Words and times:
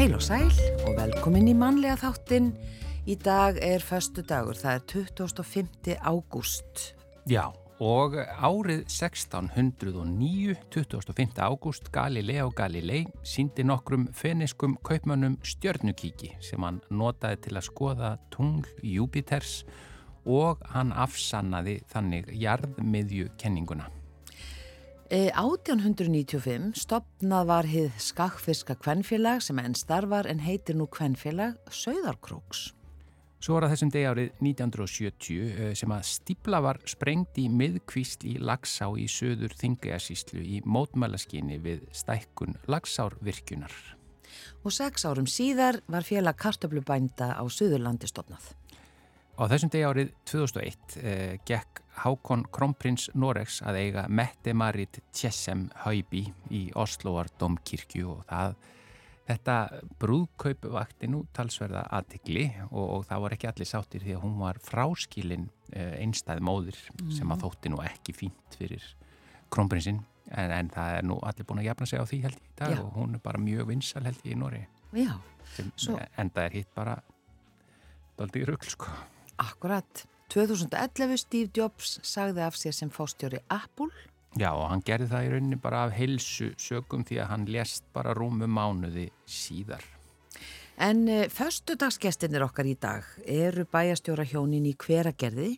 Heil 0.00 0.14
og 0.16 0.22
sæl 0.24 0.48
og 0.88 0.94
velkomin 0.96 1.48
í 1.48 1.54
mannlega 1.56 1.98
þáttin. 2.00 2.54
Í 3.04 3.16
dag 3.20 3.58
er 3.60 3.80
förstu 3.84 4.22
dagur, 4.24 4.56
það 4.56 4.78
er 4.78 4.84
25. 5.16 5.96
ágúst. 6.00 6.94
Já, 7.28 7.52
og 7.80 8.14
árið 8.20 8.82
1609, 8.84 10.54
25. 10.68 11.38
ágúst, 11.40 11.88
Galileo 11.92 12.50
Galilei 12.52 13.06
síndi 13.24 13.64
nokkrum 13.64 14.08
feniskum 14.12 14.76
kaupmönnum 14.84 15.38
stjörnukíki 15.42 16.34
sem 16.44 16.60
hann 16.62 16.82
notaði 16.92 17.46
til 17.46 17.56
að 17.56 17.68
skoða 17.70 18.10
tungl 18.34 18.68
Júpiters 18.84 19.62
og 20.28 20.60
hann 20.74 20.92
afsannaði 20.92 21.78
þannig 21.88 22.28
jarðmiðju 22.36 23.30
kenninguna. 23.40 23.88
1895 25.10 26.52
e, 26.52 26.58
stopnað 26.78 27.48
var 27.48 27.66
hið 27.66 27.96
skakfiska 27.98 28.76
kvennfélag 28.78 29.40
sem 29.42 29.58
enn 29.58 29.74
starfar 29.74 30.28
en 30.30 30.44
heitir 30.44 30.76
nú 30.78 30.86
kvennfélag 30.86 31.56
Söðarkróks. 31.72 32.68
Svo 33.40 33.56
var 33.56 33.64
það 33.64 33.72
þessum 33.72 33.90
degi 33.94 34.08
árið 34.10 34.26
1970 34.44 35.36
e, 35.48 35.68
sem 35.80 35.92
að 35.94 36.02
stípla 36.10 36.58
var 36.60 36.80
sprengt 36.88 37.38
í 37.40 37.46
miðkvísl 37.48 38.26
í 38.28 38.34
Lagsá 38.36 38.90
í 39.00 39.06
söður 39.08 39.54
Þingajasíslu 39.56 40.42
í 40.44 40.58
mótmælaskinni 40.68 41.56
við 41.64 41.86
stækkun 41.96 42.58
Lagsárvirkjunar. 42.68 43.72
Og 44.60 44.74
sex 44.76 45.06
árum 45.08 45.24
síðar 45.24 45.80
var 45.88 46.04
félag 46.04 46.36
kartöflubænda 46.42 47.32
á 47.40 47.44
Suðurlandi 47.48 48.10
stopnað. 48.12 48.52
Á 49.40 49.48
þessum 49.48 49.72
degi 49.72 49.88
árið 49.88 50.12
2001 50.28 50.98
eh, 51.00 51.38
gekk 51.48 51.80
Hákon 52.02 52.44
Kronprins 52.52 53.08
Noregs 53.16 53.62
að 53.64 53.78
eiga 53.80 54.04
Mette-Marit 54.12 55.00
Tjessem 55.16 55.70
Haubi 55.86 56.26
í 56.52 56.66
Osloar 56.76 57.32
domkirkju 57.40 58.18
og 58.18 58.22
það, 58.28 58.60
þetta 59.30 59.56
brúðkaup 60.02 60.66
vakti 60.74 61.08
nú 61.10 61.24
talsverða 61.36 61.84
aðtikli 61.98 62.46
og, 62.70 62.84
og 62.84 63.04
það 63.08 63.24
var 63.24 63.36
ekki 63.36 63.50
allir 63.50 63.70
sáttir 63.70 64.04
því 64.04 64.16
að 64.16 64.24
hún 64.24 64.38
var 64.40 64.60
fráskilin 64.64 65.48
eh, 65.72 65.96
einstæð 66.02 66.42
móðir 66.46 66.78
mm. 66.98 67.10
sem 67.16 67.26
að 67.26 67.36
mhm. 67.36 67.42
þótti 67.44 67.72
nú 67.72 67.82
ekki 67.86 68.16
fínt 68.16 68.58
fyrir 68.58 68.86
Kronprinsinn 69.50 70.02
en, 70.30 70.52
en 70.54 70.70
það 70.72 70.96
er 70.98 71.08
nú 71.08 71.18
allir 71.26 71.46
búin 71.48 71.62
að 71.62 71.70
jafna 71.70 71.88
sig 71.90 72.02
á 72.02 72.06
því 72.06 72.20
held 72.26 72.38
í 72.38 72.52
dag 72.60 72.76
Já. 72.76 72.82
og 72.84 72.92
hún 72.98 73.16
er 73.16 73.24
bara 73.24 73.42
mjög 73.42 73.70
vinsal 73.70 74.04
held 74.06 74.22
í 74.26 74.36
Noregi. 74.38 74.68
Já. 74.98 75.14
Sem 75.54 75.72
Svo... 75.74 75.98
enda 76.18 76.46
er 76.46 76.56
hitt 76.60 76.70
bara 76.76 76.96
doldið 78.18 78.50
rugg 78.50 78.66
sko. 78.68 78.92
Akkurat. 79.40 80.06
2011 80.30 81.18
Steve 81.24 81.50
Jobs 81.56 81.98
sagði 82.06 82.44
af 82.46 82.58
sér 82.58 82.76
sem 82.76 82.90
fástjóri 82.94 83.40
Apple. 83.50 83.90
Já 84.38 84.52
og 84.54 84.68
hann 84.70 84.82
gerði 84.86 85.08
það 85.10 85.24
í 85.24 85.30
rauninni 85.32 85.56
bara 85.58 85.86
af 85.88 85.96
heilsu 85.96 86.52
sögum 86.60 87.02
því 87.06 87.18
að 87.22 87.30
hann 87.32 87.46
lést 87.50 87.88
bara 87.94 88.14
rúmu 88.14 88.46
mánuði 88.46 89.08
síðar. 89.26 89.82
En 90.80 91.02
uh, 91.10 91.26
förstudagsgestinir 91.28 92.44
okkar 92.46 92.68
í 92.70 92.76
dag 92.78 93.04
eru 93.26 93.66
bæjastjóra 93.68 94.24
hjónin 94.24 94.68
í 94.70 94.76
hveragerði, 94.78 95.56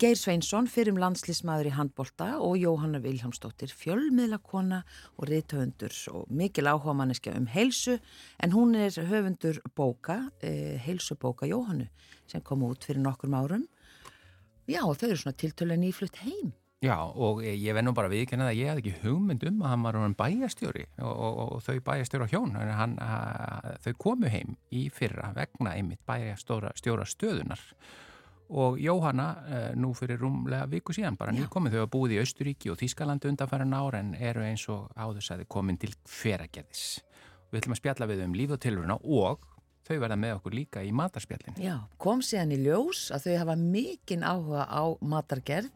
Geir 0.00 0.16
Sveinsson 0.16 0.66
fyrir 0.66 0.94
um 0.94 1.00
landslísmaður 1.02 1.68
í 1.68 1.72
handbolta 1.76 2.28
og 2.42 2.56
Jóhanna 2.58 2.98
Viljámsdóttir 3.04 3.70
fjölmiðlakona 3.76 4.80
og 5.20 5.28
reythöfundur 5.28 5.94
og 6.16 6.32
mikil 6.32 6.64
áhuga 6.70 6.94
manneskja 6.96 7.36
um 7.38 7.46
heilsu 7.52 7.98
en 8.42 8.54
hún 8.56 8.72
er 8.74 8.96
höfundur 9.10 9.60
bóka, 9.76 10.22
uh, 10.30 10.72
heilsubóka 10.86 11.50
Jóhannu 11.50 11.90
sem 12.26 12.40
kom 12.40 12.64
út 12.66 12.86
fyrir 12.86 13.02
nokkur 13.02 13.34
árum. 13.34 13.68
Já, 14.66 14.86
og 14.86 14.96
þau 14.96 15.10
eru 15.10 15.20
svona 15.20 15.36
tiltölu 15.36 15.76
nýflutt 15.76 16.22
heim. 16.22 16.54
Já, 16.82 16.96
og 16.98 17.44
ég 17.46 17.76
vennu 17.76 17.92
bara 17.94 18.10
viðkennað 18.10 18.48
að 18.50 18.58
ég 18.58 18.70
hafði 18.72 18.82
ekki 18.82 19.02
hugmynd 19.04 19.44
um 19.46 19.60
að 19.62 19.70
hann 19.70 19.84
var 19.86 19.98
hann 20.02 20.16
bæjastjóri 20.18 20.86
og, 20.98 21.12
og, 21.12 21.42
og 21.44 21.60
þau 21.62 21.76
bæjastjóra 21.86 22.26
hjón, 22.32 22.56
hann, 22.58 22.96
að, 22.98 23.68
þau 23.84 23.92
komu 24.02 24.30
heim 24.32 24.56
í 24.74 24.88
fyrra 24.90 25.30
vegna 25.36 25.76
einmitt 25.78 26.02
bæjastjóra 26.08 26.74
stöðunar 26.74 27.62
og 28.52 28.80
Jóhanna 28.80 29.28
eh, 29.48 29.70
nú 29.76 29.92
fyrir 29.96 30.20
rúmlega 30.20 30.66
viku 30.68 30.92
síðan 30.92 31.16
bara 31.16 31.32
nýkomið 31.32 31.76
þau 31.76 31.84
að 31.84 31.92
búið 31.94 32.16
í 32.16 32.20
Östuríki 32.20 32.72
og 32.72 32.78
Þískalandi 32.82 33.30
undanfæran 33.30 33.72
ára 33.72 34.02
en 34.02 34.12
eru 34.18 34.44
eins 34.44 34.66
og 34.72 34.90
áður 34.92 35.24
sæði 35.24 35.46
komin 35.48 35.78
til 35.80 35.94
hveragerðis. 36.18 37.00
Við 37.52 37.62
ætlum 37.62 37.76
að 37.76 37.80
spjalla 37.80 38.08
við 38.10 38.22
um 38.26 38.36
líf 38.36 38.52
og 38.52 38.60
tilvöruna 38.60 38.98
og 39.00 39.46
þau 39.88 39.96
verða 40.04 40.18
með 40.20 40.36
okkur 40.36 40.56
líka 40.56 40.84
í 40.84 40.92
matarspjallin. 40.94 41.56
Já, 41.62 41.78
kom 42.00 42.20
síðan 42.24 42.52
í 42.54 42.60
ljós 42.66 43.06
að 43.14 43.28
þau 43.28 43.38
hafa 43.42 43.56
mikinn 43.60 44.26
áhuga 44.26 44.66
á 44.68 44.84
matargerð. 45.00 45.72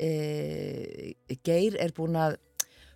E, 0.00 1.14
Geir 1.44 1.78
er 1.80 1.94
búin 1.96 2.18
að, 2.18 2.36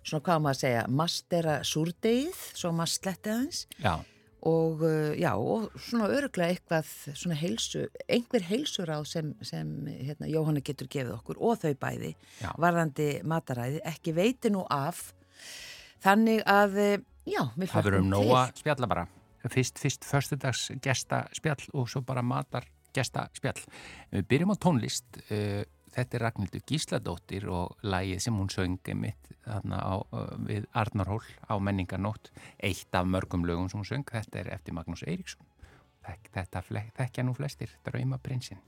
svona 0.01 0.23
hvað 0.25 0.43
maður 0.43 0.57
að 0.57 0.61
segja, 0.61 0.85
mastera 1.01 1.57
súrdegið, 1.67 2.45
svo 2.57 2.71
maður 2.75 2.93
slettið 2.93 3.35
hans. 3.41 3.65
Já. 3.83 3.95
Og 4.47 4.83
já, 5.17 5.31
og 5.33 5.73
svona 5.81 6.07
öruglega 6.13 6.53
eitthvað, 6.53 6.91
svona 7.17 7.35
heilsu, 7.35 7.87
einhver 8.05 8.45
heilsuráð 8.47 9.07
sem, 9.09 9.31
sem 9.43 9.71
hérna, 9.89 10.29
Jóhanna 10.29 10.61
getur 10.63 10.87
gefið 10.93 11.15
okkur 11.17 11.41
og 11.41 11.57
þau 11.63 11.73
bæði, 11.81 12.13
já. 12.39 12.51
varðandi 12.61 13.09
mataræði, 13.27 13.81
ekki 13.89 14.13
veiti 14.15 14.53
nú 14.53 14.63
af. 14.71 15.09
Þannig 16.05 16.45
að, 16.47 16.79
já, 17.27 17.41
við 17.57 17.65
fættum 17.65 17.65
til. 17.65 17.73
Það 17.73 17.89
verðum 17.89 18.11
nóga 18.13 18.45
spjalla 18.61 18.91
bara 18.93 19.07
fyrst, 19.51 19.79
fyrst 19.79 20.05
förstudags 20.05 20.67
gesta 20.83 21.25
spjall 21.35 21.67
og 21.73 21.89
svo 21.91 22.01
bara 22.05 22.23
matar 22.25 22.67
gesta 22.95 23.27
spjall. 23.37 23.59
Við 24.11 24.27
byrjum 24.31 24.53
á 24.53 24.57
tónlist 24.61 25.19
uh, 25.29 25.63
þetta 25.97 26.17
er 26.17 26.25
Ragnhildur 26.27 26.63
Gísladóttir 26.69 27.49
og 27.49 27.75
lægið 27.83 28.23
sem 28.27 28.37
hún 28.37 28.53
söngi 28.53 28.95
mitt 28.97 29.33
á, 29.47 29.97
við 30.45 30.69
Arnarhól 30.77 31.23
á 31.49 31.57
menningarnótt, 31.57 32.31
eitt 32.61 32.93
af 32.95 33.09
mörgum 33.09 33.45
lögum 33.47 33.69
sem 33.71 33.81
hún 33.81 33.89
söng, 33.89 34.07
þetta 34.07 34.43
er 34.43 34.53
eftir 34.57 34.77
Magnús 34.77 35.05
Eiríksson. 35.07 35.45
Þetta 36.31 36.63
þekkja 36.95 37.25
nú 37.27 37.33
flestir, 37.35 37.73
Draumaprinsinn 37.83 38.61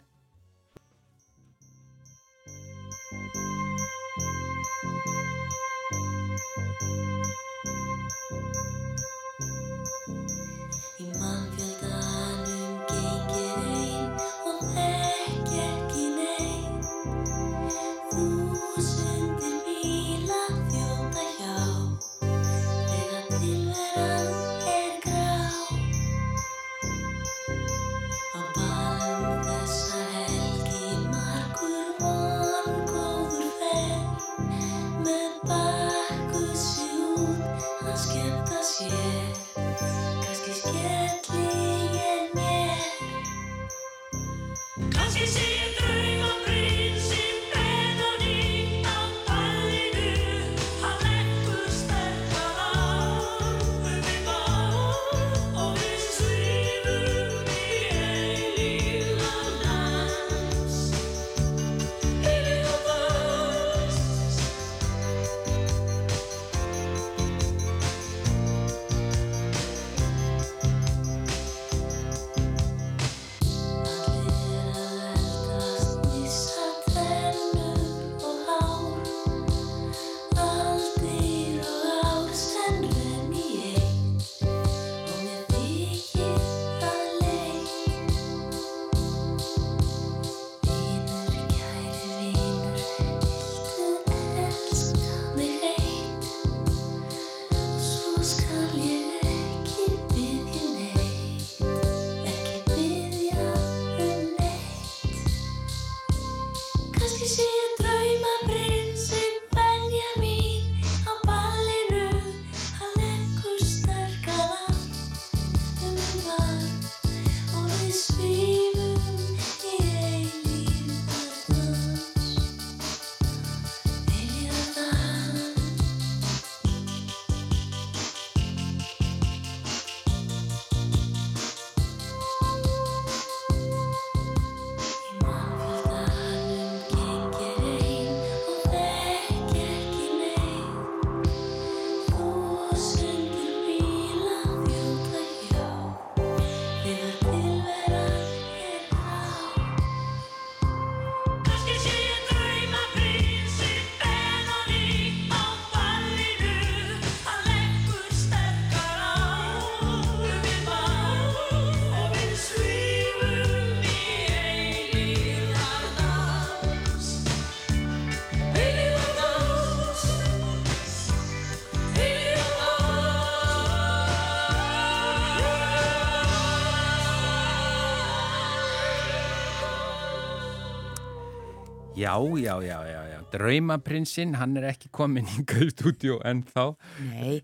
Já, 181.99 182.15
já, 182.37 182.61
já, 182.63 182.79
já, 182.87 183.01
já. 183.11 183.19
Draumaprinsinn, 183.33 184.35
hann 184.39 184.55
er 184.57 184.69
ekki 184.69 184.87
komin 184.95 185.27
í 185.27 185.43
stúdíu 185.73 186.19
en 186.25 186.45
þá. 186.47 186.77
Nei. 187.09 187.41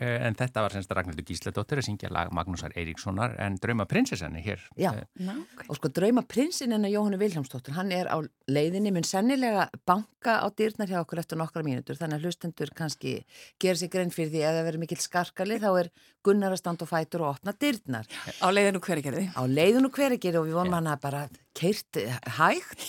En 0.00 0.36
þetta 0.38 0.64
var 0.64 0.72
semst 0.74 0.94
Ragnhildur 0.96 1.26
Gísladóttir 1.28 1.82
að 1.82 1.88
syngja 1.90 2.08
lag 2.12 2.32
Magnúsar 2.32 2.72
Eiríkssonar 2.80 3.36
en 3.44 3.58
Draumaprinsessan 3.60 4.38
er 4.40 4.46
hér. 4.46 4.64
Já, 4.80 4.94
Ná, 5.20 5.34
okay. 5.36 5.68
og 5.68 5.76
sko 5.76 5.90
Draumaprinsinn 6.00 6.72
en 6.76 6.88
að 6.88 6.94
Jóhannu 6.96 7.20
Viljámsdóttir, 7.20 7.76
hann 7.76 7.92
er 7.92 8.08
á 8.08 8.16
leiðinni, 8.48 8.94
mun 8.94 9.04
sennilega 9.04 9.68
banka 9.84 10.40
á 10.40 10.46
dýrnar 10.48 10.88
hjá 10.88 11.02
okkur 11.02 11.20
eftir 11.20 11.40
nokkra 11.40 11.64
mínutur, 11.66 12.00
þannig 12.00 12.22
að 12.22 12.30
hlustendur 12.30 12.72
kannski 12.76 13.18
gera 13.60 13.76
sig 13.76 13.92
grein 13.92 14.14
fyrir 14.14 14.32
því 14.32 14.46
að 14.46 14.58
það 14.60 14.68
verður 14.70 14.84
mikill 14.86 15.04
skarkali, 15.04 15.60
þá 15.60 15.70
er 15.74 15.92
Gunnar 16.26 16.54
að 16.54 16.62
standa 16.62 16.86
og 16.86 16.90
fætur 16.90 17.24
og 17.24 17.34
opna 17.34 17.54
dýrnar. 17.56 18.08
Á 18.40 18.48
leiðinu 18.52 18.82
hverigerði. 18.84 19.26
Á 19.32 19.42
leiðinu 19.48 19.92
hverigerði 19.94 20.42
og 20.42 20.48
við 20.50 20.58
vonum 20.60 20.78
hann 20.78 20.90
að 20.92 21.04
bara 21.06 21.26
keirt 21.56 22.00
hægt 22.38 22.88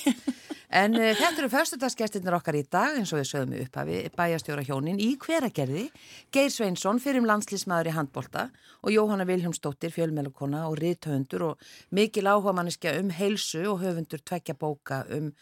En 0.72 0.96
uh, 0.96 1.10
þetta 1.18 1.42
eru 1.42 1.50
fyrstutagsgæstinir 1.52 2.36
okkar 2.38 2.56
í 2.56 2.64
dag 2.72 2.96
eins 2.96 3.12
og 3.12 3.20
við 3.20 3.28
sögum 3.28 3.56
upp 3.60 3.78
að 3.82 3.90
við 3.92 4.06
bæjastjóra 4.16 4.64
hjónin 4.64 5.02
í 5.04 5.10
hveragerði, 5.20 5.84
Geir 6.32 6.52
Sveinsson 6.54 7.02
fyrir 7.04 7.26
landslísmaður 7.28 7.92
í 7.92 7.96
handbolta 7.98 8.46
og 8.80 8.94
Jóhanna 8.96 9.28
Viljómsdóttir, 9.28 9.92
fjölmjölukona 9.92 10.64
og 10.70 10.78
riðtöfundur 10.80 11.46
og 11.50 11.68
mikil 11.92 12.24
áhuga 12.32 12.56
manniska 12.56 12.96
um 13.02 13.12
heilsu 13.16 13.66
og 13.68 13.84
höfundur 13.84 14.24
tvekja 14.24 14.56
bóka 14.56 15.04
um, 15.12 15.34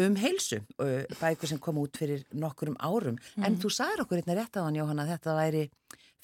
um 0.00 0.16
heilsu, 0.16 0.62
uh, 0.80 1.04
bækur 1.20 1.52
sem 1.52 1.60
kom 1.60 1.82
út 1.84 2.00
fyrir 2.00 2.24
nokkurum 2.32 2.80
árum. 2.80 3.20
Mm. 3.36 3.44
En 3.44 3.60
þú 3.60 3.72
sagði 3.74 4.06
okkur 4.06 4.22
einnig 4.22 4.40
rétt 4.40 4.56
á 4.56 4.64
hann 4.64 4.80
Jóhanna 4.80 5.04
að 5.04 5.18
þetta 5.18 5.36
væri 5.36 5.66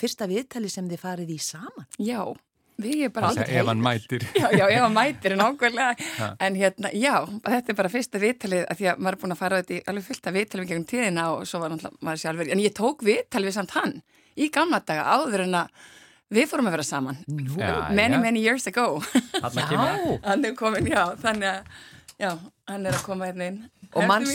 fyrsta 0.00 0.28
viðtali 0.30 0.70
sem 0.72 0.88
þið 0.90 1.04
farið 1.04 1.32
í 1.34 1.38
saman. 1.42 1.86
Já. 2.02 2.20
Við 2.74 3.04
erum 3.04 3.12
bara 3.14 3.28
aldrei 3.30 3.46
heilt. 3.46 3.60
Ef 3.60 3.68
hann 3.70 3.82
mætir. 3.84 4.24
Já, 4.42 4.46
já, 4.50 4.64
ef 4.66 4.80
hann 4.82 4.94
mætir, 4.96 5.34
nákvæmlega. 5.40 6.08
En 6.42 6.56
hérna, 6.58 6.90
já, 6.90 7.12
þetta 7.44 7.70
er 7.70 7.76
bara 7.78 7.90
fyrsta 7.92 8.18
viðtalið 8.22 8.64
að 8.66 8.80
því 8.80 8.88
að 8.90 9.04
maður 9.04 9.16
er 9.16 9.20
búin 9.22 9.34
að 9.34 9.40
fara 9.42 9.60
auðvitað 9.60 9.76
í 9.76 9.84
alveg 9.92 10.06
fullt 10.08 10.26
af 10.26 10.34
viðtalið 10.34 10.70
gegnum 10.72 10.86
tíðina 10.90 11.26
og 11.36 11.44
svo 11.46 11.60
var 11.62 11.70
náttúrulega 11.70 12.08
maður 12.08 12.22
sjálfur. 12.24 12.50
En 12.50 12.62
ég 12.64 12.74
tók 12.74 13.04
viðtalið 13.06 13.50
við 13.50 13.56
samt 13.60 13.76
hann 13.78 13.94
í 14.34 14.48
gamla 14.54 14.80
daga 14.82 15.04
áður 15.14 15.44
en 15.44 15.54
að 15.60 15.84
við 16.34 16.48
fórum 16.50 16.70
að 16.70 16.74
vera 16.74 16.86
saman. 16.88 17.20
Já, 17.54 17.70
many, 17.94 18.18
já. 18.18 18.22
many 18.26 18.42
years 18.42 18.66
ago. 18.66 18.88
Já. 19.38 19.84
Hann 20.24 20.44
er 20.44 20.56
komin, 20.58 20.90
já, 20.90 21.04
þannig 21.22 21.52
að, 21.52 21.78
já, 22.24 22.32
hann 22.72 22.88
er 22.90 22.98
að 22.98 23.06
koma 23.06 23.30
hérna 23.30 23.52
inn. 23.52 23.62
Og 23.94 24.08
manns, 24.10 24.34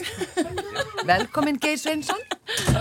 velkomin 1.03 1.59
Geir 1.59 1.75
Sveinsson. 1.81 2.23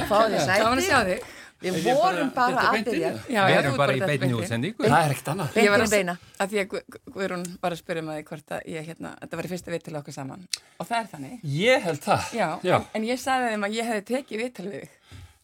Fáðu 0.07 0.39
sæti. 0.39 0.61
Sáðan 0.63 0.79
að 0.79 0.87
sjá 0.87 1.01
þig. 1.11 1.27
Við 1.59 1.89
vorum 1.91 2.29
bara 2.37 2.65
að 2.71 2.85
byrja. 2.87 3.09
Við 3.27 3.57
erum 3.57 3.77
bara 3.81 3.95
í 3.97 4.03
beitni 4.03 4.31
útsendingu. 4.39 4.85
Það 4.85 4.99
er 4.99 5.15
ekkert 5.15 5.31
annað. 5.33 5.57
Ég 5.59 5.73
var 5.73 5.83
að 5.83 5.95
beina. 5.97 6.15
Að 6.39 6.53
því 6.53 6.61
að 6.63 6.75
Guðrún 7.17 7.47
var 7.65 7.75
að 7.75 7.81
spyrja 7.81 8.05
mig 8.07 8.21
hvort 8.29 8.53
að 8.55 8.69
ég, 8.71 8.85
hérna, 8.87 9.15
þetta 9.23 9.41
var 9.41 9.49
í 9.49 9.51
fyrsta 9.53 9.73
vitt 9.75 9.87
til 9.89 9.97
okkur 9.99 10.15
saman. 10.15 10.45
Og 10.79 10.87
það 10.87 10.99
er 11.01 11.09
þannig. 11.15 11.39
Ég 11.59 11.87
held 11.89 12.03
það. 12.05 12.29
Já, 12.39 12.49
Já. 12.63 12.77
En, 12.79 12.87
en 13.01 13.09
ég 13.09 13.23
sagði 13.23 13.49
þeim 13.55 13.67
að 13.67 13.79
ég 13.79 13.89
hefði 13.91 14.05
tekið 14.13 14.45
vitt 14.45 14.55
til 14.61 14.69
við 14.69 14.85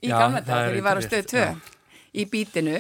í 0.04 0.12
gamla 0.12 0.42
dag 0.44 0.52
þegar 0.52 0.78
ég 0.78 0.86
var 0.86 1.00
á 1.00 1.02
stöð 1.08 1.24
2 1.34 1.46
í 2.14 2.26
bítinu. 2.30 2.76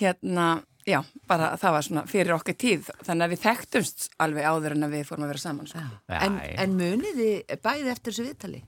Hérna, 0.00 0.46
já, 0.88 1.00
bara 1.28 1.54
það 1.60 1.74
var 1.76 1.86
svona 1.88 2.04
fyrir 2.08 2.34
okkur 2.36 2.56
tíð. 2.60 2.90
Þannig 3.06 3.26
að 3.26 3.32
við 3.34 3.42
þekktumst 3.46 4.10
alveg 4.20 4.48
áður 4.48 4.76
en 4.76 4.86
að 4.88 4.94
við 4.98 5.08
fórum 5.08 5.24
að 5.24 5.32
vera 5.34 5.42
saman. 5.46 5.68
Sko. 5.72 5.86
En, 6.20 6.36
en 6.66 6.76
muniði 6.76 7.30
bæði 7.64 7.92
eftir 7.94 8.12
þessu 8.12 8.28
vittali? 8.28 8.60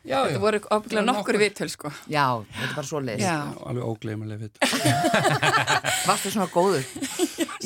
Já, 0.00 0.22
þetta 0.24 0.40
voru 0.40 0.58
ábygglega 0.72 1.02
nokkur 1.04 1.36
viðtöl 1.40 1.68
sko. 1.68 1.90
Já, 2.08 2.24
þetta 2.56 2.76
bara 2.78 2.88
svo 2.88 3.00
leiðist. 3.04 3.26
Já, 3.26 3.34
alveg 3.68 3.88
ógleymuleg 3.90 4.38
viðtöl. 4.46 4.70
Vartu 6.08 6.32
svona 6.32 6.46
góður? 6.54 6.86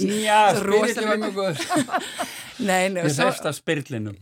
Já, 0.03 0.41
spyrirli 0.59 1.07
var 1.07 1.21
mjög 1.23 1.39
góður. 1.39 1.63
Nei, 2.69 2.87
nei. 2.91 3.03
Ég 3.03 3.15
þefst 3.19 3.47
af 3.51 3.57
spyrirlinum. 3.59 4.15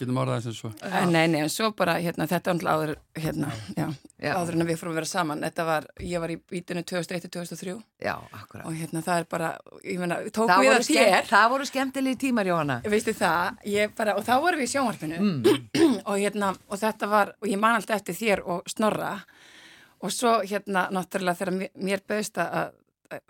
Getum 0.00 0.18
orðað 0.22 0.38
þess 0.40 0.50
að 0.50 0.56
svo. 0.56 0.70
Nei, 1.10 1.24
nei, 1.28 1.40
en 1.42 1.50
svo 1.52 1.70
bara, 1.76 1.98
hérna, 2.00 2.26
þetta 2.30 2.54
er 2.54 2.68
áður, 2.72 2.92
hérna, 3.20 3.50
já, 3.76 3.84
já, 4.16 4.30
áður 4.32 4.56
en 4.56 4.66
við 4.70 4.78
fórum 4.80 4.94
að 4.94 5.00
vera 5.00 5.10
saman. 5.10 5.44
Þetta 5.44 5.66
var, 5.68 5.88
ég 6.00 6.22
var 6.22 6.32
í 6.32 6.38
bítinu 6.52 6.84
2001-2003. 6.88 7.76
Já, 8.00 8.14
akkurat. 8.38 8.64
Og 8.64 8.78
hérna, 8.78 9.04
það 9.04 9.22
er 9.22 9.28
bara, 9.36 9.50
ég 9.84 10.00
menna, 10.00 10.18
tók 10.32 10.54
við 10.54 10.72
að 10.72 10.88
þér. 10.88 11.28
Það 11.28 11.46
voru 11.52 11.68
skemmtilegi 11.68 12.20
tímar, 12.24 12.48
Jóhanna. 12.48 12.80
Veistu 12.88 13.14
það, 13.20 13.60
ég 13.68 13.94
bara, 14.00 14.16
og 14.16 14.24
þá 14.24 14.34
vorum 14.40 14.64
við 14.64 14.70
í 14.70 14.72
sjónvarpinu 14.74 15.20
mm. 15.20 15.70
og 16.08 16.14
hérna, 16.16 16.54
og 16.70 16.80
þetta 16.80 17.12
var, 17.12 17.36
og 17.36 17.52
ég 17.52 17.60
man 17.60 17.76
alltaf 17.76 18.00
eftir 18.00 18.16
þér 18.22 18.44
og 18.48 18.72
Snorra 18.72 19.14
og 20.00 20.12
svo 20.12 20.38
hérna 20.40 20.86
náttúrulega 20.94 21.36
þegar 21.36 21.70
mér 21.76 22.02
bauðst 22.08 22.40
að 22.40 22.72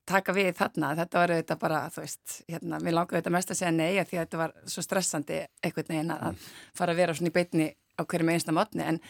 taka 0.08 0.34
við 0.36 0.50
þarna, 0.58 0.94
þetta 0.98 1.20
var 1.20 1.34
auðvitað 1.34 1.60
bara 1.60 1.82
þú 1.94 2.04
veist, 2.04 2.38
hérna, 2.48 2.80
mér 2.80 2.96
langaði 2.96 3.20
auðvitað 3.20 3.36
mest 3.36 3.52
að 3.54 3.60
segja 3.60 3.72
nei 3.76 3.92
að 3.94 4.10
því 4.10 4.18
að 4.18 4.26
þetta 4.26 4.40
var 4.42 4.56
svo 4.74 4.84
stressandi 4.84 5.38
einhvern 5.64 5.94
veginn 5.94 6.12
að 6.16 6.50
fara 6.76 6.94
að 6.94 7.02
vera 7.02 7.16
svona 7.16 7.32
í 7.32 7.36
beitni 7.38 7.70
á 7.70 8.02
hverjum 8.04 8.34
einsta 8.34 8.56
mótni 8.56 8.86
en, 8.86 9.00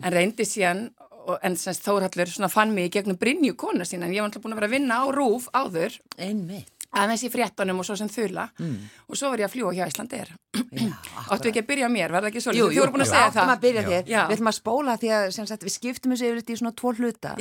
en 0.00 0.14
reyndi 0.14 0.46
síðan 0.48 0.88
og, 1.28 1.36
en 1.44 1.58
Þórhallur 1.58 2.32
svona 2.32 2.52
fann 2.52 2.72
mig 2.74 2.88
í 2.88 2.94
gegnum 2.98 3.18
Brynju 3.20 3.56
kona 3.58 3.84
sína. 3.88 4.08
En 4.08 4.16
ég 4.16 4.22
var 4.22 4.30
alltaf 4.30 4.44
búin 4.44 4.56
að 4.56 4.62
vera 4.62 4.70
að 4.70 4.76
vinna 4.78 5.00
á 5.02 5.04
rúf 5.12 5.48
áður. 5.52 6.00
Einmitt 6.16 6.77
aðeins 6.96 7.24
í 7.26 7.30
fréttanum 7.32 7.82
og 7.82 7.86
svo 7.86 7.98
sem 8.00 8.08
þula 8.08 8.46
mm. 8.56 8.76
og 9.08 9.18
svo 9.18 9.32
var 9.32 9.42
ég 9.42 9.48
að 9.48 9.54
fljúa 9.56 9.74
hjá 9.76 9.84
Íslandir 9.90 10.30
áttu 11.32 11.50
ekki 11.50 11.62
að 11.62 11.68
byrja 11.68 11.88
mér, 11.92 12.14
var 12.14 12.24
það 12.24 12.30
ekki 12.30 12.42
svolítið? 12.44 12.72
Þú 12.72 12.82
voru 12.82 12.94
búin 12.94 13.04
að 13.04 13.10
segja 13.12 13.32
það. 13.34 13.52
Að 13.52 13.66
við 14.08 14.16
ætlum 14.18 14.50
að 14.50 14.56
spóla 14.56 14.96
því 15.00 15.10
að 15.16 15.26
sagt, 15.36 15.66
við 15.66 15.74
skiptum 15.74 16.14
þessu 16.14 16.28
yfir 16.28 16.40
þetta 16.40 16.54
í 16.54 16.60
svona 16.60 16.74
tvo 16.80 16.92
hluta. 16.96 17.34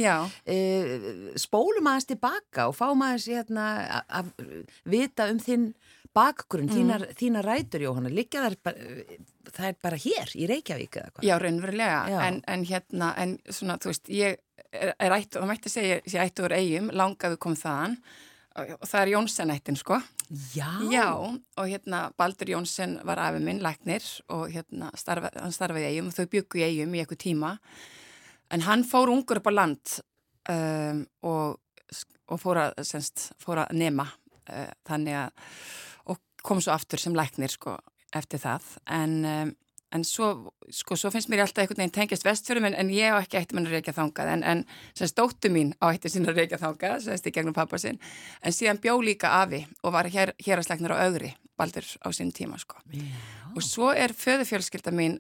E, 0.44 0.58
spólum 1.40 1.90
aðeins 1.92 2.10
tilbaka 2.12 2.68
og 2.70 2.76
fáum 2.78 3.04
aðeins 3.08 3.28
hérna, 3.32 3.68
að 4.20 4.34
vita 4.88 5.30
um 5.32 5.42
þinn 5.44 5.70
bakgrunn, 6.18 6.68
mm. 6.68 6.76
þínar, 6.76 7.08
þínar 7.18 7.48
rætur 7.48 7.88
Jóhanna, 7.88 8.12
líka 8.14 8.44
þar 8.44 8.58
það 9.54 9.70
er 9.70 9.80
bara 9.84 10.00
hér 10.02 10.34
í 10.36 10.48
Reykjavík 10.50 11.00
eða 11.00 11.14
hvað? 11.14 11.28
Já, 11.28 11.36
raunverulega, 11.42 12.22
en, 12.28 12.40
en 12.50 12.66
hérna 12.68 13.12
en 13.22 13.36
svona, 13.46 13.78
þú 13.82 13.92
veist, 13.92 14.10
ég 14.12 14.40
er, 14.72 14.94
er 14.94 15.16
ættu, 15.18 15.42
og 15.42 15.50
mætti 15.50 15.72
segja, 15.72 16.00
ég 16.04 16.24
ættu 16.24 16.48
úr 16.48 16.56
eigum 16.58 16.90
langaðu 16.96 17.40
kom 17.42 17.56
þaðan 17.58 17.98
það 18.58 19.00
er 19.02 19.12
Jónsenættin 19.14 19.78
sko. 19.78 20.00
Já. 20.56 20.70
Já 20.92 21.08
og 21.14 21.68
hérna 21.68 22.08
Baldur 22.18 22.50
Jónsson 22.52 22.98
var 23.08 23.22
afið 23.22 23.46
minn, 23.46 23.62
læknir 23.64 24.06
og 24.34 24.50
hérna 24.52 24.90
starfa, 24.98 25.32
hann 25.38 25.56
starfaði 25.56 25.86
í 25.86 25.92
eigum 25.94 26.10
og 26.12 26.18
þau 26.18 26.32
byggu 26.34 26.62
í 26.62 26.66
eigum 26.66 26.96
í 26.96 27.04
eitthvað 27.04 27.24
tíma. 27.24 27.54
En 28.52 28.64
hann 28.68 28.86
fór 28.88 29.12
ungur 29.14 29.42
upp 29.42 29.50
á 29.52 29.54
land 29.54 29.98
um, 30.52 31.04
og, 31.28 31.60
og 32.28 32.42
fór, 32.42 32.62
að, 32.66 32.82
semst, 32.88 33.30
fór 33.44 33.64
að 33.66 33.76
nema 33.78 34.08
uh, 34.08 34.72
þannig 34.88 35.20
að 35.22 35.48
og 36.08 36.22
kom 36.44 36.64
svo 36.64 36.74
aftur 36.76 37.02
sem 37.02 37.16
læknir 37.16 37.54
sko 37.54 37.78
eftir 38.16 38.42
það. 38.44 38.68
En 38.98 39.18
um, 39.28 39.56
en 39.96 40.04
svo, 40.04 40.52
sko, 40.74 40.98
svo 41.00 41.12
finnst 41.14 41.30
mér 41.32 41.46
alltaf 41.46 41.64
einhvern 41.64 41.80
veginn 41.80 41.96
tengjast 41.96 42.26
vestfjörðum 42.28 42.68
en, 42.70 42.76
en 42.82 42.90
ég 42.92 43.14
á 43.16 43.22
ekki 43.22 43.40
eitt 43.40 43.54
mann 43.56 43.70
að 43.70 43.78
reykja 43.78 43.96
þangað. 43.96 44.32
En, 44.34 44.44
en 44.44 44.64
sem 44.98 45.10
stóttu 45.10 45.52
mín 45.54 45.74
á 45.80 45.90
eittir 45.90 46.12
sín 46.12 46.28
að 46.28 46.42
reykja 46.42 46.60
þangað 46.62 47.06
sem 47.06 47.20
stík 47.22 47.38
gegnum 47.38 47.56
pappa 47.56 47.80
sinn. 47.82 48.00
En 48.44 48.56
síðan 48.56 48.82
bjó 48.84 48.98
líka 49.04 49.32
afi 49.40 49.64
og 49.84 49.96
var 49.96 50.10
hér, 50.12 50.34
hér 50.44 50.62
að 50.62 50.68
slegna 50.68 50.92
á 50.92 51.08
augri 51.08 51.32
baldur 51.58 51.88
á 52.04 52.08
sín 52.14 52.34
tíma 52.36 52.60
sko. 52.62 52.78
Já. 52.94 53.02
og 53.56 53.64
svo 53.66 53.88
er 53.90 54.14
föðufjölskylda 54.14 54.92
mín 54.94 55.18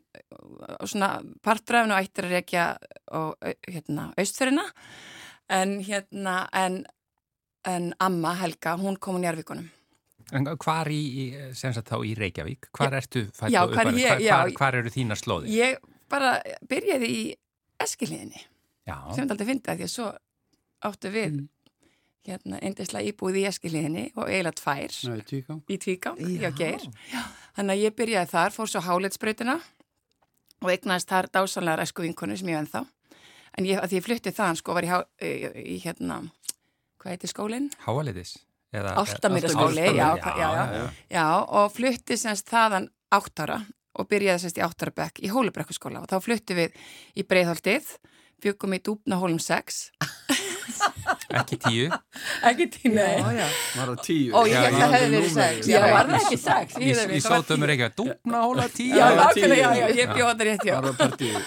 og 0.78 0.86
svona 0.86 1.24
partbræðinu 1.42 1.96
eittir 1.98 2.28
að 2.28 2.36
reykja 2.36 2.68
og 3.18 3.56
hérna 3.66 4.12
austfjörðina. 4.20 4.68
En 5.50 5.80
hérna 5.80 6.42
en, 6.52 6.84
en 7.66 7.94
amma 8.04 8.36
Helga, 8.44 8.76
hún 8.78 9.00
kom 9.00 9.18
hún 9.18 9.26
í 9.26 9.32
Arvíkonum 9.32 9.72
En 10.36 10.48
hvar 10.60 10.90
í, 10.92 11.02
sem 11.56 11.74
sagt 11.76 11.92
þá 11.92 12.02
í 12.04 12.14
Reykjavík, 12.18 12.70
hvar 12.76 12.92
já, 12.92 13.00
ertu 13.00 13.26
fætt 13.32 13.54
og 13.56 13.72
uppar, 13.72 13.92
hvar, 13.96 14.24
hvar, 14.24 14.54
hvar 14.58 14.80
eru 14.82 14.92
þína 14.92 15.16
slóði? 15.20 15.54
Ég 15.56 15.78
bara 16.12 16.34
byrjaði 16.68 17.12
í 17.12 17.22
eskiliðinni, 17.84 18.42
sem 18.88 19.22
ég 19.24 19.30
aldrei 19.32 19.48
fyndi 19.48 19.72
að 19.72 19.80
því 19.80 19.88
að 19.88 19.94
svo 19.94 20.10
áttu 20.88 21.12
við 21.14 21.30
mm. 21.30 21.48
hérna 22.28 22.60
eindislega 22.60 23.14
íbúið 23.14 23.40
í 23.40 23.46
eskiliðinni 23.52 24.06
og 24.18 24.28
eiginlega 24.28 24.60
tvær. 24.60 25.00
Ná, 25.08 25.16
í 25.16 25.26
tvígang, 25.32 25.64
í 25.64 25.80
tvígang 25.86 26.20
já. 26.20 26.92
Já, 27.14 27.24
þannig 27.60 27.78
að 27.78 27.86
ég 27.86 27.98
byrjaði 28.02 28.32
þar, 28.34 28.56
fór 28.58 28.74
svo 28.74 28.84
háleitsbröytina 28.84 29.58
og 30.64 30.74
eignast 30.74 31.12
þar 31.12 31.32
dásanlegar 31.32 31.86
esku 31.86 32.04
vinkonu 32.04 32.36
sem 32.38 32.52
ég 32.52 32.60
venn 32.60 32.72
þá 32.72 32.82
en 33.58 33.68
ég, 33.68 33.80
að 33.82 33.92
því 33.92 34.00
ég 34.00 34.06
flytti 34.06 34.34
þann 34.36 34.60
sko 34.60 34.76
var 34.78 34.88
ég 34.88 35.24
í, 35.24 35.32
í, 35.32 35.64
í 35.76 35.80
hérna, 35.84 36.22
hvað 37.02 37.16
heitir 37.16 37.34
skólinn? 37.34 37.72
Háaliðis 37.86 38.36
Áltamýraskóli, 38.76 39.86
já, 39.96 40.18
já, 40.18 40.34
já, 40.38 40.90
já, 41.10 41.26
og 41.40 41.72
flutti 41.72 42.18
semst 42.20 42.50
þaðan 42.52 42.90
áttara 43.16 43.62
og 43.98 44.10
byrjaði 44.12 44.44
semst 44.44 44.60
í 44.60 44.66
áttarabekk 44.66 45.22
í 45.24 45.32
Hólubrekkuskóla 45.32 46.04
og 46.04 46.10
þá 46.12 46.20
flutti 46.26 46.58
við 46.58 46.76
í 47.16 47.24
Breitholdið, 47.24 47.88
fjögum 48.44 48.76
í 48.76 48.82
Dúbnahólum 48.84 49.40
6. 49.40 49.88
Ekki 51.38 51.58
tíu. 51.64 51.88
Ekki 52.46 52.68
tíu, 52.72 52.92
nei. 52.92 53.24
Var 53.24 53.90
það 53.94 54.02
tíu? 54.04 54.36
Ó, 54.36 54.44
ég 54.52 54.60
held 54.60 54.76
að 54.76 54.82
það 54.84 54.96
hefði 54.98 55.14
verið 55.16 55.32
6. 55.38 55.70
Já, 55.72 55.80
var 55.88 56.12
það 56.12 56.18
ekki 56.20 56.40
6? 56.44 56.76
Ég 56.84 57.24
sótum 57.24 57.64
mér 57.64 57.74
ekki 57.78 57.86
að 57.88 57.96
Dúbnahóla 58.02 58.68
10. 58.76 58.92
Já, 59.00 59.06
nákvæmlega, 59.22 59.62
já, 59.62 59.70
já, 59.80 59.88
ég 60.02 60.12
bjóða 60.12 60.34
það 60.34 60.44
rétt, 60.50 60.68
já. 60.68 60.76
Var 60.84 61.00
það 61.00 61.16
tíu? 61.24 61.42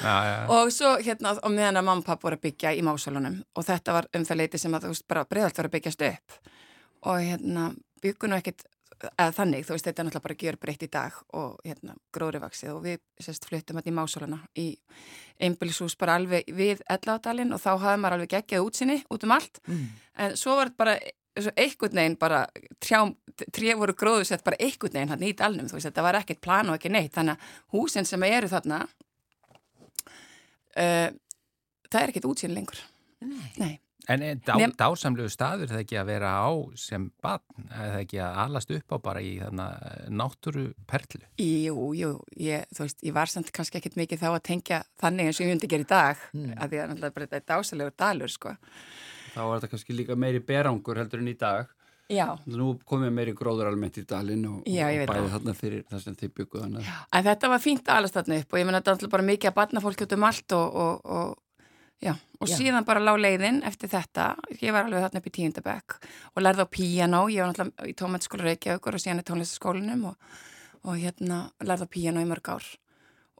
Og 0.56 0.72
svo 0.74 0.94
hérna, 1.04 1.36
og 1.36 1.54
meðan 1.54 1.82
að 1.82 1.86
mamma 1.90 2.00
og 2.00 2.08
pappa 2.08 2.30
voru 2.30 2.40
að 2.40 2.48
byggja 2.48 2.72
í 2.76 2.82
Másalunum 2.88 3.38
og 3.52 3.68
þetta 3.68 3.98
var 3.98 4.08
um 4.16 4.26
það 4.26 4.40
leiti 4.40 4.62
sem 4.64 4.74
að 4.76 4.88
þú 4.88 4.94
veist 4.94 5.06
bara 5.12 5.28
Breitholt 5.28 5.60
var 5.60 5.70
að 5.70 5.76
byggjast 5.76 6.06
upp 6.08 6.40
og 7.02 7.20
hérna 7.24 7.70
byggun 8.02 8.32
og 8.36 8.42
ekkert 8.42 8.66
eða 9.00 9.32
þannig, 9.32 9.62
þú 9.64 9.72
veist, 9.72 9.86
þetta 9.86 10.02
er 10.02 10.06
náttúrulega 10.06 10.26
bara 10.26 10.34
gjör 10.44 10.56
breytt 10.60 10.82
í 10.84 10.88
dag 10.92 11.14
og 11.32 11.60
hérna 11.64 11.94
gróðrivaksið 12.12 12.72
og 12.74 12.82
við 12.84 12.98
sérst 13.24 13.46
fluttum 13.48 13.78
þetta 13.80 13.88
í 13.88 13.94
Másólana 13.96 14.38
í 14.60 14.66
einbilshús 15.40 15.96
bara 15.96 16.18
alveg 16.20 16.50
við 16.52 16.82
Elladalinn 16.92 17.54
og 17.56 17.62
þá 17.62 17.70
hafði 17.80 18.02
maður 18.02 18.16
alveg 18.18 18.34
geggjað 18.34 18.66
útsinni 18.66 18.98
út 19.08 19.24
um 19.24 19.32
allt 19.38 19.60
Mm. 19.66 19.86
en 20.18 20.36
svo 20.36 20.56
var 20.58 20.68
þetta 20.68 20.76
bara 20.84 20.98
einhvern 21.56 21.96
veginn 21.96 22.18
bara 22.20 22.42
trjám, 22.84 23.14
tré 23.54 23.72
voru 23.78 23.94
gróðusett 23.96 24.44
bara 24.44 24.56
einhvern 24.60 24.92
veginn 24.92 25.08
hann 25.14 25.22
í 25.24 25.32
dalnum, 25.32 25.68
þú 25.70 25.78
veist, 25.78 25.86
þetta 25.88 26.02
var 26.02 26.14
ekkert 26.20 26.40
plan 26.44 26.68
og 26.68 26.76
ekki 26.76 26.90
neitt, 26.92 27.14
þannig 27.14 27.38
að 27.38 27.40
húsin 27.72 28.04
sem 28.04 28.22
eru 28.28 28.48
þarna 28.52 28.82
uh, 30.76 31.08
það 31.90 32.02
er 32.02 32.12
ekkert 32.12 32.28
útsinn 32.30 32.54
lengur 32.56 32.80
Nei. 33.20 33.48
Nei, 33.60 33.74
En 34.10 34.24
dá, 34.42 34.54
dásamlegu 34.80 35.30
staður 35.30 35.68
er 35.68 35.72
það 35.76 35.82
ekki 35.84 35.98
að 36.00 36.08
vera 36.10 36.30
á 36.42 36.50
sem 36.80 37.04
barn, 37.22 37.66
er 37.70 37.92
það 37.94 37.98
ekki 38.00 38.20
að 38.26 38.38
alast 38.44 38.72
upp 38.74 38.94
á 38.94 38.96
bara 39.06 39.20
í 39.22 39.32
þarna 39.38 39.66
náttúru 40.20 40.64
perlu? 40.90 41.22
jú, 41.38 41.76
jú 41.94 42.10
ég, 42.42 42.64
þú 42.74 42.86
veist, 42.86 43.00
ég 43.06 43.14
var 43.14 43.30
samt 43.30 43.52
kannski 43.54 43.78
ekkert 43.78 43.98
mikið 44.00 44.22
þá 44.24 44.28
að 44.32 44.42
tengja 44.50 44.80
þannig 45.02 45.30
eins 45.30 45.38
og 45.40 45.46
ég 45.46 45.52
myndi 45.54 45.70
gera 45.70 45.86
í 45.86 45.90
dag 45.94 46.16
Mm. 46.34 46.54
að 46.58 46.70
því 46.72 46.78
að 46.80 46.88
náttúrulega 46.90 47.14
bara 47.14 47.26
þetta 47.26 47.38
er 47.40 47.46
dásalegur 47.52 47.94
dalur, 47.98 48.30
sko 48.30 48.56
Þá 49.30 49.40
var 49.46 49.60
þetta 49.60 49.70
kannski 49.70 49.94
líka 49.94 50.16
meiri 50.18 50.40
berangur 50.42 50.98
heldur 50.98 51.20
en 51.22 51.28
í 51.30 51.36
dag. 51.38 51.68
Já, 52.10 52.26
Nú 52.50 52.72
komið 52.82 53.12
meiri 53.14 53.32
gróður 53.38 53.68
almennt 53.70 53.94
í 54.00 54.02
dalinn 54.10 54.42
og, 54.48 54.56
og 54.66 54.66
bæði 54.66 55.04
það. 55.06 55.28
þarna 55.36 55.52
fyrir 55.54 55.84
það 55.86 56.00
sem 56.02 56.16
þið 56.18 56.32
bygguð 56.40 56.64
hann. 56.64 56.80
En 57.14 57.24
þetta 57.28 57.50
var 57.52 57.62
fínt 57.62 57.86
að 57.86 58.00
alast 58.00 58.16
þarna 58.18 58.38
upp 58.42 58.50
og 58.52 58.58
ég 58.58 58.66
menna 58.66 58.80
þetta 58.80 58.90
er 58.90 58.96
alltaf 58.98 59.12
bara 59.14 59.26
mikið 59.28 59.50
að 59.52 59.54
batna 59.60 59.82
fólk 59.84 60.02
út 60.02 60.16
um 60.16 60.26
allt 60.26 60.56
og, 60.58 60.74
og, 60.74 61.06
og, 61.06 61.38
já, 62.00 62.14
og 62.40 62.48
Já. 62.48 62.56
síðan 62.56 62.86
bara 62.88 63.02
lág 63.04 63.20
leiðin 63.20 63.62
eftir 63.68 63.92
þetta, 63.92 64.34
ég 64.60 64.72
var 64.72 64.88
alveg 64.88 65.06
þarna 65.06 65.22
upp 65.22 65.30
í 65.30 65.34
tíundabæk 65.38 65.96
og 66.34 66.44
lærði 66.44 66.66
á 66.66 66.74
píanó, 66.76 67.24
ég 67.32 67.44
var 67.44 67.52
náttúrulega 67.52 67.90
í 67.90 67.96
tómætskóla 68.00 68.46
Reykjavíkur 68.48 68.96
og 68.96 69.02
síðan 69.04 69.22
í 69.22 69.26
tónlistaskólinum 69.30 70.06
og, 70.12 70.30
og 70.84 71.00
hérna 71.00 71.42
lærði 71.60 71.88
á 71.88 71.92
píanó 71.92 72.24
í 72.24 72.30
mörg 72.30 72.54
ár 72.56 72.70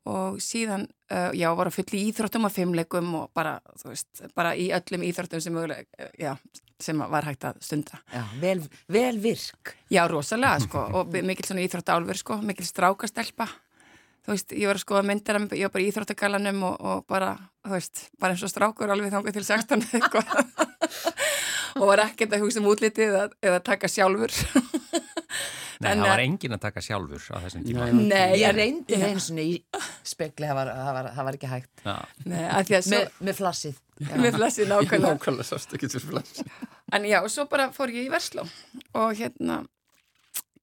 og 0.09 0.41
síðan, 0.43 0.87
uh, 1.13 1.31
já, 1.37 1.51
var 1.57 1.69
að 1.69 1.77
fulla 1.77 1.99
í 1.99 2.03
íþróttum 2.09 2.49
og 2.49 2.55
fimmleikum 2.55 3.15
og 3.19 3.31
bara, 3.37 3.59
þú 3.81 3.93
veist, 3.93 4.23
bara 4.37 4.55
í 4.57 4.71
öllum 4.75 5.05
íþróttum 5.07 5.43
sem, 5.45 5.55
mögulega, 5.55 5.85
uh, 6.01 6.13
já, 6.19 6.33
sem 6.81 7.03
var 7.13 7.27
hægt 7.29 7.45
að 7.45 7.61
stunda. 7.65 8.01
Já, 8.13 8.23
vel, 8.41 8.63
vel 8.89 9.21
virk. 9.21 9.75
Já, 9.93 10.07
rosalega, 10.09 10.63
sko, 10.65 10.87
og 10.97 11.19
mikil 11.29 11.51
svona 11.51 11.65
íþróttálfur, 11.67 12.21
sko, 12.21 12.39
mikil 12.49 12.69
strákastelpa. 12.69 13.51
Þú 14.25 14.35
veist, 14.35 14.57
ég 14.57 14.69
var 14.71 14.81
að 14.81 14.85
skoða 14.87 15.05
mér, 15.09 15.23
ég 15.57 15.69
var 15.69 15.75
bara 15.77 15.85
í 15.85 15.91
íþróttagalanum 15.91 16.65
og, 16.71 16.81
og 16.81 17.05
bara, 17.11 17.35
þú 17.67 17.75
veist, 17.77 18.05
bara 18.21 18.35
eins 18.35 18.45
og 18.47 18.53
strákur 18.53 18.93
alveg 18.95 19.13
þangað 19.15 19.37
til 19.39 19.45
16 19.45 19.85
eitthvað. 19.99 20.31
og 21.81 21.87
var 21.91 22.03
ekkert 22.09 22.35
að 22.37 22.43
hugsa 22.45 22.61
um 22.63 22.69
útlitið 22.73 23.09
eða, 23.13 23.27
eða 23.51 23.61
taka 23.67 23.91
sjálfur. 23.91 24.35
Nei, 25.81 25.95
það 25.97 26.03
var 26.05 26.19
að- 26.21 26.25
engin 26.27 26.53
að 26.57 26.61
taka 26.61 26.81
sjálfur 26.85 27.23
á 27.33 27.37
þessum 27.41 27.63
tíma. 27.65 27.87
Nei. 27.97 28.35
Ég 28.43 28.53
reyndi 28.53 28.93
já. 28.97 29.01
það 29.01 29.13
eins 29.15 29.29
og 29.33 29.39
í 29.41 29.53
spekli, 30.11 30.49
það 30.51 30.59
var, 30.59 30.71
það 30.77 30.91
var, 30.99 31.07
það 31.17 31.29
var 31.29 31.39
ekki 31.39 31.51
hægt. 31.55 31.71
Já. 31.87 31.95
Nei, 32.29 32.43
að 32.51 32.67
því 32.69 32.77
að 32.77 32.85
svo, 32.89 32.99
Með, 32.99 33.15
með 33.31 33.39
flassið. 33.41 33.79
með 34.25 34.37
flessi 34.37 34.67
nákvæmlega. 34.69 35.15
Nákvæmlega 35.15 35.49
sást 35.49 35.73
ekki 35.79 35.89
til 35.95 36.03
flass. 36.05 36.43
En 36.93 37.07
já, 37.09 37.19
og 37.25 37.31
svo 37.33 37.47
bara 37.49 37.71
fór 37.73 37.93
ég 37.97 38.09
í 38.09 38.13
Versló 38.13 38.45
og 38.99 39.17
hérna 39.17 39.63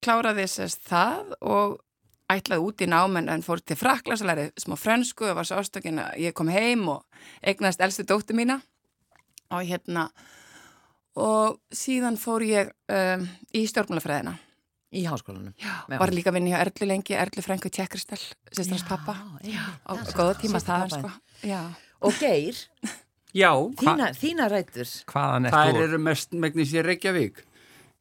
kláraði 0.06 0.46
sérst 0.52 0.84
það 0.90 1.34
og 1.42 1.78
ætlaði 2.32 2.64
út 2.64 2.84
í 2.84 2.88
námen 2.92 3.30
en 3.32 3.44
fór 3.46 3.62
til 3.64 3.78
Fraklands 3.80 4.24
og 4.24 4.30
lærið 4.30 4.50
smá 4.60 4.76
frönsku 4.80 5.30
og 5.30 5.38
var 5.40 5.48
svo 5.48 5.62
ástökin 5.62 6.02
að 6.04 6.18
ég 6.26 6.36
kom 6.36 6.50
heim 6.52 6.88
og 6.92 7.06
eignast 7.42 7.82
elstu 7.84 8.04
dóttu 8.08 8.36
mína 8.36 8.60
og 9.54 9.64
hérna 9.68 10.10
og 11.18 11.58
síðan 11.74 12.20
fór 12.20 12.46
ég 12.46 12.70
um, 12.94 13.24
í 13.56 13.64
stjórnmálafræðina. 13.70 14.36
Í 14.98 15.02
háskólanum. 15.04 15.56
Já, 15.60 15.84
Já. 15.90 15.98
var 16.00 16.14
líka 16.16 16.32
vinna 16.32 16.54
hjá 16.54 16.62
Erlu 16.64 16.88
lengi, 16.88 17.16
Erlu 17.18 17.44
Frænku 17.44 17.72
Tjekkristel, 17.74 18.22
sýstrans 18.56 18.86
pappa 18.88 19.18
og 19.92 20.04
góða 20.16 20.38
tíma 20.40 20.62
það, 20.64 20.94
sko. 20.96 21.12
Já. 21.44 21.60
Og 22.08 22.16
Geir, 22.22 22.60
Já, 23.36 23.52
þína, 23.82 24.12
þína 24.16 24.48
rættur. 24.52 24.92
Hvaðan 25.12 25.50
það 25.52 25.70
ert 25.72 25.76
þú? 25.78 25.84
eru 25.88 26.00
mest 26.02 26.38
megnis 26.40 26.72
í 26.74 26.84
Reykjavík. 26.86 27.42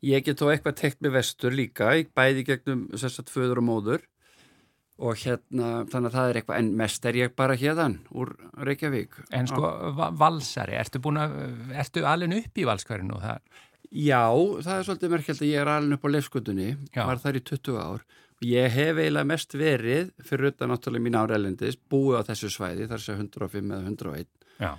Ég 0.06 0.26
get 0.26 0.38
þó 0.38 0.52
eitthvað 0.52 0.76
tekt 0.78 1.00
með 1.02 1.16
vestur 1.16 1.56
líka, 1.56 1.90
ég 1.98 2.12
bæði 2.14 2.44
gegnum 2.46 2.84
þessat 2.94 3.32
föður 3.32 3.62
og 3.62 3.66
móður 3.66 4.04
og 4.96 5.18
hérna, 5.20 5.70
þannig 5.92 6.08
að 6.08 6.16
það 6.16 6.30
er 6.30 6.38
eitthvað, 6.40 6.58
en 6.62 6.68
mest 6.80 7.06
er 7.08 7.18
ég 7.20 7.34
bara 7.36 7.56
hérðan 7.60 7.98
úr 8.16 8.32
Reykjavík. 8.64 9.18
En 9.36 9.48
sko, 9.50 9.70
va- 9.98 10.12
valsari, 10.16 10.76
ertu 10.80 11.02
búin 11.04 11.20
að, 11.20 11.34
ertu 11.76 12.04
alveg 12.08 12.38
upp 12.38 12.62
í 12.62 12.68
valskverinu? 12.68 13.20
Það, 13.20 13.40
Já, 13.96 14.24
það 14.64 14.72
er 14.76 14.86
svolítið 14.88 15.12
merkjald 15.12 15.42
að 15.42 15.50
ég 15.50 15.60
er 15.62 15.68
alveg 15.70 15.98
upp 15.98 16.06
á 16.08 16.14
leifskutunni, 16.14 16.70
Já. 16.96 17.02
var 17.06 17.20
þar 17.22 17.38
í 17.38 17.42
20 17.52 17.76
ár 17.78 18.00
og 18.36 18.44
ég 18.44 18.72
hef 18.74 18.98
eiginlega 19.00 19.28
mest 19.30 19.54
verið, 19.56 20.10
fyrir 20.26 20.50
utan 20.50 20.68
náttúrulega 20.72 21.04
mín 21.06 21.16
ára 21.16 21.38
elendis, 21.38 21.78
búið 21.88 22.18
á 22.20 22.28
þessu 22.28 22.50
svæði, 22.52 22.88
þar 22.90 23.00
sé 23.00 23.14
105 23.16 23.70
eða 23.72 23.86
101 23.86 24.26
já. 24.60 24.72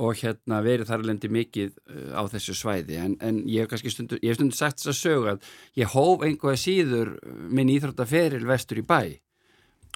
og 0.00 0.20
hérna 0.20 0.58
verið 0.66 0.90
þar 0.90 1.04
elendi 1.06 1.30
mikið 1.32 1.70
uh, 1.78 2.20
á 2.20 2.22
þessu 2.34 2.56
svæði 2.58 2.98
en, 3.00 3.16
en 3.24 3.40
ég 3.48 3.64
hef 3.64 3.72
kannski 3.72 3.94
stundu, 3.94 4.18
ég 4.20 4.34
hef 4.34 4.40
stundu 4.40 4.58
sagt 4.58 4.82
þess 4.82 4.92
að 4.92 4.98
sögu 5.00 5.32
að 5.32 5.48
ég 5.80 5.94
hóf 5.94 6.26
einhverja 6.28 6.60
síður 6.66 7.14
uh, 7.16 7.40
minn 7.48 7.72
íþróttaferil 7.72 8.44
vestur 8.50 8.82
í 8.82 8.84
bæ 8.84 9.00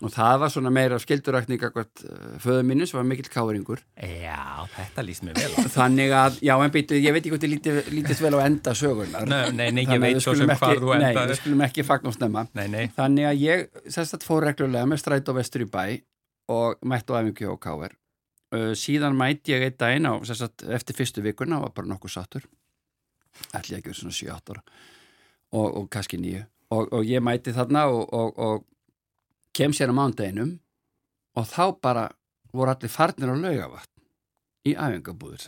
og 0.02 0.10
það 0.10 0.38
var 0.42 0.50
svona 0.50 0.70
meira 0.74 0.96
skildurakning 0.98 1.62
akkvæmt 1.68 2.02
uh, 2.08 2.30
föðu 2.42 2.64
minni 2.66 2.86
sem 2.90 2.98
var 2.98 3.06
mikill 3.06 3.28
káringur 3.30 3.82
Já, 3.94 4.64
þetta 4.74 5.04
líst 5.06 5.22
mér 5.26 5.38
vel 5.38 5.68
þannig 5.76 6.14
að, 6.18 6.38
já 6.42 6.54
en 6.58 6.72
býtu, 6.74 6.98
ég 6.98 7.14
veit 7.14 7.20
ekki 7.22 7.34
hvort 7.36 7.46
lítið, 7.52 7.78
lítið 7.94 8.22
vel 8.26 8.32
á 8.34 8.40
enda 8.42 8.74
sögunar 8.74 9.28
Nei, 9.30 9.52
nei, 9.54 9.68
nei, 9.76 9.84
ég 9.86 10.02
veit 10.02 10.18
svo 10.24 10.34
sem 10.38 10.50
hvar 10.50 10.80
þú 10.82 10.90
Nei, 10.96 11.12
endaðir. 11.12 11.34
við 11.34 11.40
skulum 11.42 11.62
ekki 11.68 11.86
fagn 11.86 12.10
og 12.10 12.16
snemma 12.16 12.46
Nei, 12.58 12.66
nei. 12.72 12.84
Þannig 12.96 13.28
að 13.30 13.44
ég 13.44 13.64
sérstætt 13.94 14.26
fór 14.26 14.48
reglulega 14.48 14.90
með 14.90 15.04
stræt 15.04 15.30
á 15.30 15.32
vestur 15.38 15.62
í 15.62 15.70
bæ 15.70 15.84
og 16.54 16.82
mætt 16.84 17.08
á 17.08 17.16
æfingu 17.22 17.46
og 17.54 17.60
káver. 17.62 17.94
Uh, 18.54 18.74
síðan 18.76 19.14
mætti 19.16 19.54
ég 19.54 19.62
einn 19.64 19.78
daginn 19.80 20.10
á, 20.10 20.14
sérstætt 20.26 20.66
eftir 20.76 20.98
fyrstu 20.98 21.22
vikuna 21.24 21.62
var 21.62 21.72
bara 21.76 21.88
nokkuð 21.94 22.12
sattur. 22.18 22.44
Ætli 23.54 23.78
ekki 23.78 23.90
verið 23.94 24.02
svona 24.02 24.18
7-8 24.18 24.52
ára 24.58 24.62
og, 25.54 25.68
og 25.70 25.88
kannski 25.94 26.18
nýju. 26.20 26.42
Og, 26.74 26.92
og 26.92 27.06
ég 27.08 27.22
mætti 27.24 27.54
þarna 27.54 27.86
og, 27.94 28.04
og, 28.12 28.38
og 28.42 28.62
kem 29.54 29.74
sér 29.76 29.92
á 29.92 29.94
mándeginum 29.96 30.56
og 31.38 31.48
þá 31.50 31.64
bara 31.82 32.04
voru 32.54 32.74
allir 32.74 32.92
farnir 32.92 33.32
á 33.32 33.36
laugavatn 33.36 33.90
í 34.64 34.72
æfingabúður, 34.80 35.42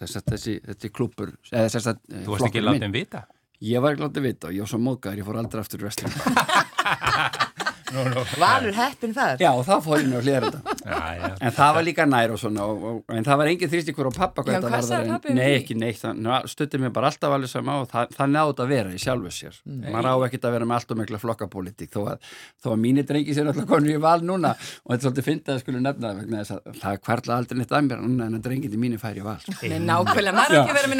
þessi, 0.00 0.90
klúpur, 0.90 1.36
eða 1.52 1.68
sagt 1.70 2.02
Þú 2.10 2.32
varst 2.32 2.48
ekki 2.48 2.64
látið 2.64 2.88
um 2.88 2.96
vita? 2.96 3.22
Ég 3.62 3.82
var 3.82 3.94
ekki 3.94 4.04
látið 4.06 4.26
vita 4.26 4.50
og 4.50 4.56
ég 4.56 4.64
var 4.64 4.72
svo 4.72 4.80
móðgæður, 4.82 5.20
ég 5.20 5.28
fór 5.28 5.40
aldrei 5.42 5.62
aftur 5.62 5.86
vestlum. 5.86 6.12
Nú, 7.94 8.04
nú. 8.12 8.22
Valur 8.40 8.74
heppin 8.76 9.14
þar. 9.16 9.36
Já, 9.42 9.50
og 9.56 9.64
þá 9.66 9.74
fór 9.84 10.02
nú 10.04 10.18
að 10.18 10.26
hlera 10.28 10.50
þetta. 10.50 10.74
Já, 10.84 10.98
já. 11.18 11.28
En 11.48 11.54
það 11.56 11.70
var 11.78 11.86
líka 11.86 12.06
nær 12.08 12.34
og 12.34 12.40
svona, 12.42 12.66
og, 12.68 12.76
og, 12.90 12.98
en 13.16 13.24
það 13.26 13.36
var 13.40 13.46
engin 13.52 13.70
þrýst 13.72 13.90
ykkur 13.92 14.10
á 14.10 14.12
pappa 14.18 14.44
hvað 14.46 14.54
Já, 14.54 14.60
hvað 14.64 14.82
sagði 14.88 15.04
en- 15.04 15.12
pabbi 15.14 15.28
við 15.28 15.34
Nei, 15.38 15.52
ekki 15.58 15.74
neitt, 15.78 16.00
það 16.04 16.48
stuttir 16.52 16.78
mér 16.82 16.92
bara 16.98 17.06
alltaf 17.12 17.30
alveg 17.36 17.50
sama 17.52 17.72
og 17.82 17.86
það, 17.92 18.04
það 18.18 18.28
nátt 18.34 18.58
að 18.64 18.68
vera 18.74 18.90
í 18.92 18.98
sjálfu 19.02 19.30
sér. 19.38 19.54
Mm. 19.64 19.88
Maður 19.94 20.08
á 20.08 20.14
ekkert 20.28 20.44
að 20.48 20.54
vera 20.58 20.66
með 20.68 20.76
allt 20.78 20.90
og 20.92 20.96
mikla 21.02 21.18
flokkapólitík, 21.22 21.90
þó 21.94 22.00
að, 22.12 22.18
þó 22.62 22.68
að 22.74 22.78
mínir 22.84 23.04
drengi 23.08 23.32
sér 23.36 23.46
alltaf 23.52 23.66
konur 23.70 23.92
í 23.92 23.98
val 24.02 24.20
núna 24.24 24.50
og 24.54 24.58
þetta 24.92 24.98
er 24.98 25.04
svolítið 25.06 25.28
fyndið 25.28 25.52
að 25.54 25.60
skulu 25.64 25.78
nefna 25.84 26.04
það 26.08 26.16
vegna 26.22 26.36
þess 26.42 26.52
að 26.56 26.60
það 26.82 26.94
kvarla 27.08 27.32
aldrei 27.38 27.56
neitt 27.58 27.72
að 27.78 27.82
mér 27.88 27.98
núna 28.04 28.22
en 28.28 28.34
að 28.38 28.42
drengindi 28.48 28.78
mínir 28.80 29.00
færi 29.02 29.20
í 29.22 29.26
val. 29.26 29.38
sko. 29.42 29.52
Nei, 29.68 29.78
nákvæmlega, 29.88 30.34
maður 30.38 30.52
er 30.52 30.60
ekki 30.62 30.76
verið 30.78 30.90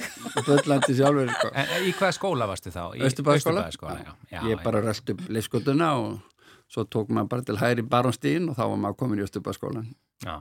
ekki. 0.00 0.18
Og 0.40 0.44
er 1.24 1.34
sko. 1.36 1.48
En 1.54 1.66
í 1.86 1.92
hvaða 1.96 2.14
skóla 2.16 2.44
varstu 2.50 2.72
þá? 2.74 2.82
Í 2.96 3.04
Austurbæðaskóla? 3.70 3.96
Austurbæðaskóla, 4.00 4.28
já. 4.30 4.36
já. 4.36 4.42
Ég 4.50 4.66
bara 4.66 4.82
rölt 4.84 5.14
upp 5.14 5.24
leifskotuna 5.30 5.94
og 6.00 6.18
svo 6.70 6.86
tók 6.86 7.10
maður 7.10 7.30
bara 7.34 7.46
til 7.46 7.58
hæri 7.60 7.84
barónstíðin 7.86 8.50
og 8.50 8.58
þá 8.58 8.64
var 8.68 8.80
maður 8.84 8.98
komin 9.02 9.20
í 9.20 9.26
Östubæðaskólan. 9.26 9.90
Já. 10.24 10.36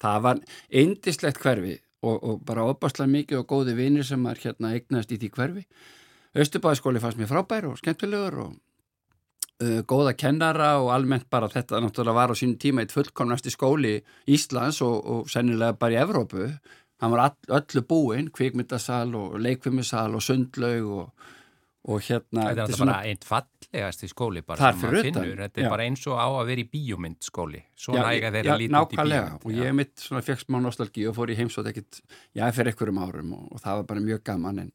það 0.00 0.22
var 0.24 0.38
eindislegt 0.72 1.40
hverfi 1.42 1.74
og, 2.04 2.16
og 2.16 2.44
bara 2.48 2.64
opaslega 2.72 3.10
mikið 3.12 3.42
og 3.42 3.48
góði 3.50 3.74
vinir 3.78 4.06
sem 4.06 4.20
maður 4.20 4.48
hérna 4.48 4.72
eignast 4.74 5.12
í 5.12 5.18
því 5.20 5.30
hverfi 5.36 5.64
Östubæðaskóli 6.34 7.02
fannst 7.02 7.20
mér 7.20 7.30
frábær 7.30 7.68
og 7.68 7.76
skemmtilegur 7.78 8.38
og 8.46 8.54
uh, 9.62 9.82
góða 9.86 10.16
kennara 10.18 10.72
og 10.80 10.90
almennt 10.94 11.28
bara 11.30 11.50
þetta 11.52 11.82
náttúrulega 11.84 12.16
var 12.16 12.32
á 12.32 12.40
sínum 12.40 12.58
tíma 12.58 12.82
eitt 12.82 12.96
fullkomnasti 12.96 13.52
skóli 13.54 13.98
Íslands 14.26 14.80
og, 14.82 14.96
og 15.04 15.30
sennilega 15.30 15.78
bara 15.78 15.98
í 15.98 16.00
Evrópu 16.02 16.48
hann 17.02 17.12
var 17.12 17.28
all, 17.28 17.60
öllu 17.60 17.84
búinn, 17.86 18.32
kvikmyndasal 18.34 19.14
og 19.18 19.38
leikvimmisal 19.44 20.16
og 20.16 20.24
sundlaug 20.24 20.90
og, 20.96 21.30
og 21.84 22.04
hérna 22.06 22.46
Þetta 22.50 22.64
er 22.64 22.80
bara 22.80 22.98
einn 23.08 23.20
fallegasti 23.28 24.08
skóli 24.08 24.42
bara 24.46 24.60
Þar 24.62 24.78
fyrir 24.80 25.00
utan, 25.00 25.08
finnur. 25.08 25.42
Þetta 25.42 25.60
er 25.60 25.66
já. 25.66 25.70
bara 25.74 25.88
eins 25.88 26.06
og 26.08 26.16
á 26.16 26.26
að 26.28 26.46
vera 26.52 26.64
í 26.64 26.68
bíómynd 26.72 27.26
skóli. 27.26 27.60
Svo 27.76 27.96
Já, 27.96 28.02
næga 28.06 28.30
já, 28.30 28.34
þeirra 28.38 28.56
lítið 28.60 28.64
í 28.64 28.72
nákvæmlega 28.76 29.26
bíómynd. 29.26 29.44
og 29.44 29.58
ég 29.60 29.76
mitt 29.80 30.06
svona 30.06 30.24
fekk 30.24 30.44
smá 30.46 30.60
nostalgíu 30.64 31.10
og 31.10 31.18
fór 31.18 31.34
í 31.34 31.36
heimsótt 31.40 31.68
ekkit, 31.72 32.00
já, 32.32 32.46
fyrir 32.56 32.72
einhverjum 32.72 33.02
árum 33.04 33.36
og, 33.36 33.44
og 33.52 33.64
það 33.64 33.82
var 33.82 33.86
bara 33.92 34.06
mjög 34.08 34.24
gaman 34.30 34.64
en 34.64 34.72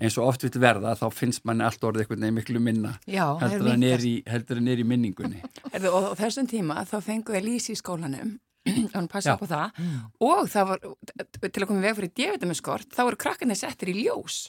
eins 0.00 0.16
og 0.18 0.30
oft 0.30 0.44
vil 0.46 0.62
verða 0.62 0.94
þá 0.98 1.06
finnst 1.12 1.44
manni 1.48 1.64
allt 1.66 1.82
orðið 1.84 2.04
einhvern 2.04 2.24
veginn 2.24 2.38
miklu 2.38 2.62
minna 2.62 2.94
Já, 3.10 3.26
heldur 3.42 3.72
en 3.74 3.84
er 3.86 4.04
í, 4.06 4.14
í 4.24 4.86
minningunni 4.86 5.42
Herðu, 5.74 5.92
og 5.92 6.14
þessum 6.20 6.48
tíma 6.50 6.84
þá 6.88 6.96
fengu 7.04 7.36
ég 7.36 7.44
lýsi 7.44 7.74
í 7.74 7.80
skólanum 7.80 8.36
hann 8.96 9.08
passa 9.12 9.32
Já. 9.32 9.36
upp 9.36 9.44
á 9.44 9.48
það 9.54 9.80
og 10.24 10.44
það 10.52 10.68
var, 10.72 10.84
til 11.44 11.62
að 11.62 11.66
koma 11.68 11.80
í 11.82 11.86
veg 11.88 11.98
fyrir 11.98 12.12
D-vitaminskort, 12.20 12.88
þá 12.96 13.02
voru 13.08 13.18
krakkarnir 13.24 13.58
settir 13.60 13.92
í 13.92 13.98
ljós 14.04 14.44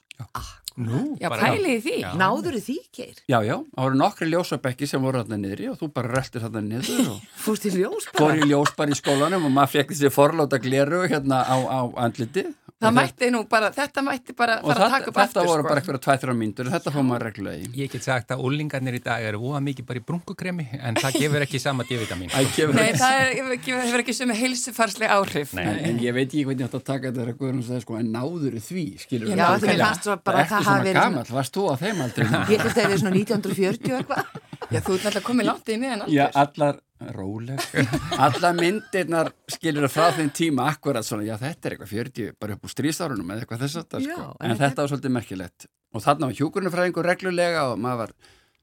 Nú, 0.75 1.13
já, 1.24 1.29
pæliði 1.31 1.77
því 1.86 1.93
Já. 2.01 2.10
Náður 2.19 2.57
því, 2.60 2.74
Geir? 2.91 3.19
Já, 3.31 3.38
já, 3.48 3.53
það 3.63 3.86
voru 3.86 4.00
nokkri 4.01 4.25
ljósabekki 4.27 4.89
sem 4.91 5.05
voru 5.07 5.22
þarna 5.22 5.38
niðri 5.39 5.69
og 5.72 5.77
þú 5.79 5.88
bara 5.95 6.12
röltir 6.17 6.43
þarna 6.43 6.63
niður 6.65 7.12
og 7.13 7.22
Fúst 7.45 7.67
í 7.69 7.72
ljós 7.77 8.10
fór 8.12 8.25
bara? 8.34 8.41
í 8.43 8.50
ljós 8.50 8.74
bara 8.75 8.91
í 8.91 8.98
skólanum 9.00 9.48
og 9.48 9.53
maður 9.55 9.72
fekk 9.77 9.93
þessi 9.93 10.12
forláta 10.12 10.60
gleru 10.60 11.05
hérna 11.07 11.39
á, 11.48 11.55
á 11.63 11.79
andliti 12.03 12.43
það 12.75 12.89
Og 12.89 12.96
mætti 12.98 13.27
nú 13.32 13.39
bara, 13.50 13.70
þetta 13.72 14.01
mætti 14.03 14.34
bara 14.36 14.55
og 14.60 14.67
fara 14.67 14.75
að 14.75 14.82
þetta, 14.82 14.96
taka 14.96 15.10
upp 15.12 15.15
þetta 15.15 15.25
aftur 15.25 15.48
voru 15.48 15.63
sko. 15.63 15.70
bara 15.70 15.82
eitthvað 15.82 16.00
tvæ-þrjá 16.05 16.34
mínútur. 16.39 16.70
Þetta 16.74 16.91
fór 16.96 17.05
maður 17.08 17.24
reglulega 17.29 17.62
í. 17.63 17.70
Ég 17.79 17.91
get 17.94 18.03
sagt 18.03 18.34
að 18.36 18.44
úlingarnir 18.50 18.98
í 18.98 19.01
dag 19.05 19.24
eru 19.29 19.39
óa 19.48 19.62
mikið 19.63 19.88
bara 19.88 20.01
í 20.01 20.03
brunkukremi 20.10 20.65
en 20.82 21.00
það 21.00 21.20
gefur 21.22 21.46
ekki 21.46 21.62
sama 21.63 21.86
D-vitamin. 21.88 22.34
Kemur 22.55 22.75
Nei, 22.75 22.91
það 23.00 23.20
er, 23.22 23.32
hefur 23.39 23.55
ekki, 23.55 23.75
hefur 23.79 24.03
ekki 24.03 24.15
sem 24.20 24.34
heilsufarsleg 24.41 25.15
áhrif. 25.15 25.55
En, 25.55 25.72
en 25.89 26.01
ég 26.03 26.17
veit 26.17 26.27
ekki 26.27 26.44
hvernig 26.50 26.67
að 26.67 26.84
taka 26.84 27.10
þetta 27.12 27.24
þegar 27.24 27.39
Guðrún 27.39 27.63
sagði 27.70 27.86
sko, 27.86 28.00
en 28.01 28.12
náður 28.12 28.60
því, 28.60 28.86
skilur 29.05 29.32
Já, 29.32 29.36
bara 29.36 30.44
að 30.44 30.51
það 30.51 30.60
Ekki 30.60 30.67
hafi 30.67 30.91
svona 30.91 31.00
gamall, 31.00 31.32
varst 31.39 31.55
þú 31.55 31.65
á 31.72 31.75
þeim 31.79 32.03
aldrei? 32.05 32.27
Ég 32.27 32.60
held 32.60 32.65
að 32.65 32.75
það 32.75 32.91
er 32.91 33.01
svona 33.05 33.15
1940 33.15 33.96
og 33.96 34.03
eitthvað. 34.03 34.44
Já, 34.72 34.79
þú 34.82 34.96
ert 34.98 35.08
alltaf 35.10 35.25
komið 35.25 35.48
langt 35.50 35.70
í 35.70 35.75
miðan 35.79 36.03
Já, 36.10 36.25
aldur 36.32 36.63
allar, 36.65 36.77
róleg. 37.16 37.60
Allar 38.25 38.56
myndirnar 38.56 39.32
skilur 39.52 39.88
frá 39.92 40.10
þeim 40.16 40.32
tíma 40.36 40.70
akkurat 40.72 41.06
svona, 41.06 41.25
já 41.28 41.36
þetta 41.42 41.68
er 41.68 41.75
eitthvað 41.75 41.92
40 41.92 42.32
bara 42.40 42.56
upp 42.56 42.66
úr 42.68 42.74
stríðsárunum 42.74 43.34
eða 43.34 43.44
eitthvað 43.44 43.66
þess 43.66 43.81
að 43.81 44.00
Já, 44.05 44.16
sko. 44.16 44.29
en 44.40 44.53
en 44.53 44.62
þetta 44.62 44.81
var 44.86 44.94
svolítið 44.94 45.16
merkilegt. 45.18 45.68
Og 45.96 46.03
þarna 46.03 46.29
var 46.31 46.40
hjúkurnufræðingur 46.40 47.10
reglulega 47.12 47.68
og 47.72 47.79
maður 47.84 48.01
var 48.05 48.16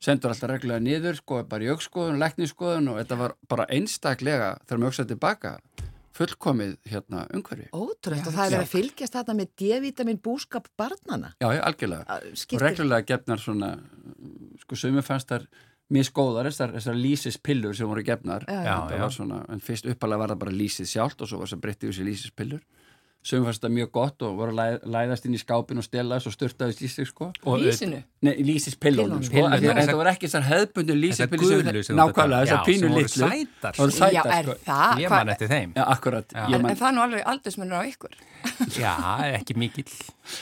sendur 0.03 0.33
alltaf 0.33 0.51
reglulega 0.51 0.83
niður 0.83 1.21
sko, 1.21 1.42
bara 1.49 1.66
í 1.66 1.71
augskoðun, 1.73 2.21
lækningsskoðun 2.23 2.92
og 2.92 3.01
þetta 3.03 3.18
var 3.21 3.37
bara 3.49 3.68
einstaklega 3.71 4.53
þegar 4.64 4.83
maður 4.83 4.92
hugsaði 4.92 5.14
tilbaka 5.14 5.57
fullkomið 6.12 6.75
hérna 6.92 7.25
umhverfi. 7.33 7.68
Ótrúlega, 7.73 8.27
og 8.29 8.35
það 8.35 8.45
er 8.45 8.53
verið 8.53 8.66
að 8.66 8.73
fylgjast 8.73 9.16
þetta 9.16 9.37
með 9.38 9.53
D-vitamin 9.62 10.18
búskap 10.23 10.68
barnana. 10.77 11.33
Já, 11.40 11.49
já, 11.57 11.61
algjörlega. 11.68 12.05
Að 12.05 12.27
og 12.29 12.40
Skiptir, 12.42 12.64
reglulega 12.66 13.09
gefnar 13.09 13.40
svona 13.40 13.71
sko 14.61 14.79
þar 15.33 15.47
misgóðar 15.92 16.48
þessar, 16.50 16.72
þessar 16.78 16.98
lísispillur 16.98 17.76
sem 17.76 17.90
voru 17.90 18.05
gefnar 18.07 18.46
Já, 18.48 18.61
já. 18.64 18.76
þetta 18.90 19.02
var 19.05 19.16
svona, 19.16 19.40
en 19.52 19.61
fyrst 19.64 19.88
uppalega 19.92 20.22
var 20.24 20.33
það 20.35 20.42
bara 20.44 20.55
lísið 20.62 20.90
sjálft 20.94 21.24
og 21.24 21.31
svo 21.31 21.42
var 21.42 21.52
það 21.52 21.62
breyttið 21.66 21.92
þessi 21.92 22.07
lísispillur 22.09 22.62
sumir 23.22 23.44
fannst 23.46 23.62
það 23.62 23.72
mjög 23.76 23.90
gott 23.94 24.22
og 24.26 24.32
voru 24.38 24.50
að 24.50 24.58
læ- 24.58 24.88
læðast 24.96 25.26
inn 25.28 25.37
í 25.37 25.40
skápin 25.40 25.78
og 25.78 25.85
stela 25.87 26.16
þess 26.18 26.26
og 26.26 26.35
styrtaðist 26.35 26.80
í 26.82 26.88
sig 26.90 27.06
sko 27.06 27.28
Og 27.46 27.61
Lísinu 27.62 28.00
Nei, 28.22 28.37
lísispillunum 28.46 29.22
Pillunum. 29.22 29.58
sko, 29.58 29.72
þetta 29.78 29.96
var 29.98 30.11
ekki 30.12 30.28
þessar 30.28 30.44
sem 31.87 31.96
þú 31.96 32.00
nákvæmlega, 32.02 32.42
þessar 32.42 32.58
Já, 32.58 32.66
pínu 32.66 32.78
sem 32.82 32.92
voru 32.92 33.02
litlu 33.02 33.28
sætar, 33.30 33.78
voru 33.78 33.90
sko. 33.96 34.04
Já, 34.12 34.22
sætar 34.22 34.35
er 34.38 34.44
sko 34.46 34.54
það? 34.66 35.00
Ég 35.02 35.11
man 35.14 35.32
eftir 35.35 35.48
þeim. 35.50 35.72
Já, 35.74 35.82
akkurat, 35.96 36.35
En, 36.35 36.76
það 36.82 36.88
er 36.88 36.94
nú 36.98 37.02
alveg 37.06 37.24
aldursmunur 37.32 37.78
á 37.78 37.82
ykkur 37.90 38.14
Já, 38.82 38.92
ekki 39.38 39.54
mikill. 39.58 39.90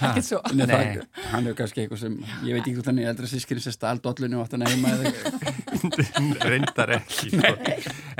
Ekki 0.08 0.22
svo 0.24 0.40
Nei, 0.52 0.64
Nei. 0.66 0.76
það, 0.76 1.06
hann 1.32 1.46
er 1.50 1.56
kannski 1.56 1.82
eitthvað 1.84 2.00
sem, 2.00 2.14
ég 2.48 2.52
veit 2.56 2.62
ekki 2.64 2.74
hvort 2.78 2.88
hann 2.92 3.00
er 3.00 3.10
eldra 3.12 3.28
sískri 3.28 3.60
sem 3.64 3.72
stál 3.76 4.00
dollinu 4.04 4.40
og 4.40 4.46
átt 4.48 4.56
hann 4.56 4.64
heima. 4.68 4.92
Reyndar 6.50 6.92
ekki. 6.96 7.30
Sko. 7.32 7.52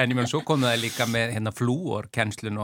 En 0.01 0.13
ég 0.13 0.17
menn, 0.17 0.29
svo 0.31 0.41
kom 0.47 0.65
það 0.65 0.79
líka 0.85 1.07
með 1.11 1.35
hérna 1.37 1.53
flúorkennslun 1.57 2.61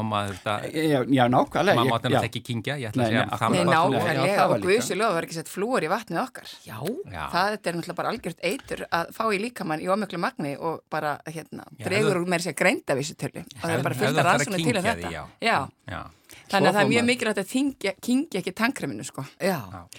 og 1.86 1.92
maður 1.92 2.02
þetta, 2.02 2.10
Já, 2.16 2.16
já, 2.16 2.16
nákvæmlega. 2.16 2.16
maður 2.16 2.16
ég- 2.16 2.16
mátti 2.16 2.16
já. 2.16 2.16
náttúrulega 2.16 2.28
ekki 2.30 2.42
kingja, 2.46 2.74
ég 2.76 2.88
ætla 2.90 2.96
Nei, 2.96 3.06
að 3.06 3.12
segja 3.12 3.26
nákvæmlega 3.26 4.36
það 4.36 4.48
var 4.48 4.56
og 4.56 4.60
líka. 4.60 4.66
guðsilöf 4.68 5.12
var 5.16 5.22
ekki 5.26 5.36
sett 5.38 5.48
flúor 5.52 5.82
í 5.86 5.90
vatnið 5.94 6.20
okkar 6.26 6.48
já, 6.66 6.76
Já. 7.16 7.24
Það 7.32 7.52
er 7.52 7.72
náttúrulega 7.76 7.96
bara 8.00 8.08
algjört 8.12 8.40
eitur 8.42 8.80
að 8.90 9.12
fá 9.16 9.24
í 9.32 9.38
líkamann 9.40 9.80
í 9.80 9.88
ómiklu 9.88 10.18
magni 10.18 10.56
og 10.58 10.80
bara 10.90 11.18
hérna, 11.26 11.64
Já, 11.78 11.84
dregur 11.88 12.16
úr 12.22 12.26
meira 12.26 12.42
sér 12.42 12.54
greinda 12.58 12.94
vísutölu 12.98 13.40
og 13.46 13.62
það 13.62 13.78
er 13.78 13.82
bara 13.82 13.94
að 13.94 14.24
rannsóknir 14.26 14.64
til 14.66 14.76
að 14.76 14.82
því, 14.82 15.02
þetta 15.02 15.10
já. 15.90 16.02
Já, 16.46 16.50
Já. 16.50 16.52
þannig 16.54 16.68
að 16.70 16.76
það 16.76 16.82
er 16.84 16.90
mjög 16.92 17.04
mikilvægt 17.10 17.38
að 17.42 17.48
þingja, 17.50 17.92
kyngja 18.06 18.40
ekki 18.40 18.52
tankreminu 18.54 19.04
sko 19.04 19.24
já, 19.42 19.56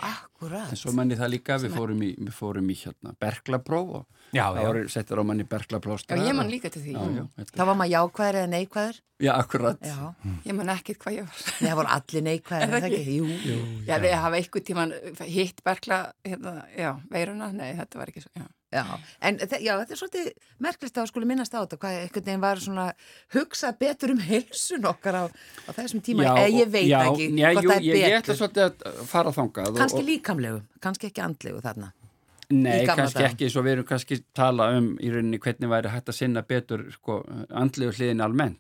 akkurat. 0.08 0.70
En 0.72 0.80
svo 0.80 0.92
manni 0.96 1.18
það 1.20 1.32
líka, 1.34 1.58
við 1.60 1.74
fórum 1.76 2.04
í, 2.08 2.12
við 2.18 2.34
fórum 2.38 2.70
í 2.72 2.76
hérna 2.80 3.14
berglapróf 3.20 3.90
og 4.00 4.06
Já, 4.36 4.44
það 4.52 4.58
já. 4.62 4.68
voru 4.68 4.80
settir 4.92 5.20
á 5.20 5.24
manni 5.24 5.44
berglaplástra. 5.48 6.18
Já, 6.20 6.24
ég 6.28 6.36
man 6.36 6.50
líka 6.52 6.70
til 6.72 6.82
því 6.84 6.96
Já, 6.96 7.04
já, 7.16 7.46
Það 7.56 7.66
var 7.70 7.78
maður 7.80 7.92
jákvæður 7.94 8.40
eða 8.42 8.50
neikvæður? 8.54 8.98
já, 9.24 9.32
akkurat. 9.34 9.80
Já, 9.88 10.14
Ég 10.46 10.56
man 10.58 10.70
ekkert 10.74 11.00
hvað 11.04 11.16
ég 11.18 11.28
var 11.30 11.46
Nei, 11.62 11.70
það 11.70 11.78
voru 11.80 11.94
allir 11.96 12.26
neikvæður, 12.28 12.64
Er 12.68 12.74
það 12.76 12.88
ekki? 12.92 13.16
Jú, 13.18 13.58
Já, 13.88 13.96
við 14.04 14.16
hafa 14.20 14.42
einhvern 14.42 14.68
tíman 14.68 14.94
hitt 15.32 15.64
berkla 15.64 16.00
hérna, 16.28 16.56
já, 16.78 16.92
veiruna, 17.12 17.52
nei, 17.56 17.72
þetta 17.80 18.00
var 18.04 18.12
ekki 18.12 18.24
svo 18.28 18.32
já. 18.36 18.46
Já, 18.68 18.84
en 19.24 19.38
já, 19.40 19.74
þetta 19.80 19.94
er 19.96 20.00
svolítið 20.02 20.26
merkilegt 20.60 20.98
að 21.00 21.06
skuli 21.08 21.28
minnast 21.30 21.54
á 21.56 21.64
þetta, 21.64 21.78
hvað 21.80 22.00
einhvern 22.02 22.26
veginn 22.28 22.42
var 22.44 22.60
svona 22.60 22.88
hugsað 23.32 23.78
betur 23.80 24.12
um 24.12 24.20
heilsun 24.20 24.88
okkar 24.90 25.16
á, 25.16 25.24
á 25.32 25.72
þessum 25.78 26.02
tíma, 26.04 26.26
Já, 26.26 26.32
eða 26.42 26.50
ég 26.52 26.74
veit 26.74 26.90
já, 26.90 26.98
ekki 27.08 27.28
já, 27.40 27.48
hvort 27.54 27.64
jú, 27.64 27.70
það 27.72 27.78
er 27.78 27.86
ég, 27.88 27.96
ég 28.02 28.18
ætla 28.18 28.20
betur. 28.26 28.40
svolítið 28.42 28.66
að 28.68 29.00
fara 29.14 29.32
þangað. 29.38 29.72
Kannski 29.80 30.02
og- 30.04 30.10
líkamlegu, 30.10 30.60
kannski 30.84 31.08
ekki 31.08 31.24
andlegu 31.24 31.62
þarna. 31.64 31.94
Nei, 32.50 32.86
kannski 32.88 33.22
daga. 33.22 33.30
ekki, 33.32 33.50
svo 33.52 33.64
við 33.64 33.72
erum 33.78 33.88
kannski 33.88 34.20
tala 34.36 34.70
um 34.78 34.98
í 35.00 35.10
rauninni 35.16 35.40
hvernig 35.40 35.72
væri 35.72 35.90
hægt 35.96 36.12
að 36.12 36.20
sinna 36.20 36.44
betur 36.44 36.86
sko, 36.92 37.22
andlegu 37.52 37.96
hliðin 37.96 38.24
almennt 38.24 38.60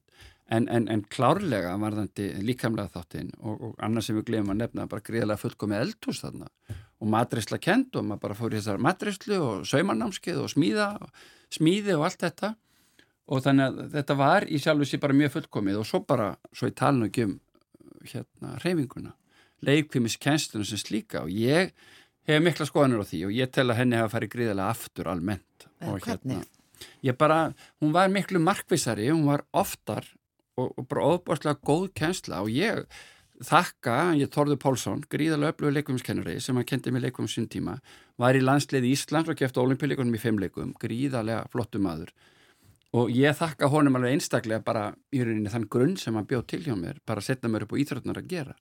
en, 0.53 0.67
en, 0.71 0.87
en 0.91 1.03
klárlega 1.11 1.73
varðandi 1.81 2.29
líkamlega 2.45 2.93
þáttinn 2.93 3.33
og, 3.39 3.55
og 3.69 3.81
annars 3.83 4.09
sem 4.09 4.17
við 4.17 4.29
glemum 4.31 4.53
að 4.55 4.61
nefna 4.63 4.87
bara 4.91 5.05
greiðlega 5.05 5.41
fullkomið 5.41 5.83
eldhús 5.85 6.21
þarna. 6.23 6.47
Og 6.97 7.11
matreysla 7.13 7.59
kent 7.61 7.97
og 7.99 8.07
maður 8.07 8.23
bara 8.23 8.37
fór 8.39 8.55
í 8.55 8.59
þessar 8.59 8.81
matreyslu 8.81 9.41
og 9.43 9.67
saumanámskið 9.69 10.39
og 10.41 10.49
smíða 10.53 10.87
smíði 11.53 11.97
og 11.97 12.07
allt 12.07 12.23
þetta. 12.25 12.53
Og 13.27 13.43
þannig 13.43 13.67
að 13.67 13.93
þetta 13.97 14.17
var 14.17 14.47
í 14.47 14.59
sjálfu 14.63 14.87
sér 14.87 15.03
bara 15.03 15.17
mjög 15.19 15.35
fullkomið 15.35 15.81
og 15.81 15.87
svo 15.87 16.01
bara, 16.07 16.31
svo 16.55 16.69
ég 16.69 16.77
tala 16.79 16.95
nú 16.97 17.09
ekki 17.09 17.27
um 17.27 17.37
hérna 18.07 18.55
reyfinguna 18.63 19.13
leikfimiskennsluna 19.65 20.65
sem 20.67 20.79
slíka. 20.79 21.23
Og 21.25 21.33
ég 21.33 21.73
hef 22.27 22.43
mikla 22.43 22.67
skoðanir 22.69 23.03
á 23.03 23.09
því 23.09 23.23
og 23.27 23.35
ég 23.35 23.51
tel 23.53 23.67
að 23.71 23.81
henni 23.81 23.99
hafa 23.99 24.15
farið 24.15 24.33
gríðarlega 24.35 24.75
aftur 24.75 25.11
almennt. 25.11 25.67
Og 25.87 25.99
hvernig? 26.05 26.45
ég 27.01 27.17
bara, 27.17 27.53
hún 27.81 27.93
var 27.93 28.11
miklu 28.13 28.39
markvissari, 28.43 29.09
hún 29.09 29.25
var 29.25 29.43
oftar 29.57 30.05
og, 30.57 30.73
og 30.73 30.87
bara 30.89 31.05
óbúrslega 31.13 31.61
góð 31.65 31.87
kennsla. 31.97 32.41
Og 32.43 32.51
ég 32.53 32.85
þakka, 33.45 33.97
ég 34.17 34.31
Þorður 34.33 34.59
Pálsson, 34.61 35.03
gríðarlega 35.11 35.53
öflugur 35.53 35.75
leikvumskennari 35.75 36.39
sem 36.41 36.57
hann 36.57 36.67
kendi 36.67 36.93
mig 36.93 37.03
leikum 37.05 37.29
sín 37.29 37.49
tíma, 37.51 37.77
var 38.17 38.37
í 38.37 38.41
landsliði 38.41 38.93
Íslands 38.95 39.29
og 39.29 39.37
kefti 39.37 39.61
olimpíuleikunum 39.61 40.17
í 40.17 40.21
fimm 40.21 40.41
leikum, 40.41 40.73
gríðarlega 40.81 41.45
flottu 41.53 41.81
maður. 41.83 42.13
Og 42.97 43.11
ég 43.13 43.35
þakka 43.37 43.69
honum 43.69 43.99
alveg 43.99 44.15
einstaklega 44.15 44.63
bara 44.65 44.87
í 45.13 45.21
rauninni 45.21 45.51
þann 45.53 45.67
grunn 45.69 45.97
sem 46.01 46.15
hann 46.17 46.25
bjóð 46.25 46.47
til 46.49 46.63
hjá 46.65 46.73
mér, 46.79 47.01
bara 47.05 47.21
að 47.21 47.29
setja 47.29 47.51
mér 47.51 47.67
upp 47.67 47.77
á 47.77 47.81
íþrótnar 47.83 48.21
að 48.23 48.31
gera. 48.31 48.57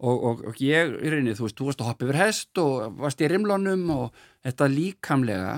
Og, 0.00 0.16
og, 0.16 0.44
og 0.48 0.60
ég 0.64 0.94
í 0.96 1.12
rauninni, 1.12 1.36
þú 1.36 1.44
veist, 1.44 1.58
þú 1.58 1.68
varst 1.68 1.82
að 1.84 1.90
hoppa 1.90 2.06
yfir 2.06 2.20
hest 2.22 2.62
og 2.62 3.00
varst 3.02 3.20
í 3.20 3.28
rimlónum 3.28 3.84
og 3.92 4.20
þetta 4.46 4.70
líkamlega 4.72 5.56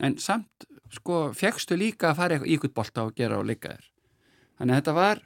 en 0.00 0.16
samt, 0.22 0.64
sko, 0.96 1.26
fegstu 1.36 1.76
líka 1.76 2.14
að 2.14 2.22
fara 2.22 2.40
í 2.40 2.56
ykkur 2.56 2.72
bolta 2.72 3.04
og 3.04 3.18
gera 3.18 3.42
og 3.42 3.50
leika 3.50 3.74
þér 3.74 3.91
þannig 4.58 4.74
að 4.74 4.80
þetta 4.80 4.96
var 4.98 5.22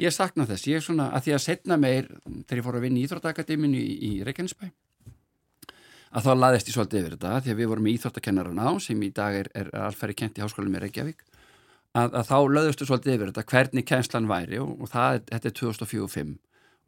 ég 0.00 0.14
sakna 0.14 0.46
þess, 0.48 0.68
ég 0.70 0.80
er 0.80 0.84
svona, 0.84 1.08
að 1.14 1.26
því 1.26 1.34
að 1.36 1.42
setna 1.46 1.80
meir 1.80 2.06
þegar 2.26 2.60
ég 2.60 2.66
fór 2.66 2.78
að 2.78 2.86
vinna 2.86 3.00
í 3.00 3.04
Íþróttakademinu 3.06 3.80
í, 3.80 3.90
í 4.08 4.12
Reykjanesbæ 4.26 4.70
að 6.10 6.26
þá 6.26 6.30
laðist 6.38 6.70
ég 6.70 6.76
svolítið 6.76 7.00
yfir 7.00 7.16
þetta 7.16 7.40
því 7.44 7.52
að 7.52 7.60
við 7.60 7.70
vorum 7.70 7.88
í 7.90 7.94
Íþróttakennaran 7.96 8.62
á 8.62 8.70
sem 8.82 9.02
í 9.02 9.10
dag 9.14 9.36
er, 9.42 9.50
er 9.54 9.70
alferri 9.78 10.16
kent 10.18 10.40
í 10.40 10.44
háskólanum 10.44 10.78
í 10.78 10.82
Reykjavík 10.84 11.26
að, 11.94 12.14
að 12.14 12.24
þá 12.30 12.38
löðustu 12.56 12.88
svolítið 12.88 13.16
yfir 13.16 13.32
þetta 13.32 13.46
hvernig 13.52 13.86
kennslan 13.86 14.30
væri 14.30 14.62
og, 14.62 14.72
og 14.80 14.90
það, 14.90 15.20
þetta 15.30 15.50
er 15.50 15.56
2004-05 15.60 16.32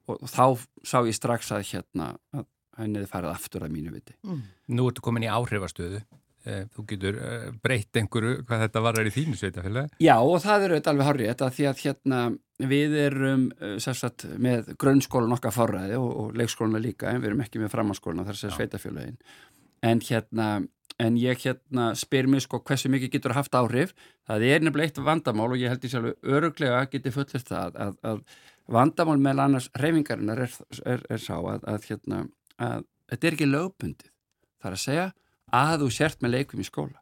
og, 0.09 0.17
og 0.17 0.33
þá 0.33 0.45
sá 0.87 0.99
ég 1.07 1.19
strax 1.19 1.53
að 1.55 1.69
hérna 1.71 2.09
að 2.35 2.49
henni 2.79 3.01
hefði 3.01 3.13
farið 3.13 3.35
aftur 3.35 3.67
að 3.67 3.75
mínu 3.75 3.93
viti. 3.93 4.15
Nú 4.73 4.89
ertu 4.89 5.05
komin 5.05 5.27
í 5.27 5.31
áhrifastöðu. 5.31 6.03
Eh, 6.43 6.65
Þú 6.75 6.85
getur 6.91 7.19
eh, 7.23 7.51
breytt 7.63 7.99
einhverju 8.01 8.43
hvað 8.49 8.65
þetta 8.65 8.81
varar 8.83 9.07
í 9.07 9.15
þínu 9.15 9.37
sveitafélag. 9.39 9.93
Já 10.03 10.17
og 10.19 10.41
það 10.43 10.65
eru 10.67 10.81
alveg 10.91 11.07
horrið 11.07 11.31
þetta 11.31 11.51
því 11.55 11.67
að 11.71 11.83
hérna 11.85 12.23
við 12.73 12.97
erum 12.99 13.45
uh, 13.63 13.77
sagt, 13.83 14.25
með 14.43 14.73
grunnskólan 14.79 15.35
okkar 15.37 15.55
forræði 15.55 15.97
og, 15.99 16.11
og 16.19 16.37
leikskólana 16.39 16.83
líka 16.83 17.11
en 17.11 17.23
við 17.23 17.33
erum 17.33 17.45
ekki 17.45 17.63
með 17.63 17.73
framhanskólana 17.75 18.27
þar 18.27 18.39
sem 18.39 18.55
sveitafélagin 18.55 19.17
en 19.83 20.03
hérna 20.07 20.49
en 21.03 21.17
ég 21.19 21.41
hérna 21.43 21.89
spyr 21.99 22.29
mér 22.31 22.45
sko 22.45 22.61
hversu 22.63 22.91
mikið 22.93 23.15
getur 23.17 23.35
haft 23.35 23.55
áhrif? 23.59 23.95
Það 24.29 24.47
er 24.51 24.63
nefnilega 24.63 24.91
eitt 24.91 25.01
vandamál 25.03 25.49
og 25.51 25.59
ég 25.63 25.73
held 25.73 25.87
ég 25.87 25.95
sjálf 25.95 26.13
öruglega 26.23 26.85
geti 26.93 27.15
fullist 27.15 27.51
það 27.51 27.79
að, 27.87 27.97
að 28.03 28.23
vandamál 28.79 29.19
með 29.23 29.43
annars 29.47 29.71
reyfingarinnar 29.79 30.45
er, 30.47 30.61
er, 30.85 31.03
er 31.11 31.23
sá 31.23 31.35
að, 31.39 31.67
að 31.67 31.89
hérna 31.91 32.23
að 32.63 32.87
þetta 33.11 33.29
er 33.29 33.37
ekki 33.39 33.51
lögbundið. 33.51 34.15
Það 34.63 34.71
er 34.71 34.79
að 34.79 34.85
segja 34.85 35.11
að 35.53 35.85
þú 35.85 35.89
sért 35.99 36.21
með 36.25 36.35
leikum 36.37 36.61
í 36.63 36.67
skóla. 36.67 36.99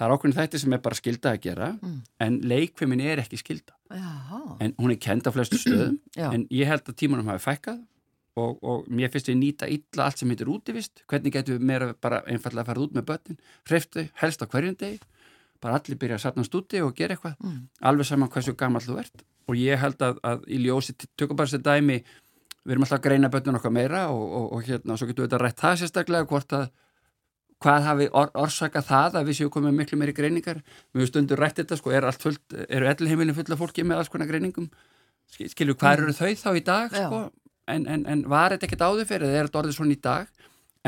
Það 0.00 0.06
er 0.06 0.14
ákveðin 0.16 0.36
þætti 0.38 0.58
sem 0.62 0.72
er 0.72 0.80
bara 0.80 0.96
skilda 0.96 1.32
að 1.34 1.40
gera 1.44 1.66
Mm. 1.82 1.96
en 2.24 2.40
leikfimin 2.48 3.00
er 3.04 3.20
ekki 3.20 3.36
skilda 3.36 3.74
Já, 3.90 4.56
en 4.60 4.72
hún 4.78 4.92
er 4.94 4.96
kend 4.96 5.26
á 5.28 5.30
flestu 5.34 5.58
stöðum 5.60 5.98
en 6.34 6.46
ég 6.50 6.66
held 6.70 6.86
að 6.88 6.96
tímanum 6.96 7.26
hafi 7.28 7.44
fækkað 7.44 7.82
og, 8.40 8.62
og 8.64 8.86
mér 8.88 9.10
finnst 9.12 9.28
við 9.28 9.36
nýta 9.42 9.68
illa 9.68 10.06
allt 10.06 10.18
sem 10.22 10.30
heitir 10.30 10.48
útivist, 10.48 11.02
hvernig 11.10 11.34
getum 11.34 11.58
við 11.58 11.66
meira 11.68 11.90
bara 12.00 12.22
einfallega 12.26 12.62
að 12.64 12.70
fara 12.70 12.80
út 12.86 12.94
með 12.96 13.06
börnin 13.10 13.40
hreftu 13.68 14.06
helst 14.22 14.40
á 14.40 14.46
hverjum 14.48 14.76
degi? 14.80 15.00
Bara 15.60 15.76
allir 15.76 15.98
byrja 16.00 16.16
að 16.16 16.22
satnast 16.24 16.54
úti 16.56 16.80
og 16.80 16.94
gera 16.96 17.12
eitthvað. 17.18 17.36
Mm. 17.44 17.68
alveg 17.84 18.06
saman 18.08 18.30
hversu 18.32 18.54
gammal 18.56 18.80
þú 18.80 18.96
ert. 19.02 19.24
Og 19.50 19.58
ég 19.60 19.76
held 19.82 20.00
að, 20.00 20.16
að 20.24 20.46
í 20.48 20.62
ljósi 20.64 20.94
þessi 21.18 21.60
dæmi 21.60 21.98
við 22.64 22.72
erum 22.72 22.84
alltaf 22.86 23.00
að 23.00 23.04
greina 23.08 23.28
bönnun 23.28 23.58
okkar 23.58 23.72
meira 23.74 24.06
og, 24.14 24.22
og, 24.38 24.46
og 24.56 24.64
hérna, 24.64 24.96
svo 24.96 25.08
getum 25.10 25.26
við 25.26 25.28
þetta 25.28 25.42
rætt 25.42 25.60
það 25.60 25.76
sérstaklega 25.82 26.28
hvort 26.30 26.52
að 26.56 26.70
hvað 27.60 27.86
hafi 27.88 28.08
or, 28.16 28.30
orsaka 28.40 28.82
það 28.84 29.18
að 29.20 29.30
við 29.30 29.38
séum 29.40 29.52
komið 29.54 29.76
miklu 29.76 29.98
meiri 30.00 30.14
greiningar? 30.16 30.62
Við 30.96 31.10
stundur 31.10 31.40
rætt 31.40 31.60
þetta, 31.60 31.78
sko, 31.80 31.92
er 31.94 32.06
allt 32.08 32.22
fullt 32.24 32.56
eru 32.68 32.88
ellheimilin 32.90 33.36
fulla 33.36 33.58
fólki 33.60 33.84
með 33.84 34.00
alls 34.00 34.12
konar 34.12 34.30
greiningum? 34.30 34.70
Skilju, 35.30 35.76
hvað 35.78 36.06
eru 36.06 36.16
þau 36.16 36.32
þá 36.40 36.50
í 36.56 36.64
dag 36.66 36.94
sko? 36.94 37.24
en, 37.70 37.84
en, 37.86 38.06
en 38.10 38.22
var 38.30 38.54
þetta 38.54 38.66
ekkert 38.66 38.86
áður 38.86 39.06
fyrir 39.06 39.28
það 39.28 39.36
er 39.36 39.48
þetta 39.48 39.60
orðið 39.62 39.76
svona 39.76 39.94
í 39.94 40.00
dag? 40.02 40.30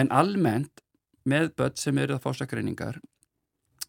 En 0.00 0.08
almennt 0.10 0.82
með 1.28 1.52
börn 1.58 1.76
sem 1.78 1.98
eru 2.02 2.16
að 2.16 2.24
fása 2.24 2.48
greiningar 2.50 2.98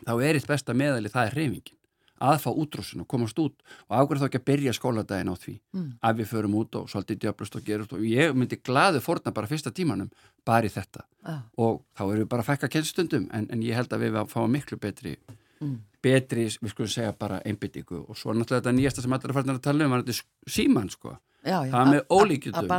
þá 0.03 0.13
er 0.19 0.37
eitt 0.37 0.49
besta 0.49 0.75
meðali 0.77 1.11
það 1.11 1.29
er 1.29 1.37
reyfingin 1.39 1.79
að 2.23 2.39
fá 2.43 2.49
útrúsin 2.51 3.03
og 3.03 3.09
komast 3.11 3.39
út 3.41 3.55
og 3.89 3.95
ákveður 3.97 4.21
þá 4.23 4.27
ekki 4.29 4.41
að 4.41 4.47
byrja 4.49 4.73
skóladaginn 4.77 5.31
á 5.33 5.35
því 5.35 5.53
mm. 5.75 5.87
að 6.07 6.19
við 6.21 6.29
förum 6.31 6.57
út 6.61 6.77
og 6.79 6.89
svolítið 6.91 7.21
djöflust 7.23 7.57
og 7.59 7.65
gerust 7.67 7.95
og 7.95 8.05
ég 8.07 8.35
myndi 8.37 8.59
glaðu 8.63 9.01
forna 9.03 9.33
bara 9.35 9.49
fyrsta 9.49 9.73
tímanum 9.75 10.11
bara 10.45 10.69
í 10.69 10.73
þetta 10.73 11.05
ah. 11.27 11.41
og 11.57 11.83
þá 11.97 12.03
erum 12.05 12.23
við 12.23 12.29
bara 12.33 12.45
að 12.45 12.51
fekka 12.51 12.71
kennstundum 12.77 13.27
en, 13.33 13.49
en 13.51 13.65
ég 13.65 13.77
held 13.77 13.93
að 13.93 14.05
við 14.05 14.19
fáum 14.31 14.55
miklu 14.55 14.79
betri 14.79 15.17
mm. 15.59 15.75
betri, 16.03 16.47
við 16.47 16.73
skulum 16.73 16.95
segja 16.95 17.13
bara 17.19 17.41
einbyttingu 17.43 18.05
og 18.07 18.17
svo 18.17 18.35
náttúrulega 18.35 18.63
þetta 18.63 18.77
nýjasta 18.79 19.05
sem 19.05 19.17
allir 19.17 19.33
er 19.33 19.39
farin 19.39 19.55
að 19.55 19.63
tala 19.67 19.87
um 19.87 19.95
var 19.95 20.05
þetta 20.07 20.53
síman 20.57 20.91
sko 20.93 21.17
Já, 21.43 21.57
já, 21.67 21.71
það 21.73 21.79
er 21.81 21.89
með 21.91 22.13
ólíkjutum 22.15 22.69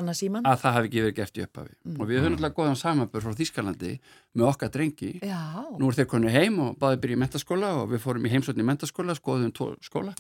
að 0.41 0.61
það 0.63 0.75
hafi 0.75 0.89
ekki 0.89 1.01
verið 1.05 1.17
gert 1.19 1.37
í 1.37 1.43
upphafi. 1.45 1.75
Mm. 1.85 1.97
og 1.99 2.09
við 2.09 2.21
höfum 2.21 2.33
náttúrulega 2.33 2.57
góðan 2.57 2.79
samanbörð 2.81 3.27
frá 3.27 3.39
Þískalandi 3.41 3.91
með 4.33 4.47
okkar 4.49 4.71
drengi. 4.73 5.11
Já. 5.21 5.41
nú 5.77 5.91
er 5.91 5.99
þeir 5.99 6.09
konu 6.09 6.33
heim 6.33 6.57
og 6.65 6.79
báði 6.81 7.01
byrja 7.03 7.19
í 7.19 7.21
mentaskóla 7.21 7.73
og 7.83 7.91
við 7.93 8.01
fórum 8.07 8.25
í 8.25 8.33
heimsotni 8.33 8.65
í 8.65 8.69
mentaskóla 8.71 9.17
skoðum 9.19 9.53
skóla. 9.85 10.15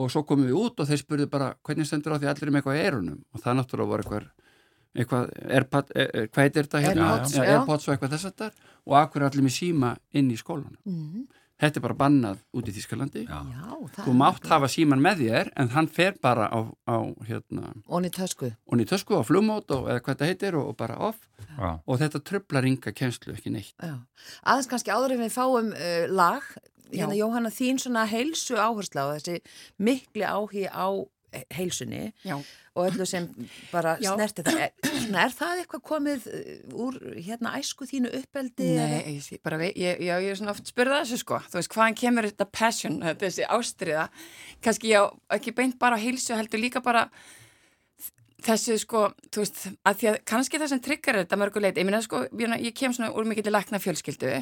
Og 0.00 0.10
svo 0.10 0.24
komum 0.26 0.48
við 0.48 0.58
út 0.58 0.82
og 0.82 0.88
þeir 0.88 1.02
spurðu 1.04 1.28
bara 1.30 1.52
hvernig 1.62 1.86
stendur 1.86 2.16
á 2.16 2.18
því 2.18 2.30
allir 2.32 2.50
með 2.50 2.62
eitthvað 2.62 2.80
erunum 2.82 3.20
og 3.30 3.44
það 3.44 3.58
náttúrulega 3.60 3.92
var 3.92 4.02
eitthvað, 4.02 4.26
eitthvað 4.96 5.30
Airpod, 5.58 5.92
er, 5.94 6.10
er, 6.10 6.28
hvað 6.32 6.48
heitir 6.48 6.66
þetta 6.66 6.82
hérna? 6.82 7.12
Airpods 7.44 7.86
og 7.86 7.94
eitthvað 7.94 8.16
þess 8.16 8.30
að 8.32 8.36
þar 8.42 8.58
og 8.88 8.98
akkur 9.04 9.26
allir 9.28 9.46
með 9.46 9.54
síma 9.60 9.92
inn 10.18 10.32
í 10.32 10.40
skólanum? 10.40 10.80
Mm. 10.88 11.28
Þetta 11.62 11.78
er 11.78 11.84
bara 11.84 11.94
bannað 11.94 12.40
út 12.58 12.66
í 12.66 12.72
Þískalandi. 12.74 13.20
Já. 13.28 13.38
Þú 14.02 14.14
mátt 14.18 14.48
hafa 14.50 14.66
síman 14.70 15.02
með 15.02 15.20
þér 15.22 15.50
en 15.62 15.68
hann 15.76 15.88
fer 15.94 16.16
bara 16.22 16.48
á, 16.50 16.58
á 16.90 16.96
hérna... 17.28 17.70
Onni 17.86 18.10
tösku. 18.10 18.50
Onni 18.66 18.86
tösku 18.90 19.14
á 19.14 19.22
flumót 19.22 19.70
og 19.70 19.86
eða 19.86 20.02
hvað 20.02 20.16
þetta 20.16 20.30
heitir 20.32 20.58
og, 20.58 20.72
og 20.72 20.76
bara 20.80 20.98
off. 20.98 21.20
Já. 21.54 21.78
Og 21.86 22.00
þetta 22.02 22.22
tröflar 22.26 22.66
ynga 22.66 22.94
kjenslu 22.98 23.36
ekki 23.36 23.54
neitt. 23.54 23.76
Já. 23.78 23.94
Aðeins 24.42 24.70
kannski 24.72 24.90
áður 24.90 25.14
en 25.14 25.22
við 25.22 25.34
fáum 25.36 25.70
uh, 25.70 26.04
lag. 26.10 26.50
Hérna 26.92 27.14
Jóhanna 27.16 27.54
þín 27.54 27.78
svona 27.80 28.02
heilsu 28.10 28.58
áhersla 28.58 29.06
og 29.08 29.20
þessi 29.20 29.38
mikli 29.80 30.26
áhí 30.26 30.66
á 30.66 30.90
heilsunni. 31.54 32.10
Já 32.26 32.40
og 32.74 32.86
öllu 32.88 33.04
sem 33.06 33.26
bara 33.72 33.96
Já. 34.00 34.14
snerti 34.14 34.44
það. 34.46 34.60
Er, 34.64 34.70
er 35.24 35.34
það 35.36 35.60
eitthvað 35.60 35.82
komið 35.84 36.28
uh, 36.28 36.78
úr 36.86 36.96
hérna 37.20 37.52
æsku 37.58 37.86
þínu 37.88 38.12
uppeldi? 38.16 38.68
Nei, 38.78 39.18
ég, 39.18 39.42
bara, 39.44 39.58
ég, 39.66 40.00
ég, 40.00 40.28
er 40.30 40.38
svona 40.38 40.54
oft 40.54 40.70
spyrðað 40.72 41.04
þessu 41.04 41.20
sko, 41.20 41.40
þú 41.52 41.60
veist, 41.60 41.72
hvaðan 41.74 41.98
kemur 42.00 42.28
þetta 42.30 42.48
passion, 42.48 42.98
þessi 43.22 43.44
ástriða, 43.58 44.06
kannski 44.64 44.94
ég 44.94 45.12
ekki 45.36 45.54
beint 45.58 45.78
bara 45.82 46.00
á 46.00 46.04
heilsu, 46.04 46.32
heldur 46.38 46.62
líka 46.62 46.80
bara 46.84 47.04
þessu 48.42 48.78
sko, 48.80 49.10
þú 49.28 49.44
veist, 49.44 49.66
að 49.84 50.00
því 50.00 50.10
að 50.14 50.18
kannski 50.32 50.62
það 50.62 50.72
sem 50.72 50.82
tryggar 50.88 51.20
þetta 51.20 51.40
mörguleit, 51.42 51.76
ég 51.76 51.88
minna 51.88 52.00
sko, 52.04 52.24
ég 52.32 52.72
kem 52.78 52.96
svona 52.96 53.12
úr 53.12 53.28
mikill 53.28 53.52
lakna 53.52 53.82
fjölskyldu 53.82 54.32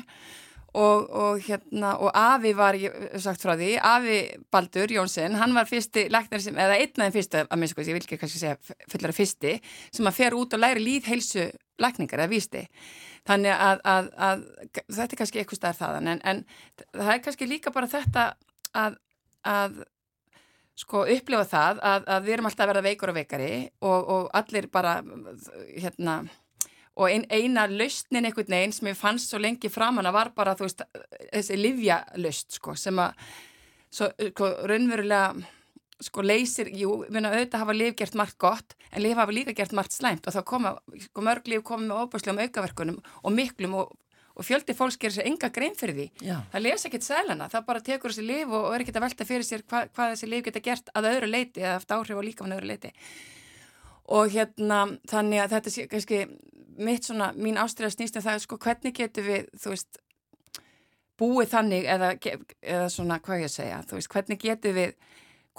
og, 0.78 1.11
og 1.11 1.40
hérna 1.42 1.96
og 1.98 2.11
Afi 2.14 2.52
var, 2.56 2.78
sagt 3.18 3.42
frá 3.42 3.56
því 3.59 3.72
Afi 3.83 4.18
Baldur 4.52 4.92
Jónsson, 4.94 5.37
hann 5.40 5.54
var 5.56 5.68
fyrsti 5.70 6.06
læknar 6.12 6.42
sem, 6.42 6.59
eða 6.59 6.78
einn 6.78 6.92
af 6.94 7.09
þeim 7.09 7.16
fyrstu 7.16 7.42
að 7.42 7.61
minnst, 7.61 7.78
ég 7.80 7.96
vil 7.96 8.02
ekki 8.04 8.20
kannski 8.20 8.42
segja 8.42 8.56
fullara 8.92 9.16
fyrsti 9.16 9.56
sem 9.90 10.11
að 10.11 10.18
fer 10.20 10.37
út 10.38 10.54
og 10.54 10.62
læri 10.62 10.85
líðheilsu 10.85 11.48
lækningar 11.80 12.24
eða 12.24 12.33
vísti. 12.33 12.66
Þannig 13.28 13.54
að, 13.54 13.80
að, 13.85 14.11
að 14.16 14.44
þetta 14.88 15.09
er 15.09 15.20
kannski 15.20 15.40
eitthvað 15.42 15.61
starf 15.61 15.80
þaðan 15.80 16.12
en, 16.14 16.20
en 16.24 16.44
það 16.92 17.14
er 17.14 17.24
kannski 17.24 17.48
líka 17.48 17.72
bara 17.74 17.90
þetta 17.90 18.26
að, 18.76 19.00
að 19.44 19.80
sko 20.80 21.02
upplifa 21.12 21.44
það 21.48 21.83
að 21.85 22.22
við 22.24 22.35
erum 22.37 22.48
alltaf 22.48 22.64
að 22.64 22.70
verða 22.72 22.87
veikur 22.87 23.12
og 23.12 23.18
veikari 23.18 23.50
og, 23.85 23.98
og 24.14 24.30
allir 24.38 24.70
bara 24.72 25.00
hérna 25.74 26.22
og 27.00 27.08
ein, 27.08 27.24
eina 27.32 27.64
lausnin 27.70 28.28
einhvern 28.28 28.52
veginn 28.52 28.74
sem 28.76 28.90
ég 28.90 28.98
fannst 28.98 29.32
svo 29.32 29.40
lengi 29.40 29.70
framanna 29.72 30.12
var 30.12 30.34
bara 30.36 30.56
veist, 30.58 30.82
þessi 31.30 31.56
livjalust 31.56 32.58
sko, 32.58 32.74
sem 32.76 32.98
að 33.00 33.14
svo, 33.88 34.10
sko, 34.32 34.50
raunverulega 34.68 35.32
sko 36.00 36.24
leysir, 36.24 36.70
jú, 36.76 37.02
minna 37.12 37.32
auðvitað 37.32 37.64
hafa 37.64 37.76
liv 37.76 37.96
gert 37.96 38.14
margt 38.16 38.38
gott, 38.40 38.76
en 38.90 39.02
liv 39.04 39.18
hafa 39.20 39.34
líka 39.36 39.52
gert 39.56 39.74
margt 39.76 39.92
slæmt. 39.92 40.24
Og 40.28 40.32
þá 40.32 40.44
koma, 40.48 40.76
sko 41.06 41.24
mörg 41.24 41.50
liv 41.52 41.64
komið 41.66 41.90
með 41.90 42.04
óbúslegum 42.04 42.40
aukaverkunum 42.46 43.02
og 43.20 43.34
miklum 43.36 43.74
og, 43.82 43.90
og 44.32 44.46
fjöldi 44.48 44.72
fólks 44.76 44.96
gerir 45.00 45.18
sér 45.18 45.28
enga 45.28 45.50
grein 45.52 45.76
fyrir 45.76 45.98
því. 45.98 46.06
Já. 46.24 46.38
það 46.54 46.64
lesa 46.64 46.88
ekkert 46.88 47.04
sælana, 47.04 47.50
það 47.52 47.66
bara 47.68 47.84
tekur 47.84 48.14
þessi 48.14 48.24
liv 48.24 48.48
og, 48.48 48.70
og 48.70 48.76
er 48.76 48.86
ekkert 48.86 49.00
að 49.00 49.06
velta 49.08 49.28
fyrir 49.28 49.48
sér 49.48 49.66
hva, 49.68 49.82
hvað 49.92 50.14
þessi 50.14 50.30
liv 50.32 50.46
geta 50.48 50.64
gert 50.64 50.88
að 50.96 51.10
öðru 51.12 51.30
leiti 51.34 51.60
eða 51.66 51.76
eftir 51.82 51.98
áhrif 51.98 52.22
og 52.22 52.26
líka 52.28 52.48
á 52.48 52.52
öðru 52.56 52.72
leiti 52.72 52.94
og 54.10 54.32
hérna 54.32 54.80
þannig 55.08 55.42
að 55.44 55.52
þetta 55.54 55.72
sé 55.72 55.86
kannski 55.90 56.22
mitt 56.78 57.06
svona, 57.06 57.33
mín 57.37 57.59
ástriða 57.61 57.92
snýst 57.94 58.18
um 58.18 58.24
það 58.24 58.38
er 58.38 58.44
sko 58.44 58.59
hvernig 58.61 58.96
getur 58.96 59.26
við, 59.26 59.48
þú 59.61 59.74
veist 59.74 60.00
búið 61.20 61.52
þannig 61.52 61.88
eða, 61.94 62.11
eða 62.62 62.88
svona, 62.92 63.20
hvað 63.24 63.44
ég 63.44 63.52
segja, 63.52 63.80
þú 63.88 63.98
veist 63.98 64.12
hvernig 64.14 64.40
getur 64.40 64.76
við 64.76 64.94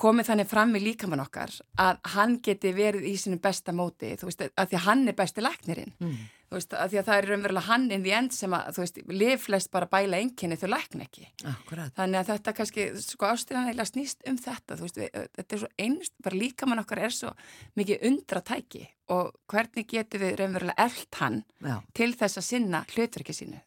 komið 0.01 0.29
þannig 0.31 0.49
fram 0.49 0.75
við 0.75 0.85
líkamann 0.87 1.23
okkar 1.23 1.53
að 1.81 1.99
hann 2.15 2.37
geti 2.43 2.71
verið 2.73 3.07
í 3.11 3.15
sinu 3.19 3.37
besta 3.41 3.73
móti, 3.75 4.15
þú 4.17 4.29
veist, 4.29 4.45
að 4.55 4.71
því 4.71 4.79
að 4.79 4.85
hann 4.87 5.03
er 5.11 5.17
besti 5.17 5.43
læknirinn, 5.43 5.93
mm. 5.99 6.21
Þú 6.51 6.59
veist, 6.59 6.73
að 6.75 6.91
því 6.91 6.99
að 6.99 7.05
það 7.07 7.17
er 7.21 7.33
umverulega 7.37 7.67
hann 7.69 7.83
inn 7.87 8.03
því 8.03 8.13
end 8.17 8.33
sem 8.35 8.55
að, 8.57 8.65
þú 8.75 8.83
veist, 8.83 8.97
liflest 9.21 9.71
bara 9.71 9.87
bæla 9.93 10.19
enginni 10.19 10.57
þau 10.59 10.67
lækna 10.73 11.05
ekki. 11.05 11.23
Akkurat. 11.47 11.93
Þannig 11.95 12.19
að 12.19 12.31
þetta 12.33 12.53
kannski, 12.57 12.87
sko, 13.05 13.29
ástriðan 13.29 13.71
eða 13.71 13.87
snýst 13.87 14.27
um 14.27 14.39
þetta, 14.41 14.75
þú 14.75 14.87
veist, 14.87 14.99
við, 14.99 15.15
þetta 15.39 15.55
er 15.55 15.63
svo 15.63 15.71
einst, 15.85 16.15
bara 16.27 16.41
líkamann 16.41 16.83
okkar 16.83 17.03
er 17.07 17.15
svo 17.15 17.31
mikið 17.79 18.05
undratæki 18.11 18.83
og 19.15 19.31
hvernig 19.51 19.87
getur 19.95 20.25
við 20.25 20.43
umverulega 20.43 20.89
eld 20.89 21.19
hann 21.21 21.41
já. 21.63 21.77
til 21.95 22.11
þess 22.19 22.41
að 22.41 22.49
sinna 22.51 22.85
hlutverki 22.91 23.35
sínu 23.35 23.63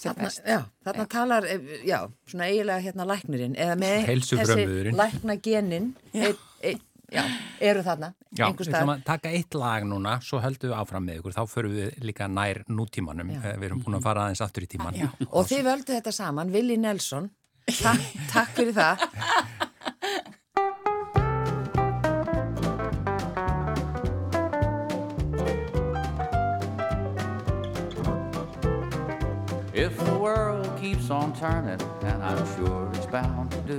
Þarna, 0.00 0.30
já, 0.32 0.60
þarna 0.80 1.04
já. 1.04 1.08
talar, 1.12 1.44
eh, 1.44 1.72
já, 1.84 1.98
svona 2.24 2.46
eiginlega 2.48 2.84
hérna 2.86 3.04
læknirinn 3.04 3.56
eða 3.60 3.74
með 3.76 4.06
þessi 4.30 4.94
læknagenin 4.96 5.90
já, 7.12 7.22
eru 7.60 7.82
þarna 7.86 8.12
Já, 8.30 8.46
við 8.52 8.70
ætlum 8.70 8.92
að 8.94 9.02
taka 9.08 9.32
eitt 9.34 9.56
lag 9.58 9.86
núna 9.88 10.16
svo 10.22 10.40
höldum 10.42 10.70
við 10.70 10.76
áfram 10.78 11.06
með 11.08 11.20
ykkur, 11.20 11.34
þá 11.34 11.42
förum 11.50 11.74
við 11.74 11.98
líka 12.06 12.28
nær 12.30 12.62
nútímanum, 12.70 13.32
já. 13.34 13.42
Eh, 13.42 13.58
við 13.58 13.70
erum 13.70 13.82
búin 13.84 13.98
að 13.98 14.06
fara 14.06 14.26
aðeins 14.28 14.44
aftur 14.46 14.66
í 14.66 14.70
tíman 14.70 15.00
Og 15.30 15.48
þið 15.50 15.66
völdu 15.66 15.96
þetta 15.96 16.14
saman, 16.14 16.52
Vili 16.54 16.78
Nelson. 16.80 17.30
Takk, 17.70 18.14
takk 18.32 18.54
fyrir 18.56 18.74
það. 18.74 19.06
If 29.72 29.96
the 30.04 30.18
world 30.18 30.68
keeps 30.80 31.10
on 31.10 31.32
turning, 31.32 31.80
and 32.02 32.22
I'm 32.22 32.44
sure 32.56 32.90
it's 32.94 33.06
bound 33.06 33.50
to 33.52 33.60
do, 33.62 33.78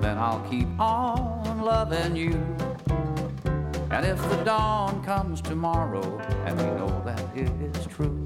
then 0.00 0.16
I'll 0.18 0.46
keep 0.48 0.68
on 0.78 1.35
loving 1.66 2.14
you. 2.14 2.30
And 3.90 4.06
if 4.06 4.22
the 4.30 4.40
dawn 4.44 5.02
comes 5.02 5.40
tomorrow, 5.40 6.20
and 6.44 6.56
we 6.56 6.64
know 6.64 7.02
that 7.04 7.20
it 7.34 7.50
is 7.60 7.86
true, 7.88 8.24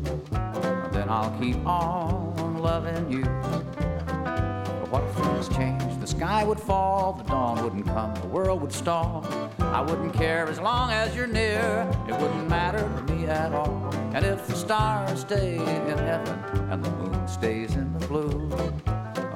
then 0.92 1.08
I'll 1.08 1.34
keep 1.40 1.56
on 1.64 2.58
loving 2.58 3.10
you. 3.10 3.24
But 3.24 4.90
what 4.90 5.02
if 5.04 5.14
things 5.14 5.48
change? 5.56 5.98
The 6.00 6.06
sky 6.06 6.44
would 6.44 6.60
fall, 6.60 7.14
the 7.14 7.24
dawn 7.24 7.64
wouldn't 7.64 7.86
come, 7.86 8.14
the 8.16 8.26
world 8.26 8.60
would 8.60 8.74
stall. 8.74 9.24
I 9.58 9.80
wouldn't 9.80 10.12
care 10.12 10.46
as 10.46 10.60
long 10.60 10.90
as 10.90 11.16
you're 11.16 11.26
near, 11.26 11.90
it 12.08 12.20
wouldn't 12.20 12.46
matter 12.46 12.82
to 12.82 13.14
me 13.14 13.24
at 13.24 13.54
all. 13.54 13.90
And 14.12 14.22
if 14.22 14.46
the 14.48 14.54
stars 14.54 15.20
stay 15.20 15.54
in 15.56 15.96
heaven 15.96 16.38
and 16.70 16.84
the 16.84 16.90
moon 16.90 17.26
stays 17.26 17.74
in 17.74 17.90
the 17.98 18.06
blue, 18.06 18.50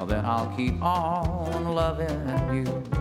then 0.05 0.23
I'll 0.23 0.55
keep 0.55 0.79
on 0.83 1.73
loving 1.73 2.21
you. 2.53 2.94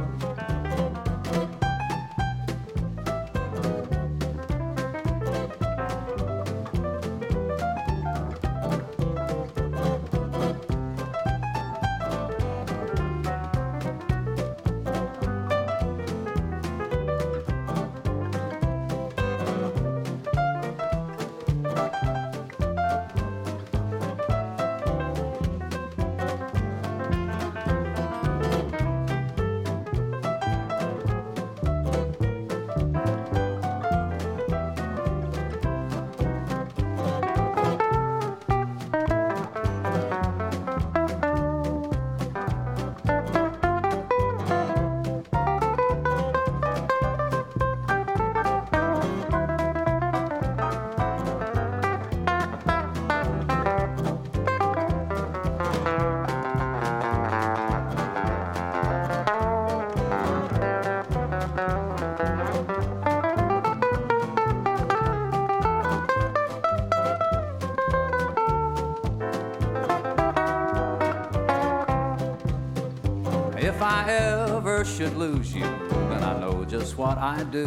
Should 74.84 75.16
lose 75.16 75.54
you, 75.54 75.62
then 75.62 76.22
I 76.22 76.38
know 76.38 76.64
just 76.64 76.98
what 76.98 77.16
I 77.18 77.42
do. 77.44 77.66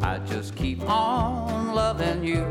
I 0.00 0.20
just 0.24 0.54
keep 0.54 0.80
on 0.88 1.74
loving 1.74 2.24
you. 2.24 2.46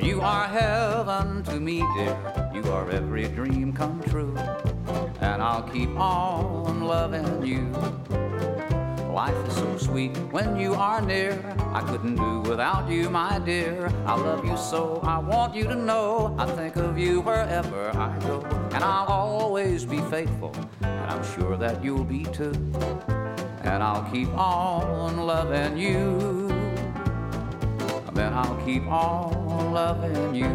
You 0.00 0.20
are 0.20 0.46
heaven 0.46 1.42
to 1.44 1.58
me, 1.58 1.80
dear. 1.96 2.50
You 2.54 2.62
are 2.70 2.90
every 2.90 3.24
dream 3.28 3.72
come 3.72 4.02
true. 4.02 4.36
And 5.20 5.42
I'll 5.42 5.62
keep 5.62 5.90
on 5.98 6.82
loving 6.82 7.44
you. 7.44 7.72
Life 9.10 9.36
is 9.46 9.54
so 9.54 9.78
sweet 9.78 10.16
when 10.30 10.56
you 10.56 10.74
are 10.74 11.00
near. 11.00 11.40
I 11.72 11.80
couldn't 11.80 12.16
do 12.16 12.40
without 12.50 12.90
you, 12.90 13.08
my 13.08 13.38
dear. 13.38 13.90
I 14.06 14.14
love 14.16 14.44
you 14.44 14.56
so, 14.56 15.00
I 15.02 15.18
want 15.18 15.54
you 15.54 15.64
to 15.64 15.74
know. 15.74 16.34
I 16.38 16.46
think 16.46 16.76
of 16.76 16.98
you 16.98 17.20
wherever 17.20 17.90
I 17.96 18.18
go. 18.20 18.42
And 18.72 18.84
I'll 18.84 19.06
always 19.06 19.84
be 19.84 20.00
faithful, 20.02 20.52
sure 21.34 21.56
that 21.56 21.82
you'll 21.82 22.04
be 22.04 22.24
too. 22.24 22.52
And 23.62 23.82
I'll 23.82 24.08
keep 24.12 24.28
on 24.36 25.16
loving 25.16 25.78
you. 25.78 26.48
Then 28.12 28.32
I'll 28.32 28.56
keep 28.64 28.86
on 28.86 29.72
loving 29.72 30.34
you. 30.34 30.50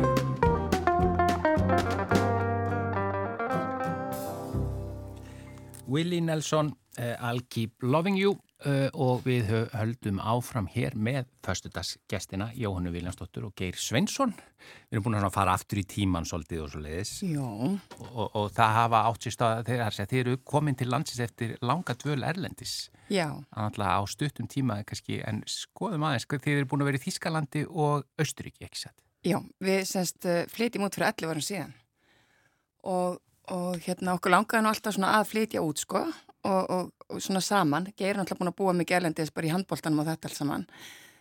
Willie 5.87 6.21
Nelson, 6.21 6.75
uh, 6.97 7.15
I'll 7.19 7.41
keep 7.49 7.73
loving 7.81 8.15
you 8.15 8.39
og 8.93 9.21
við 9.23 9.51
höldum 9.71 10.19
áfram 10.19 10.67
hér 10.67 10.97
með 10.99 11.29
förstudagsgestina 11.45 12.49
Jóhannu 12.59 12.91
Viljansdóttur 12.91 13.45
og 13.47 13.53
Geir 13.55 13.77
Svensson. 13.79 14.33
Við 14.89 14.97
erum 14.97 15.05
búin 15.05 15.19
að 15.19 15.31
fara 15.31 15.53
aftur 15.55 15.79
í 15.79 15.85
tíman 15.87 16.27
svolítið 16.27 16.63
og 16.65 16.71
svo 16.73 16.81
leiðis. 16.83 17.13
Já. 17.23 17.45
Og, 18.11 18.25
og 18.27 18.49
það 18.55 18.73
hafa 18.75 19.03
átt 19.07 19.27
sér 19.27 19.35
stað 19.37 19.63
þegar 19.71 19.99
þeir 19.99 20.21
eru 20.25 20.39
komin 20.43 20.79
til 20.79 20.89
landsins 20.91 21.23
eftir 21.23 21.55
langa 21.63 21.95
dvöl 21.95 22.25
Erlendis. 22.27 22.89
Þannig 23.09 23.79
á 23.87 24.03
stuttum 24.11 24.49
tíma 24.51 24.81
kannski, 24.83 25.21
en 25.23 25.43
skoðum 25.47 26.09
aðeins, 26.09 26.27
þeir 26.29 26.57
eru 26.57 26.69
búin 26.69 26.83
að 26.83 26.91
vera 26.91 26.99
í 26.99 27.05
Þískalandi 27.07 27.63
og 27.69 28.03
Östuríki, 28.19 28.67
ekki 28.67 28.83
satt? 28.83 28.97
Já, 29.25 29.39
við 29.59 29.81
semst 29.87 30.27
uh, 30.27 30.43
flytjum 30.51 30.85
út 30.87 30.95
fyrir 30.95 31.11
11 31.11 31.31
árum 31.31 31.43
síðan 31.43 31.73
og, 32.87 33.19
og 33.51 33.79
hérna 33.83 34.15
okkur 34.15 34.31
langaði 34.31 34.63
nú 34.63 34.71
alltaf 34.71 34.95
svona 34.95 35.17
að 35.17 35.27
flytja 35.33 35.63
út 35.65 35.81
sko 35.81 36.05
og, 36.05 36.61
og, 36.71 36.91
og 36.93 36.98
svona 37.17 37.41
saman, 37.43 37.89
Geir 37.97 38.15
er 38.15 38.23
alltaf 38.23 38.39
búin 38.39 38.51
að 38.51 38.57
búa 38.61 38.73
mikið 38.77 38.99
erlendis 38.99 39.33
bara 39.33 39.49
í 39.49 39.53
handbóltanum 39.53 40.03
og 40.03 40.09
þetta 40.09 40.29
alls 40.29 40.41
saman. 40.41 40.65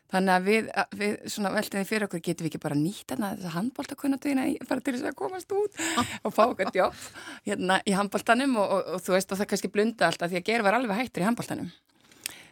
Þannig 0.09 0.33
að 0.35 0.47
við, 0.47 0.69
við 0.97 1.17
svona 1.29 1.51
veltum 1.53 1.83
við 1.83 1.91
fyrir 1.91 2.07
okkur 2.07 2.23
getum 2.25 2.47
við 2.47 2.53
ekki 2.53 2.63
bara 2.63 2.79
nýtt 2.79 3.11
þarna 3.11 3.35
þess 3.35 3.49
að 3.51 3.57
handbóltakunnatuðina 3.59 4.47
bara 4.71 4.85
til 4.85 4.95
þess 4.95 5.11
að 5.11 5.19
komast 5.19 5.53
út 5.53 5.83
og 6.25 6.33
fá 6.33 6.47
okkar 6.47 6.71
jobb 6.73 7.03
hérna 7.45 7.77
í 7.85 7.93
handbóltanum 7.97 8.57
og 8.63 9.03
þú 9.05 9.19
veist 9.19 9.35
og 9.35 9.43
það 9.43 9.51
kannski 9.51 9.71
blunda 9.75 10.09
alltaf 10.09 10.33
því 10.33 10.41
að 10.41 10.49
Geir 10.49 10.65
var 10.65 10.79
alveg 10.79 11.03
hættur 11.03 11.27
í 11.27 11.29
handbóltanum 11.29 11.69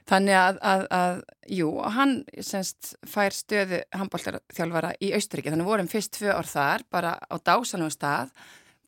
Þannig 0.07 0.37
að, 0.39 0.59
að, 0.63 0.85
að, 0.95 1.17
jú, 1.51 1.71
hann 1.97 2.13
semst 2.47 2.93
fær 3.11 3.35
stöðu 3.35 3.81
handbóltarþjálfara 3.91 4.93
í 5.03 5.11
Austuríki, 5.17 5.51
þannig 5.51 5.67
vorum 5.67 5.89
fyrst 5.91 6.13
tvö 6.15 6.31
ár 6.31 6.47
þar, 6.47 6.85
bara 6.95 7.17
á 7.19 7.35
dásanum 7.43 7.91
stað, 7.91 8.31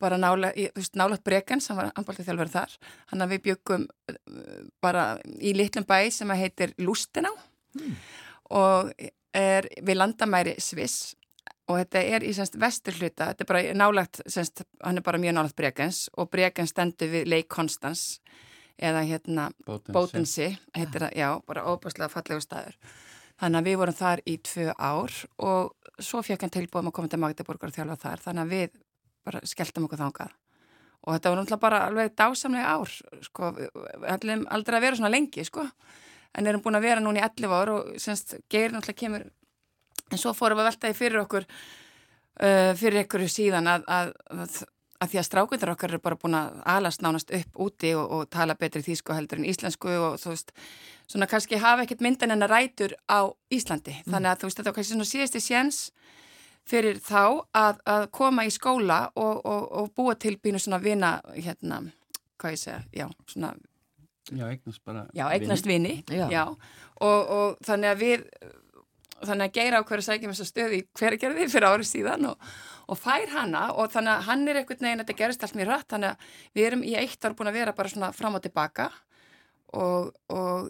bara 0.01 0.17
nála, 0.19 0.51
nálat 0.97 1.23
Breken 1.25 1.61
sem 1.63 1.77
var 1.77 1.91
handbóltarþjálfara 1.97 2.53
þar, 2.53 2.75
hann 3.11 3.25
að 3.25 3.35
við 3.35 3.45
byggum 3.49 3.85
uh, 3.85 4.17
bara 4.81 5.05
í 5.37 5.53
litlum 5.57 5.87
bæ 5.87 6.09
sem 6.13 6.31
að 6.31 6.43
heitir 6.45 6.75
Lustená 6.81 7.31
mm. 7.77 7.95
og 8.57 8.93
er 9.35 9.69
við 9.81 9.99
landamæri 9.99 10.57
Sviss. 10.61 11.15
Og 11.69 11.77
þetta 11.77 12.01
er 12.01 12.23
í 12.25 12.31
semst 12.33 12.55
vestur 12.57 12.95
hluta, 12.97 13.27
þetta 13.29 13.45
er 13.45 13.49
bara 13.51 13.73
nálagt, 13.77 14.23
semst, 14.25 14.63
hann 14.81 14.97
er 14.97 15.05
bara 15.05 15.19
mjög 15.21 15.35
nálagt 15.37 15.57
Brekens. 15.59 16.07
Og 16.17 16.31
Brekens 16.33 16.73
stendur 16.73 17.11
við 17.11 17.29
Lake 17.29 17.49
Constance 17.53 18.17
eða 18.79 19.03
hérna 19.05 19.49
Bótensi, 19.67 20.49
heitir 20.73 21.05
það, 21.05 21.13
já, 21.19 21.29
bara 21.45 21.67
óbúslega 21.69 22.09
fallegu 22.09 22.41
staður. 22.41 22.79
Þannig 23.39 23.59
að 23.61 23.69
við 23.69 23.77
vorum 23.79 23.97
þar 23.99 24.21
í 24.25 24.35
tvö 24.43 24.73
ár 24.75 25.13
og 25.45 26.01
svo 26.01 26.23
fekk 26.25 26.43
hann 26.43 26.55
tilbúið 26.55 26.89
að 26.89 26.95
koma 26.95 27.11
til 27.11 27.19
Magdeburgur 27.21 27.69
og 27.69 27.75
þjálfa 27.75 27.99
þar, 28.01 28.23
þannig 28.25 28.47
að 28.47 28.55
við 28.55 28.79
bara 29.25 29.41
skelltum 29.47 29.87
okkur 29.87 30.01
þángað. 30.03 30.35
Og 31.07 31.15
þetta 31.15 31.31
var 31.31 31.39
náttúrulega 31.39 31.63
bara 31.63 31.81
alveg 31.87 32.15
dásamlega 32.19 32.71
ár, 32.75 32.95
sko, 33.23 33.51
allir 34.15 34.45
aldrei 34.51 34.79
að 34.79 34.85
vera 34.85 34.99
svona 34.99 35.13
lengi, 35.13 35.45
sko, 35.47 35.63
en 36.35 36.49
erum 36.49 36.63
búin 36.63 36.79
að 36.79 36.87
vera 36.89 37.03
núna 37.03 37.21
í 37.21 37.27
11 37.27 37.55
ár 37.55 37.73
og 37.75 37.93
semst 38.01 38.35
geir 38.51 38.73
náttúrulega 38.73 38.99
kemur, 39.03 39.29
en 40.09 40.21
svo 40.21 40.35
fórum 40.35 40.59
við 40.59 40.65
að 40.65 40.71
veltaði 40.73 40.97
fyrir 40.99 41.21
okkur, 41.23 41.47
uh, 42.43 42.73
fyrir 42.79 43.03
einhverju 43.03 43.31
síðan 43.31 43.71
að, 43.71 43.87
að, 43.87 44.13
að 44.35 44.59
að 44.99 45.13
því 45.13 45.19
að 45.19 45.27
strákundar 45.27 45.71
okkar 45.73 45.93
eru 45.93 46.01
bara 46.03 46.17
búin 46.19 46.35
að 46.35 46.55
alast 46.67 47.03
nánast 47.03 47.31
upp 47.35 47.61
úti 47.63 47.93
og, 47.95 48.05
og 48.15 48.29
tala 48.31 48.55
betri 48.59 48.81
þýsku 48.83 49.15
heldur 49.15 49.39
en 49.39 49.47
íslensku 49.47 49.91
og 49.95 50.17
þú 50.19 50.33
veist, 50.33 50.51
svona 51.07 51.27
kannski 51.29 51.59
hafa 51.61 51.85
ekkert 51.85 52.03
myndan 52.03 52.35
en 52.35 52.43
að 52.43 52.53
rætur 52.53 52.95
á 53.07 53.31
Íslandi. 53.53 53.95
Mm. 53.95 54.11
Þannig 54.11 54.31
að 54.31 54.41
þú 54.41 54.49
veist, 54.49 54.59
þetta 54.59 54.69
var 54.69 54.77
kannski 54.77 54.95
svona 54.95 55.11
síðasti 55.13 55.43
séns 55.43 55.79
fyrir 56.69 57.01
þá 57.03 57.23
að, 57.57 57.81
að 57.89 58.05
koma 58.15 58.45
í 58.47 58.53
skóla 58.53 58.99
og, 59.15 59.41
og, 59.41 59.65
og 59.81 59.91
búa 59.97 60.15
til 60.19 60.35
bínu 60.37 60.61
svona 60.61 60.81
vina, 60.83 61.17
hérna, 61.35 61.81
hvað 62.39 62.55
ég 62.55 62.63
segja, 62.63 62.79
já, 63.01 63.07
svona... 63.31 63.53
Já, 64.29 64.45
eignast 64.45 64.83
bara... 64.85 65.07
Já, 65.17 65.25
eignast 65.33 65.65
vini, 65.65 65.99
já. 66.13 66.27
já. 66.29 66.43
Og 67.01 67.61
þannig 67.65 67.89
að 67.89 68.01
við, 68.03 68.25
þannig 69.23 69.47
að 69.47 69.55
geira 69.55 69.79
á 69.81 69.87
hverju 69.89 70.05
sækjum 70.05 70.35
þessa 70.35 70.49
stöði 70.51 70.83
hverja 70.99 71.23
gerði 71.23 71.47
fyrir 71.49 71.71
árið 71.71 71.89
síðan 71.89 72.29
og 72.29 72.51
og 72.89 72.97
fær 72.97 73.29
hana 73.33 73.67
og 73.77 73.91
þannig 73.93 74.15
að 74.15 74.25
hann 74.29 74.47
er 74.47 74.59
einhvern 74.61 74.85
veginn, 74.85 75.03
þetta 75.03 75.17
gerist 75.19 75.45
allt 75.45 75.57
mjög 75.57 75.69
rætt, 75.69 75.87
þannig 75.93 76.15
að 76.15 76.33
við 76.57 76.67
erum 76.69 76.83
í 76.85 76.95
eitt 76.97 77.25
ár 77.25 77.35
búin 77.37 77.51
að 77.51 77.59
vera 77.59 77.75
bara 77.77 77.91
svona 77.91 78.11
fram 78.15 78.37
og 78.39 78.43
tilbaka 78.45 78.89
og, 79.77 80.09
og 80.33 80.69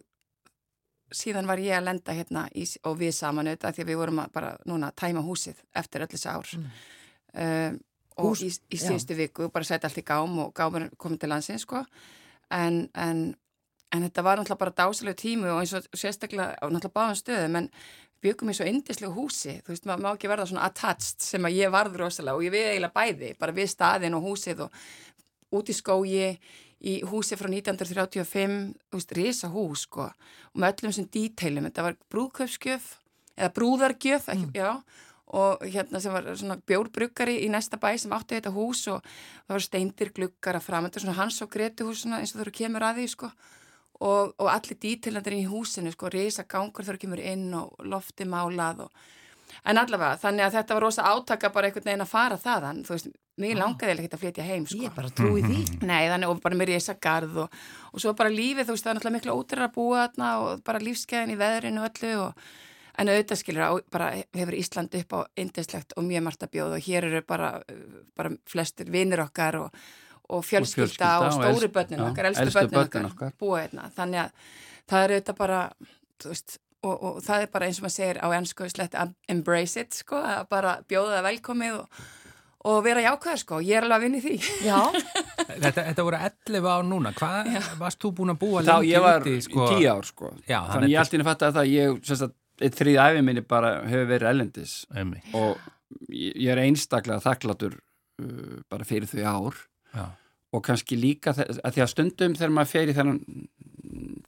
síðan 1.16 1.50
var 1.50 1.62
ég 1.64 1.78
að 1.78 1.88
lenda 1.90 2.16
hérna 2.16 2.46
í, 2.54 2.66
og 2.86 2.98
við 3.00 3.14
saman 3.18 3.50
auðvitað 3.50 3.78
því 3.78 3.86
við 3.90 4.00
vorum 4.02 4.24
að 4.24 4.32
bara 4.38 4.56
núna 4.70 4.90
að 4.92 4.98
tæma 5.04 5.26
húsið 5.26 5.62
eftir 5.82 6.06
öll 6.06 6.12
þessi 6.14 6.32
ár 6.32 6.56
mm. 6.58 6.72
um, 7.44 7.80
og 8.20 8.32
Hús, 8.34 8.44
í, 8.44 8.50
í 8.76 8.80
síðustu 8.80 9.16
já. 9.16 9.22
viku 9.24 9.50
bara 9.54 9.68
setja 9.68 9.90
allt 9.90 10.02
í 10.02 10.06
gám 10.06 10.40
og 10.44 10.52
gámur 10.56 10.90
komið 11.00 11.24
til 11.24 11.32
landsins 11.32 11.66
sko 11.66 11.84
en, 12.52 12.84
en, 12.94 13.24
en 13.94 14.06
þetta 14.08 14.26
var 14.26 14.42
náttúrulega 14.42 14.64
bara 14.66 14.78
dásalegu 14.82 15.22
tímu 15.22 15.50
og 15.54 15.64
eins 15.64 15.76
og 15.78 15.88
sérstaklega 15.94 16.58
á 16.60 16.66
náttúrulega 16.68 16.96
báðan 17.00 17.20
stöðum 17.22 17.60
en 17.62 17.72
byggum 18.20 18.52
í 18.52 18.56
svo 18.58 18.68
indislegu 18.68 19.14
húsi, 19.16 19.60
þú 19.64 19.72
veist, 19.72 19.86
maður 19.88 20.04
má 20.04 20.10
ekki 20.12 20.30
verða 20.32 20.50
svona 20.50 20.66
attached 20.68 21.24
sem 21.24 21.46
að 21.48 21.60
ég 21.62 21.72
varð 21.72 21.96
rosalega 22.02 22.36
og 22.36 22.44
ég 22.44 22.52
við 22.52 22.66
eiginlega 22.74 22.98
bæði, 22.98 23.30
bara 23.40 23.56
við 23.56 23.70
staðin 23.72 24.18
og 24.18 24.26
húsið 24.28 24.66
og 24.66 24.82
út 25.56 25.72
í 25.72 25.76
skógi 25.78 26.26
í 26.80 27.00
húsi 27.08 27.36
frá 27.40 27.50
1935 27.52 28.56
þú 28.90 29.00
veist, 29.00 29.14
risa 29.18 29.52
hús, 29.52 29.86
sko 29.88 30.08
og 30.08 30.58
með 30.62 30.74
öllum 30.74 30.96
sem 30.96 31.10
díteilum, 31.12 31.68
þetta 31.70 31.86
var 31.90 32.00
brúðköpskjöf 32.14 32.90
eða 33.36 33.54
brúðargjöf 33.56 34.32
ekki, 34.32 34.48
mm. 34.48 34.56
já, 34.56 35.06
og 35.40 35.66
hérna 35.68 36.02
sem 36.02 36.16
var 36.16 36.32
svona 36.34 36.58
bjórbruggari 36.68 37.38
í 37.46 37.52
næsta 37.52 37.78
bæ 37.82 37.92
sem 38.02 38.16
átti 38.16 38.40
þetta 38.40 38.56
hús 38.56 38.88
og 38.90 39.04
það 39.04 39.56
var 39.56 39.66
steindir 39.68 40.14
glukkar 40.16 40.58
að 40.58 40.66
fram, 40.66 40.88
þetta 40.88 41.02
er 41.02 41.06
svona 41.06 41.20
hans 41.20 41.40
og 41.46 41.52
Gretu 41.54 41.90
hús 41.90 42.04
svona, 42.04 42.24
eins 42.24 42.34
og 42.34 42.40
þú 42.40 42.46
eru 42.48 42.58
kemur 42.64 42.88
að 42.88 43.02
því, 43.02 43.08
sko 43.14 43.32
og, 44.00 44.34
og 44.40 44.50
allir 44.50 44.80
dítilandir 44.80 45.38
í 45.38 45.46
húsinu 45.50 45.92
sko, 45.94 46.10
reysa 46.12 46.48
gangur 46.50 46.88
þar 46.88 47.00
kemur 47.02 47.22
inn 47.22 47.52
og 47.60 47.76
lofti 47.84 48.28
málað 48.30 48.86
og 48.88 49.08
en 49.66 49.82
allavega, 49.82 50.20
þannig 50.22 50.46
að 50.46 50.56
þetta 50.60 50.78
var 50.78 50.86
rosa 50.86 51.08
átaka 51.10 51.52
bara 51.56 51.70
einhvern 51.70 51.90
veginn 51.90 52.06
að 52.06 52.14
fara 52.14 52.40
þaðan. 52.40 52.82
Þú 52.88 52.96
veist, 52.96 53.12
mér 53.40 53.56
ah. 53.56 53.60
langaði 53.64 53.96
ekki 53.96 54.14
að 54.14 54.24
flytja 54.24 54.48
heim 54.48 54.70
sko. 54.70 54.80
Ég 54.86 54.96
bara 54.96 55.12
trúi 55.20 55.44
því. 55.46 55.60
Nei, 55.90 56.08
þannig, 56.12 56.32
og 56.32 56.42
bara 56.46 56.60
mér 56.60 56.74
reysa 56.76 56.96
garð 57.02 57.44
og, 57.46 57.60
og 57.94 58.04
svo 58.04 58.16
bara 58.18 58.34
lífið, 58.34 58.68
þú 58.68 58.76
veist, 58.76 58.88
það 58.88 58.94
er 58.94 59.00
náttúrulega 59.00 59.18
miklu 59.18 59.38
ótrúra 59.38 59.70
að 59.70 59.78
búa 59.78 60.08
þarna 60.08 60.32
og 60.44 60.66
bara 60.68 60.84
lífskeiðin 60.84 61.36
í 61.36 61.40
veðrinu 61.40 61.84
og 61.84 61.90
öllu 61.92 62.16
og 62.28 62.50
En 63.00 63.08
auðvitað 63.08 63.40
skilur, 63.40 63.84
bara 63.94 64.10
hefur 64.36 64.56
Ísland 64.58 64.96
upp 65.00 65.14
á 65.16 65.20
indislegt 65.40 65.94
og 65.96 66.04
mjög 66.04 66.24
margt 66.26 66.42
að 66.44 66.54
bjóða 66.56 66.80
og 66.80 66.88
hér 66.88 67.08
eru 67.08 67.22
bara, 67.28 67.52
bara 68.18 68.34
flestir 68.50 68.90
vinnir 68.92 69.22
okkar 69.24 69.60
og, 69.62 69.78
og 70.36 70.44
fjölskylda 70.44 71.12
og, 71.24 71.38
stóri 71.38 71.70
börnin 71.72 72.04
okkar, 72.10 72.32
elstu 72.34 72.66
börnin 72.76 73.08
okkar. 73.08 73.32
búa 73.40 73.62
hérna, 73.62 73.88
þannig 73.96 74.26
að 74.26 74.50
það 74.92 75.06
er 75.06 75.14
auðvitað 75.16 75.40
bara, 75.40 75.62
þú 76.20 76.34
veist 76.34 76.60
og, 76.86 76.96
og 76.96 77.20
það 77.26 77.44
er 77.44 77.52
bara 77.54 77.68
eins 77.68 77.80
og 77.82 77.86
maður 77.88 77.96
segir 77.98 78.22
á 78.24 78.28
ennsku 78.38 78.70
slett 78.72 78.98
embrace 79.30 79.84
it, 79.84 80.00
sko, 80.04 80.22
að 80.22 80.48
bara 80.54 80.78
bjóða 80.90 81.18
það 81.18 81.28
velkomið 81.30 81.78
og, 81.80 82.02
og 82.70 82.80
vera 82.86 83.06
jákvæðar, 83.06 83.42
sko, 83.44 83.62
ég 83.66 83.80
er 83.80 83.88
alveg 83.88 83.98
að 83.98 84.06
vinni 84.08 84.22
því. 84.26 84.38
Þetta, 85.60 85.84
þetta 85.90 86.04
voru 86.06 86.18
11 86.24 86.68
ár 86.70 86.84
núna, 86.88 87.12
hvað 87.18 87.48
varst 87.80 88.00
þú 88.04 88.12
búin 88.20 88.32
að 88.32 88.38
búa 88.44 88.62
lengi 88.62 88.70
úti? 88.70 88.86
Þá 88.86 88.92
ég 88.94 89.04
var 89.04 89.24
úti, 89.26 89.34
sko? 89.44 89.66
10 89.74 89.88
ár, 89.92 90.06
sko. 90.08 90.30
Já, 90.46 90.60
þannig 90.70 90.94
ég 90.94 91.02
alltaf 91.02 91.26
fatt 91.28 91.46
að 91.48 91.58
það, 91.58 91.72
ég, 91.74 91.98
sérst 92.08 92.26
að 92.28 92.36
eitt 92.60 92.78
þrýð 92.80 93.00
æfið 93.04 93.26
minni 93.26 93.44
bara 93.48 93.72
hefur 93.88 94.08
verið 94.10 94.30
ellendis 94.34 94.74
og 95.38 95.68
ég 96.12 96.52
er 96.54 96.62
einstaklega 96.64 97.24
þakklatur 97.24 97.78
uh, 97.80 98.58
bara 98.72 98.88
fyrir 98.88 99.10
þau 99.10 99.24
ár. 99.50 99.62
Já. 99.90 100.04
og 100.54 100.62
kannski 100.66 100.98
líka 101.02 101.32
að 101.34 101.72
því 101.74 101.82
að 101.82 101.88
stundum 101.90 102.36
þegar 102.38 102.52
maður 102.54 102.70
fer 102.70 102.92
í 102.92 102.94
þennan 102.94 103.20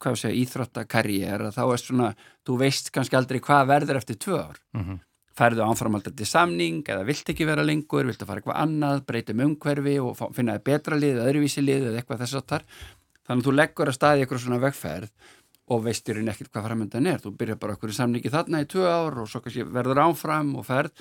hvað 0.02 0.18
sé, 0.20 0.32
íþróttakarriér 0.42 1.48
þá 1.54 1.62
er 1.64 1.82
svona, 1.82 2.12
þú 2.46 2.58
veist 2.60 2.92
kannski 2.94 3.18
aldrei 3.18 3.40
hvað 3.42 3.70
verður 3.70 4.00
eftir 4.02 4.18
tvö 4.20 4.38
ár. 4.42 4.58
Mm 4.74 4.84
-hmm. 4.84 5.00
færðu 5.32 5.62
ánframaldar 5.64 6.12
til 6.16 6.26
samning 6.26 6.84
eða 6.84 7.06
vilt 7.06 7.28
ekki 7.28 7.46
vera 7.46 7.62
lengur, 7.64 8.04
vilt 8.04 8.22
að 8.22 8.26
fara 8.26 8.40
eitthvað 8.40 8.62
annað 8.62 9.06
breytum 9.06 9.40
umhverfi 9.40 9.98
og 9.98 10.34
finna 10.36 10.58
betra 10.58 10.96
lið, 10.96 11.22
öðruvísi 11.24 11.62
lið 11.64 11.86
eða 11.88 11.96
eitthvað 11.98 12.20
þess 12.20 12.34
að 12.34 12.48
þar 12.48 12.64
þannig 13.26 13.42
að 13.42 13.46
þú 13.46 13.54
leggur 13.56 13.88
að 13.88 13.96
staði 13.96 14.20
eitthvað 14.20 14.42
svona 14.42 14.60
vegferð 14.60 15.10
og 15.72 15.84
veistirinn 15.86 16.28
ekkert 16.28 16.52
hvað 16.52 16.66
framöndan 16.68 17.06
er. 17.06 17.20
Þú 17.22 17.34
byrjar 17.38 17.60
bara 17.62 17.76
okkur 17.76 17.92
í 17.92 17.96
samningi 17.96 18.32
þarna 18.32 18.62
í 18.62 18.68
tvö 18.68 18.86
ár 18.90 19.18
og 19.22 19.28
svo 19.30 19.40
kannski 19.40 19.64
verður 19.64 20.02
áfram 20.04 20.56
og 20.58 20.66
ferð. 20.66 20.92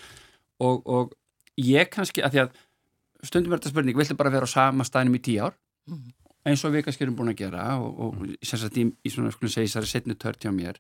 Og, 0.62 0.86
og 0.86 1.16
ég 1.58 1.90
kannski 1.92 2.24
að 2.24 2.36
því 2.36 2.44
að 2.46 2.60
stundum 3.28 3.54
er 3.54 3.62
þetta 3.62 3.74
spurning, 3.74 3.98
viltu 3.98 4.18
bara 4.18 4.34
vera 4.34 4.48
á 4.48 4.56
sama 4.56 4.86
staðinum 4.88 5.18
í 5.18 5.24
tíu 5.26 5.50
ár 5.50 5.58
eins 6.48 6.64
og 6.66 6.74
við 6.74 6.86
kannski 6.88 7.06
erum 7.06 7.16
búin 7.20 7.32
að 7.34 7.40
gera 7.44 7.66
og, 7.78 8.00
og 8.08 8.22
sem 8.42 8.60
sagt 8.62 8.78
í, 8.82 8.88
í 9.06 9.10
svona 9.14 9.32
segja 9.32 9.68
þessari 9.68 9.90
setnu 9.92 10.16
tört 10.18 10.42
hjá 10.42 10.52
mér 10.56 10.80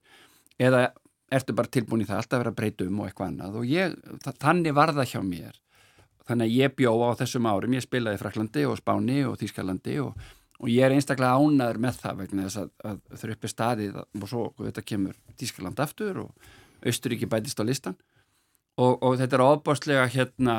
eða 0.62 0.88
ertu 1.32 1.54
bara 1.56 1.71
tilbúin 1.71 2.04
í 2.04 2.08
það 2.10 2.17
alltaf 2.21 2.38
að 2.38 2.41
vera 2.43 2.52
að 2.52 2.58
breyta 2.60 2.86
um 2.89 3.00
og 3.00 3.08
eitthvað 3.08 3.30
annað. 3.32 3.54
Og 3.62 3.69
ég, 3.71 3.93
þa- 4.26 4.34
þannig 4.41 4.74
var 4.76 4.91
það 4.97 5.08
hjá 5.13 5.21
mér. 5.24 5.60
Þannig 6.28 6.50
að 6.50 6.56
ég 6.58 6.74
bjó 6.76 6.91
á 7.08 7.10
þessum 7.21 7.47
árum 7.47 7.76
ég 7.78 7.86
spilaði 7.86 8.19
í 8.19 8.21
Fraklandi 8.21 8.65
og 8.67 8.76
Spáni 8.82 9.19
og 9.30 9.38
Þýskalandi 9.39 9.95
og, 10.04 10.26
og 10.60 10.69
ég 10.69 10.84
er 10.86 10.95
einstaklega 10.97 11.39
ánæður 11.39 11.80
með 11.86 12.02
það 12.04 12.19
vegna 12.19 12.45
þess 12.50 12.60
að, 12.62 12.69
að 12.91 13.00
þau 13.21 13.32
uppi 13.38 13.52
staðið 13.54 13.95
og 14.02 14.28
svo 14.30 14.43
þetta 14.60 14.84
kemur 14.91 15.15
Þýskaland 15.39 15.82
aftur 15.88 16.19
og 16.26 16.52
Austuríki 16.86 17.30
bætist 17.32 17.62
á 17.62 17.65
listan 17.65 17.95
og, 18.78 19.00
og 19.02 19.17
þetta 19.21 19.38
er 19.39 19.45
ofbáslega 19.47 20.06
hérna 20.13 20.58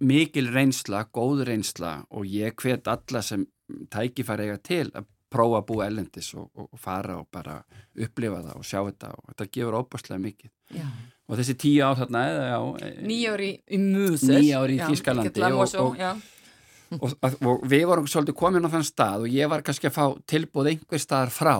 mikil 0.00 0.50
reynsla, 0.54 1.04
góð 1.12 1.44
reynsla 1.48 1.94
og 2.10 2.24
ég 2.28 2.54
hvet 2.60 2.88
alla 2.88 3.22
sem 3.22 3.46
tækifæri 3.92 4.48
eiga 4.48 4.58
til 4.64 4.86
að 4.96 5.06
prófa 5.30 5.60
að 5.60 5.66
búa 5.68 5.86
ellendis 5.86 6.32
og, 6.34 6.48
og, 6.58 6.72
fara 6.80 7.20
og 7.20 7.28
bara 7.30 7.60
upplifa 7.94 8.40
það 8.42 8.56
og 8.58 8.64
sjá 8.66 8.80
þetta 8.88 9.10
og 9.14 9.28
þetta 9.30 9.46
gefur 9.54 9.76
ofbáslega 9.78 10.22
mikið 10.24 10.50
Já. 10.80 10.86
og 11.28 11.38
þessi 11.38 11.54
tíu 11.62 11.84
ár 11.86 12.00
þarna 12.00 12.22
já, 12.26 12.58
e- 12.88 13.06
Nýjári 13.06 13.50
í. 13.70 13.78
Níu 14.42 14.58
ár 14.58 14.72
í 14.74 14.80
Þýskalandi 14.90 15.30
og- 15.84 15.92
og, 16.90 17.14
og 17.46 17.62
við 17.70 17.84
vorum 17.86 18.08
svolítið 18.10 18.34
komin 18.40 18.66
á 18.66 18.70
þann 18.74 18.88
stað 18.88 19.28
og 19.28 19.36
ég 19.36 19.48
var 19.52 19.62
kannski 19.62 19.86
að 19.86 19.94
fá 20.00 20.04
tilbúð 20.26 20.72
einhver 20.72 20.98
staðar 21.04 21.30
frá 21.30 21.54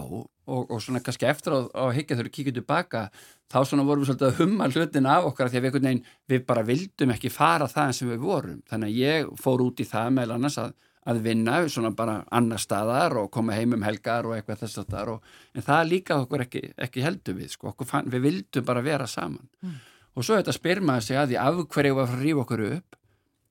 og, 0.50 0.70
og 0.70 0.82
svona 0.82 1.02
kannski 1.04 1.28
eftir 1.30 1.54
að, 1.56 1.68
að 1.78 1.94
higgja 1.98 2.18
þurru 2.18 2.32
kíkja 2.34 2.54
tilbaka 2.58 3.02
þá 3.50 3.58
svona 3.66 3.86
vorum 3.86 4.04
við 4.04 4.10
svolítið 4.10 4.28
að 4.28 4.38
humma 4.40 4.68
hlutin 4.70 5.08
af 5.10 5.26
okkar 5.30 5.48
af 5.48 5.54
því 5.54 5.60
að 5.60 5.66
við, 5.66 5.74
veginn, 5.78 6.04
við 6.30 6.44
bara 6.50 6.66
vildum 6.66 7.14
ekki 7.14 7.32
fara 7.34 7.68
það 7.70 7.92
sem 7.98 8.12
við 8.12 8.22
vorum. 8.24 8.60
Þannig 8.70 8.92
að 8.92 9.00
ég 9.00 9.32
fór 9.40 9.64
út 9.64 9.82
í 9.82 9.86
það 9.90 10.12
meðal 10.18 10.36
annars 10.36 10.58
að, 10.62 10.76
að 11.10 11.22
vinna 11.24 11.56
svona 11.74 11.92
bara 11.96 12.16
annar 12.40 12.62
staðar 12.62 13.16
og 13.22 13.30
koma 13.34 13.56
heim 13.58 13.74
um 13.78 13.86
helgar 13.86 14.28
og 14.28 14.36
eitthvað 14.36 14.64
þess 14.64 14.82
að 14.82 14.94
þar 14.94 15.12
en 15.16 15.66
það 15.66 15.90
líka 15.90 16.20
okkur 16.24 16.46
ekki, 16.46 16.64
ekki 16.86 17.06
heldur 17.06 17.40
við 17.40 17.54
sko. 17.56 17.72
Okkur 17.72 17.90
fann, 17.90 18.10
við 18.12 18.26
vildum 18.28 18.68
bara 18.68 18.84
vera 18.86 19.08
saman. 19.10 19.48
Og 20.14 20.26
svo 20.26 20.38
þetta 20.38 20.54
spyr 20.54 20.82
maður 20.84 21.06
sig 21.06 21.18
að 21.18 21.32
því 21.32 21.42
af 21.42 21.60
hverju 21.74 21.98
var 21.98 22.14
að 22.14 22.24
rífa 22.24 22.44
okkur 22.44 22.64
upp 22.68 22.96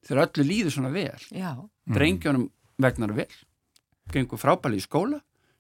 þegar 0.08 0.26
öllu 0.28 0.48
líður 0.48 0.76
svona 0.76 0.92
vel. 0.94 1.28
Já. 1.36 1.52
drengjónum 1.90 2.50
vegnar 2.80 3.16
vel 3.18 3.32
gengur 4.14 4.40
frábæli 4.42 4.80
í 4.80 4.84
skóla 4.84 5.20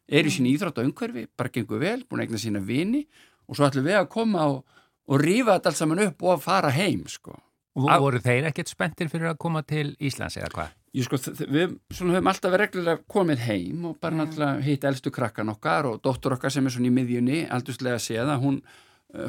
er 0.09 0.25
í 0.25 0.33
sín 0.33 0.47
íþrótt 0.49 0.81
og 0.81 0.89
umhverfi, 0.89 1.27
bara 1.37 1.51
gengur 1.53 1.79
vel 1.81 1.99
búin 2.09 2.23
að 2.23 2.27
egna 2.29 2.41
sína 2.41 2.61
vini 2.65 3.03
og 3.47 3.55
svo 3.57 3.67
ætlum 3.69 3.85
við 3.85 3.99
að 3.99 4.09
koma 4.13 4.47
og, 4.49 4.63
og 5.09 5.21
rífa 5.23 5.55
þetta 5.57 5.71
allt 5.71 5.79
saman 5.79 6.03
upp 6.07 6.25
og 6.25 6.33
að 6.35 6.43
fara 6.45 6.73
heim 6.73 7.05
sko. 7.07 7.37
Og 7.79 7.85
Á- 7.87 8.01
voru 8.01 8.19
þeir 8.19 8.49
ekkert 8.49 8.71
spenntir 8.71 9.09
fyrir 9.11 9.29
að 9.31 9.37
koma 9.39 9.61
til 9.63 9.93
Íslands 10.01 10.37
eða 10.41 10.49
hvað? 10.55 10.75
Ég, 10.97 11.05
sko, 11.05 11.19
við 11.45 11.75
svona, 11.93 12.15
höfum 12.17 12.29
alltaf 12.31 12.49
verið 12.51 12.65
reglulega 12.65 13.03
komið 13.13 13.43
heim 13.45 13.83
og 13.85 13.99
bara 14.01 14.17
náttúrulega 14.17 14.63
hitt 14.65 14.87
elstu 14.89 15.11
krakkan 15.13 15.51
okkar 15.53 15.85
og 15.85 15.99
dóttur 16.01 16.33
okkar 16.33 16.49
sem 16.51 16.65
er 16.65 16.73
svona 16.73 16.89
í 16.89 16.93
miðjunni 16.95 17.43
aldurslega 17.53 17.99
séð 18.01 18.31
að 18.33 18.41
hún 18.41 18.57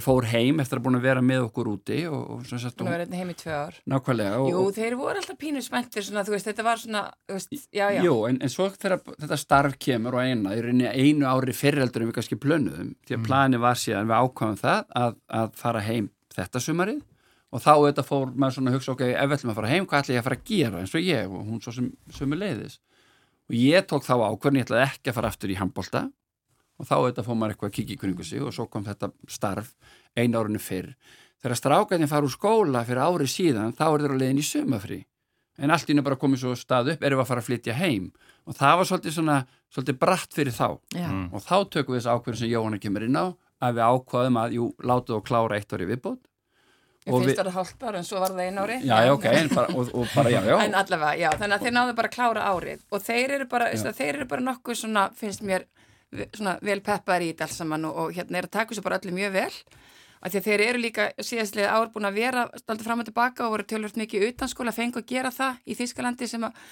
fór 0.04 0.26
heim 0.28 0.58
eftir 0.60 0.76
að 0.76 0.84
búin 0.84 0.98
að 0.98 1.06
vera 1.06 1.20
með 1.24 1.46
okkur 1.46 1.68
úti 1.70 1.98
og, 2.10 2.24
og 2.34 2.40
svona 2.44 2.68
að 2.68 2.82
hún 2.82 2.90
vera 2.90 3.04
hérna 3.06 3.20
heim 3.20 3.30
í 3.32 3.36
tvö 3.40 3.54
ár. 3.56 3.78
nákvæmlega 3.88 4.40
og, 4.42 4.48
Jú, 4.52 4.64
þeir 4.76 4.96
voru 5.00 5.22
alltaf 5.22 5.38
pínu 5.40 5.62
spenntir 5.64 6.04
svona, 6.04 6.24
þú 6.26 6.34
veist, 6.34 6.48
þetta 6.50 6.66
var 6.66 6.82
svona, 6.82 7.02
veist, 7.32 7.54
já, 7.72 7.86
já. 7.96 8.00
Jú, 8.04 8.16
en, 8.28 8.40
en 8.44 8.52
svo 8.52 8.66
þegar 8.74 9.00
þetta 9.08 9.38
starf 9.40 9.78
kemur 9.80 10.18
og 10.18 10.26
eina, 10.26 10.52
í 10.52 10.60
rauninni 10.66 10.90
einu 10.92 11.30
ári 11.30 11.56
fyrireldur 11.56 12.04
en 12.04 12.10
við 12.10 12.18
kannski 12.18 12.40
plönuðum, 12.42 12.92
því 13.08 13.16
að 13.16 13.24
plani 13.30 13.62
var 13.64 13.80
síðan 13.80 14.10
við 14.10 14.20
ákvæðum 14.20 14.60
það 14.60 14.84
að, 15.00 15.16
að 15.40 15.56
fara 15.64 15.84
heim 15.88 16.12
þetta 16.36 16.64
sumarið 16.66 17.00
og 17.50 17.64
þá 17.64 17.72
auðvitað 17.72 18.10
fór 18.12 18.30
maður 18.36 18.58
svona 18.58 18.70
að 18.70 18.76
hugsa, 18.76 18.92
ok, 18.92 19.06
ef 19.10 19.30
við 19.30 19.38
ætlum 19.38 19.54
að 19.54 19.58
fara 19.62 19.72
heim, 19.72 19.88
hvað 19.88 20.04
ætla 20.04 20.14
ég 20.14 20.20
að 20.20 20.28
fara 20.28 20.38
að 20.38 20.48
gera 20.52 20.84
eins 20.84 20.92
og 20.94 21.08
ég 21.08 21.32
og 21.32 21.48
hún 21.48 21.64
svo 21.64 21.72
sem 21.74 22.36
leiðis 22.36 22.76
og 26.80 26.88
þá 26.88 26.94
auðvitað 26.96 27.28
fór 27.28 27.38
maður 27.38 27.54
eitthvað 27.54 27.70
að 27.70 27.76
kikið 27.76 27.94
í 27.94 28.00
kringu 28.00 28.26
sig 28.26 28.44
og 28.44 28.56
svo 28.56 28.66
kom 28.72 28.86
þetta 28.88 29.12
starf 29.28 29.74
einu 30.16 30.40
árinu 30.40 30.62
fyrr. 30.62 30.94
Þegar 31.40 31.60
strákarnir 31.60 32.10
fara 32.10 32.28
úr 32.28 32.32
skóla 32.32 32.84
fyrir 32.88 33.04
ári 33.04 33.28
síðan 33.28 33.76
þá 33.76 33.86
er 33.90 34.04
þeir 34.04 34.16
á 34.16 34.20
leiðin 34.20 34.40
í 34.40 34.46
sumafrí 34.48 35.00
en 35.60 35.72
allt 35.74 35.92
ínum 35.92 36.06
bara 36.06 36.16
komið 36.20 36.44
svo 36.44 36.54
stað 36.56 36.94
upp 36.94 37.04
erum 37.04 37.20
við 37.20 37.24
að 37.26 37.30
fara 37.30 37.42
að 37.42 37.48
flytja 37.50 37.76
heim. 37.76 38.08
Og 38.48 38.56
það 38.56 38.78
var 38.80 38.88
svolítið 38.88 39.16
svona 39.18 39.36
svolítið 39.68 40.00
bratt 40.00 40.34
fyrir 40.36 40.56
þá. 40.56 40.66
Já. 40.96 41.08
og 41.28 41.44
þá 41.44 41.56
tökum 41.68 41.94
við 41.94 42.00
þessu 42.00 42.14
ákveðin 42.14 42.40
sem 42.40 42.50
Jóhanna 42.50 42.80
kemur 42.80 43.06
inn 43.06 43.20
á 43.20 43.24
að 43.60 43.76
við 43.76 43.86
ákvaðum 43.92 44.40
að, 44.40 44.56
jú, 44.56 44.66
látu 44.88 45.16
og 45.18 45.24
klára 45.28 45.58
eitt 45.60 45.74
ári 45.76 45.88
viðbót. 45.90 46.22
Ég 47.00 47.14
og 47.16 47.22
finnst 47.24 47.40
það 47.40 47.54
hálft 47.54 47.84
ára 47.84 48.00
en 48.00 48.06
svo 48.08 48.20
var 48.20 48.32
það 48.34 48.46
einu 48.46 48.64
ári. 48.64 48.74
já, 48.84 48.96
já, 49.06 49.12
ok, 49.14 49.26
en 49.32 49.48
bara, 49.52 49.68
og, 49.72 49.92
og 49.96 50.10
bara, 50.14 50.32
já, 50.32 50.40
já. 50.44 50.56
En 50.64 50.74
allavega, 50.76 51.12
já, 51.16 51.28
þannig 51.40 51.56
að 51.56 51.64
þeir 51.64 51.74
náðu 51.76 51.94
bara 51.96 52.10
að 52.10 52.16
klára 52.16 52.48
árið. 52.50 52.82
Og 52.92 53.04
þeir 53.04 53.34
eru 53.36 53.46
bara, 53.48 53.68
þeir 54.00 54.10
eru 54.10 54.26
bara 54.32 54.44
nokkuð 54.48 54.80
svona, 54.82 55.04
finnst 55.16 55.44
mér, 55.48 55.64
svona 56.36 56.58
vel 56.64 56.80
peppaðar 56.84 57.24
í 57.26 57.30
þetta 57.32 57.46
alls 57.46 57.60
saman 57.62 57.86
og, 57.88 58.02
og 58.02 58.12
hérna 58.16 58.40
er 58.40 58.48
að 58.48 58.56
taka 58.58 58.74
þessu 58.74 58.84
bara 58.86 59.00
öllu 59.00 59.14
mjög 59.16 59.32
vel. 59.38 59.54
Af 60.20 60.34
því 60.34 60.40
að 60.40 60.46
þeir 60.50 60.62
eru 60.66 60.80
líka 60.82 61.08
síðastlega 61.16 61.72
ár 61.72 61.90
búin 61.94 62.08
að 62.10 62.18
vera 62.20 62.44
stoltið 62.60 62.88
fram 62.88 63.00
og 63.00 63.08
tilbaka 63.08 63.46
og 63.46 63.54
voru 63.54 63.64
tölvöld 63.70 63.96
mikið 63.96 64.26
utan 64.28 64.50
skóla, 64.52 64.74
fengu 64.76 65.00
að 65.00 65.08
gera 65.08 65.30
það 65.32 65.62
í 65.64 65.76
Þýskalandi 65.78 66.28
sem 66.28 66.44
að 66.44 66.64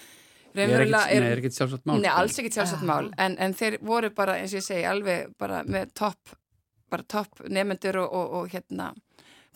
Ég 0.56 0.70
er 0.72 1.24
er 1.28 1.38
ekkit 1.38 1.56
sjálfsagt 1.58 1.84
mál 1.86 1.98
Nei, 2.00 2.08
sko. 2.08 2.20
alls 2.20 2.38
ekkit 2.40 2.56
sjálfsagt 2.56 2.84
mál, 2.88 3.10
en, 3.20 3.36
en 3.38 3.54
þeir 3.54 3.78
voru 3.84 4.10
bara, 4.16 4.38
eins 4.40 4.54
og 4.54 4.62
ég 4.62 4.64
segi, 4.64 4.86
alveg 4.88 5.34
bara 5.38 5.60
með 5.68 5.92
topp, 6.00 6.32
bara 6.90 7.04
topp 7.04 7.42
nefnendur 7.46 8.00
og, 8.02 8.14
og, 8.16 8.32
og 8.38 8.54
hérna 8.54 8.88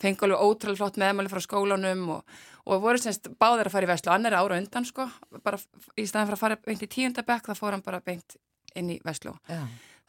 fengu 0.01 0.27
alveg 0.27 0.45
ótrúlega 0.45 0.79
flott 0.79 0.99
meðmæli 1.01 1.31
frá 1.31 1.41
skólanum 1.43 2.05
og, 2.17 2.37
og 2.69 2.83
voru 2.83 3.01
semst 3.01 3.31
báðir 3.41 3.69
að 3.69 3.75
fara 3.75 3.87
í 3.87 3.91
veslu 3.93 4.13
annar 4.13 4.37
ára 4.37 4.59
undan 4.61 4.87
sko, 4.87 5.07
bara 5.43 5.59
í 5.97 6.05
staðan 6.05 6.29
fyrir 6.29 6.37
að 6.37 6.43
fara 6.45 6.59
beint 6.67 6.85
í 6.85 6.91
tíundabekk 6.95 7.49
þá 7.49 7.59
fór 7.59 7.77
hann 7.77 7.85
bara 7.85 8.03
beint 8.05 8.37
inn 8.75 8.89
í 8.95 9.01
veslu. 9.05 9.35
Já. 9.49 9.63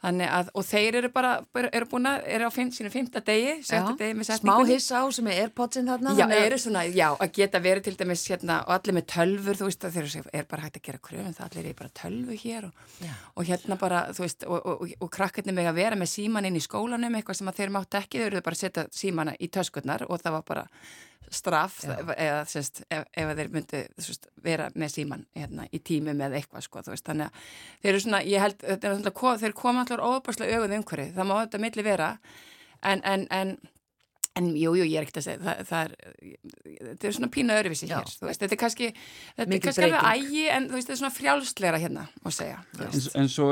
Þannig 0.05 0.27
að, 0.29 0.49
og 0.59 0.65
þeir 0.67 0.95
eru 0.99 1.09
bara, 1.09 1.29
eru 1.55 1.85
búin 1.89 2.05
að, 2.05 2.25
eru 2.35 2.45
á 2.45 2.51
fimm, 2.53 2.67
sínum 2.75 2.91
fymta 2.93 3.21
degi, 3.25 3.53
sjötta 3.65 3.93
degi 3.97 4.13
með 4.19 4.27
Smá 4.27 4.33
setningunni. 4.35 4.75
hissa 4.75 4.99
á 5.01 5.05
sem 5.15 5.29
er 5.31 5.39
airpodsin 5.45 5.87
þarna. 5.89 6.13
Já, 6.19 6.25
eru 6.45 6.59
svona, 6.61 6.83
já, 6.93 7.07
að 7.15 7.31
geta 7.39 7.61
verið 7.63 7.87
til 7.87 7.95
dæmis 8.03 8.25
hérna 8.29 8.59
og 8.67 8.73
allir 8.75 8.97
með 8.99 9.07
tölfur, 9.15 9.57
þú 9.57 9.69
veist, 9.71 9.87
að 9.87 9.95
þeir 9.95 10.09
eru- 10.11 10.29
er 10.41 10.45
bara 10.51 10.61
hægt 10.67 10.77
að 10.77 10.85
gera 10.89 11.01
kröfum, 11.07 11.33
það 11.39 11.47
allir 11.47 11.69
er 11.71 11.79
bara 11.79 11.93
tölvu 12.01 12.37
hér 12.43 12.67
og, 12.67 12.85
og 13.35 13.49
hérna 13.49 13.79
bara, 13.81 14.03
þú 14.13 14.25
veist, 14.27 14.43
og, 14.45 14.59
og, 14.75 14.85
og, 14.99 15.09
krakkarnir 15.15 15.57
með 15.57 15.71
að 15.71 15.79
vera 15.81 15.95
með 16.03 16.11
síman 16.13 16.45
inn 16.51 16.59
í 16.59 16.61
skólanum, 16.67 17.15
eitthvað 17.17 17.39
sem 17.41 17.47
að 17.49 17.57
þeir 17.63 17.73
mátt 17.79 17.99
ekki, 18.03 18.19
þeir 18.21 18.27
eru 18.35 18.45
bara 18.45 18.59
að 18.59 18.63
setja 18.67 18.85
símana 18.91 19.33
í 19.39 19.47
töskurnar 19.49 20.05
og 20.09 20.21
það 20.21 20.37
var 20.37 20.45
bara 20.51 20.67
straff 21.33 21.81
eða 21.85 22.41
sérst, 22.49 22.83
ef, 22.89 23.05
ef 23.15 23.31
þeir 23.39 23.51
myndu 23.53 23.83
sérst, 23.97 24.27
vera 24.45 24.69
með 24.75 24.93
síman 24.97 25.25
hérna, 25.35 25.67
í 25.73 25.79
tími 25.79 26.13
með 26.17 26.39
eitthvað, 26.41 26.65
sko, 26.67 26.83
veist, 26.89 27.05
þannig 27.07 27.29
að 27.29 27.45
þeir 27.83 27.93
eru 27.93 28.03
svona, 28.07 28.23
ég 28.25 28.43
held, 28.45 28.65
er 28.75 29.13
ko- 29.15 29.37
þeir 29.41 29.55
koma 29.57 29.85
allar 29.85 30.03
óbærslega 30.05 30.59
auðvitað 30.59 30.81
umhverju, 30.81 31.13
það 31.15 31.31
má 31.31 31.37
þetta 31.43 31.63
milli 31.67 31.87
vera, 31.93 32.11
en, 32.83 33.01
en, 33.03 33.27
en 33.31 33.57
En 34.35 34.49
jú, 34.51 34.73
jú, 34.75 34.83
ég 34.83 34.97
er 34.99 35.05
ekkert 35.05 35.21
að 35.21 35.23
segja, 35.29 35.39
það, 35.45 35.59
það 35.69 35.83
er, 35.85 35.91
þetta 36.89 37.07
er 37.07 37.13
svona 37.15 37.29
pínu 37.31 37.53
öðruvísi 37.55 37.87
Já. 37.87 37.93
hér, 38.01 38.09
þú 38.19 38.25
veist, 38.27 38.41
þetta 38.41 38.55
er 38.57 38.59
kannski, 38.59 38.89
þetta 39.37 39.55
er 39.55 39.61
kannski 39.63 39.85
alveg 39.85 40.09
ægi, 40.09 40.41
en 40.51 40.65
þú 40.67 40.75
veist, 40.75 40.89
þetta 40.89 40.95
er 40.97 40.99
svona 40.99 41.15
frjálsleira 41.15 41.79
hérna, 41.79 42.03
má 42.19 42.33
segja, 42.35 42.57
en, 43.15 43.29
svo 43.31 43.47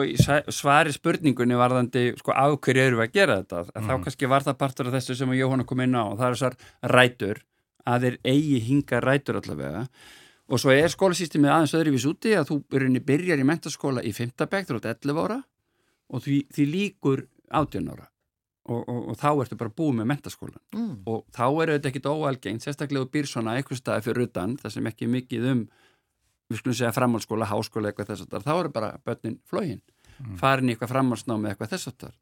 svari 0.51 0.91
spurningunni 0.91 1.55
varðandi 1.55 2.03
sko 2.19 2.35
af 2.35 2.57
hverju 2.67 2.83
eru 2.83 2.99
við 2.99 3.05
að 3.07 3.15
gera 3.15 3.37
þetta? 3.39 3.61
Að 3.71 3.87
þá 3.87 3.93
kannski 4.09 4.31
var 4.35 4.43
það 4.49 4.59
partur 4.65 4.91
af 4.91 4.97
þessu 4.97 5.15
sem 5.21 5.31
að 5.31 5.39
Jóhanna 5.39 5.67
kom 5.71 5.85
inn 5.87 5.95
á 5.95 6.03
og 6.03 6.19
það 6.19 6.27
er 6.27 6.35
þessar 6.35 6.59
rætur 6.97 7.41
að 7.89 8.05
þeir 8.07 8.17
eigi 8.33 8.59
hinga 8.67 9.01
rætur 9.03 9.39
allavega 9.41 9.85
og 10.53 10.59
svo 10.61 10.73
er 10.75 10.91
skólasýstemið 10.91 11.53
aðeins 11.53 11.75
öðruvís 11.77 12.07
úti 12.09 12.33
að 12.37 12.49
þú 12.51 12.57
byrjar 13.03 13.41
í 13.41 13.47
mentaskóla 13.47 14.03
í 14.03 14.11
5. 14.15 14.33
bekk 14.51 14.69
þú 14.69 14.79
ert 14.79 14.89
11 15.05 15.21
ára 15.23 15.39
og 16.13 16.23
því, 16.25 16.39
því 16.53 16.65
líkur 16.71 17.23
18 17.49 17.87
ára 17.93 18.09
og, 18.63 18.83
og, 18.87 18.99
og 19.11 19.17
þá 19.19 19.29
ertu 19.43 19.57
bara 19.59 19.73
búið 19.75 19.97
með 20.01 20.11
mentaskólan 20.13 20.61
Mm. 20.73 21.03
og 21.05 21.25
þá 21.35 21.45
er 21.63 21.71
þetta 21.75 21.89
ekkit 21.91 22.07
óalgengt 22.09 22.63
sérstaklega 22.65 23.09
býr 23.13 23.27
svona 23.29 23.57
eitthvað 23.57 23.81
staði 23.81 24.05
fyrir 24.07 24.27
utan 24.27 24.55
það 24.57 24.73
sem 24.75 24.87
ekki 24.89 25.05
er 25.05 25.11
mikið 25.13 25.49
um 25.51 25.65
við 26.49 26.59
skulum 26.59 26.77
segja 26.77 26.93
framhaldsskóla, 26.95 27.49
háskóla 27.49 27.91
eitthvað 27.91 28.13
þess 28.13 28.25
að 28.27 28.45
þá 28.47 28.53
eru 28.59 28.71
bara 28.73 28.89
börnin 29.05 29.39
flógin 29.49 29.81
farin 30.39 30.69
í 30.69 30.73
eitthvað 30.75 30.93
framhaldsnámi 30.93 31.51
eitthvað 31.51 31.73
þess 31.75 31.91
að 31.91 32.15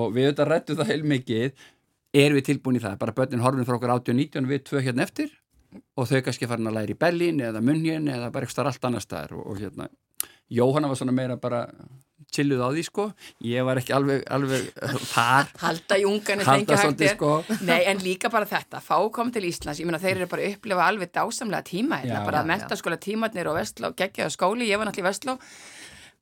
og 0.00 0.12
við 0.14 0.28
auðvitað 0.30 0.50
rættum 0.50 0.78
það 0.80 0.90
heilmikið 0.92 1.64
erum 2.14 2.36
við 2.40 2.46
tilbúin 2.50 2.76
í 2.80 2.82
það, 2.82 2.98
bara 2.98 3.12
börnin 3.16 3.44
horfin 3.44 3.66
frá 3.68 3.76
okkur 3.78 3.94
18-19 4.00 4.48
við 4.50 4.64
tvö 4.66 4.82
hérna 4.82 5.04
eftir 5.06 5.30
og 5.96 6.08
þau 6.10 6.20
kannski 6.26 6.48
farin 6.50 6.66
að 6.66 6.74
læra 6.80 6.94
í 6.94 6.98
Berlín 6.98 7.40
eða 7.46 7.60
Munjen 7.62 8.08
eða 8.10 8.30
bara 8.34 8.46
eitthvað 8.48 8.70
allt 8.72 8.84
annar 8.88 9.04
staðar 9.04 9.36
og, 9.38 9.44
og 9.52 9.60
hérna, 9.62 9.86
Jóhanna 10.50 10.88
var 10.90 10.98
svona 10.98 11.14
meira 11.14 11.36
bara 11.38 11.68
chilluð 12.34 12.60
á 12.62 12.68
því 12.74 12.82
sko. 12.86 13.04
Ég 13.46 13.64
var 13.66 13.78
ekki 13.80 13.94
alveg, 13.94 14.20
alveg 14.30 14.66
þar. 15.14 15.48
Halda 15.62 15.96
í 15.98 16.04
ungan 16.06 16.42
er 16.42 16.46
halda 16.50 16.76
svolítið 16.78 17.12
sko. 17.14 17.30
Nei, 17.70 17.80
en 17.90 18.02
líka 18.02 18.30
bara 18.30 18.46
þetta, 18.50 18.82
fá 18.82 18.98
kom 19.14 19.30
til 19.34 19.46
Íslands, 19.48 19.78
ég 19.82 19.86
meina 19.88 19.98
þeir 20.02 20.16
eru 20.20 20.28
bara 20.30 20.44
að 20.46 20.56
upplifa 20.56 20.86
alveg 20.90 21.12
dásamlega 21.14 21.66
tíma, 21.70 22.00
hérna, 22.02 22.20
Já, 22.20 22.26
bara 22.26 22.42
já. 22.42 22.48
mentaskóla 22.50 22.98
tímatnir 23.02 23.50
og 23.50 23.58
Vestló, 23.58 23.92
geggjaða 23.98 24.34
skóli, 24.34 24.66
ég 24.70 24.78
var 24.82 24.90
náttúrulega 24.90 25.06
í 25.06 25.10
Vestló 25.10 25.36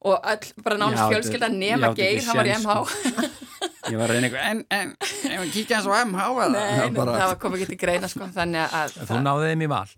og 0.09 0.28
öll, 0.30 0.53
bara 0.62 0.76
nánast 0.78 1.01
þetta- 1.01 1.12
fjölskylda 1.16 1.49
ég 1.51 1.57
nema 1.59 1.89
Geir, 1.99 2.20
hann 2.28 2.36
var 2.39 2.47
í 2.47 2.57
MH 2.61 2.76
Ég 3.93 3.99
var 4.01 4.09
að 4.11 4.18
reyna 4.18 4.28
eitthvað, 4.28 4.51
en, 4.51 4.61
en, 4.70 4.93
ef 5.01 5.41
við 5.45 5.53
kíkja 5.57 5.78
hans 5.78 5.89
á 5.89 5.95
MH 6.05 6.26
eða? 6.28 6.51
Nei, 6.53 6.76
Það 6.82 6.93
bara- 6.99 7.16
það 7.22 7.32
var 7.32 7.41
komið 7.45 7.62
ekki 7.64 7.70
til 7.72 7.80
greina 7.84 8.09
sko, 8.12 8.28
þannig 8.36 8.76
að 8.82 8.99
Þú 9.09 9.18
náðið 9.24 9.51
þeim 9.53 9.64
í 9.64 9.70
val. 9.74 9.89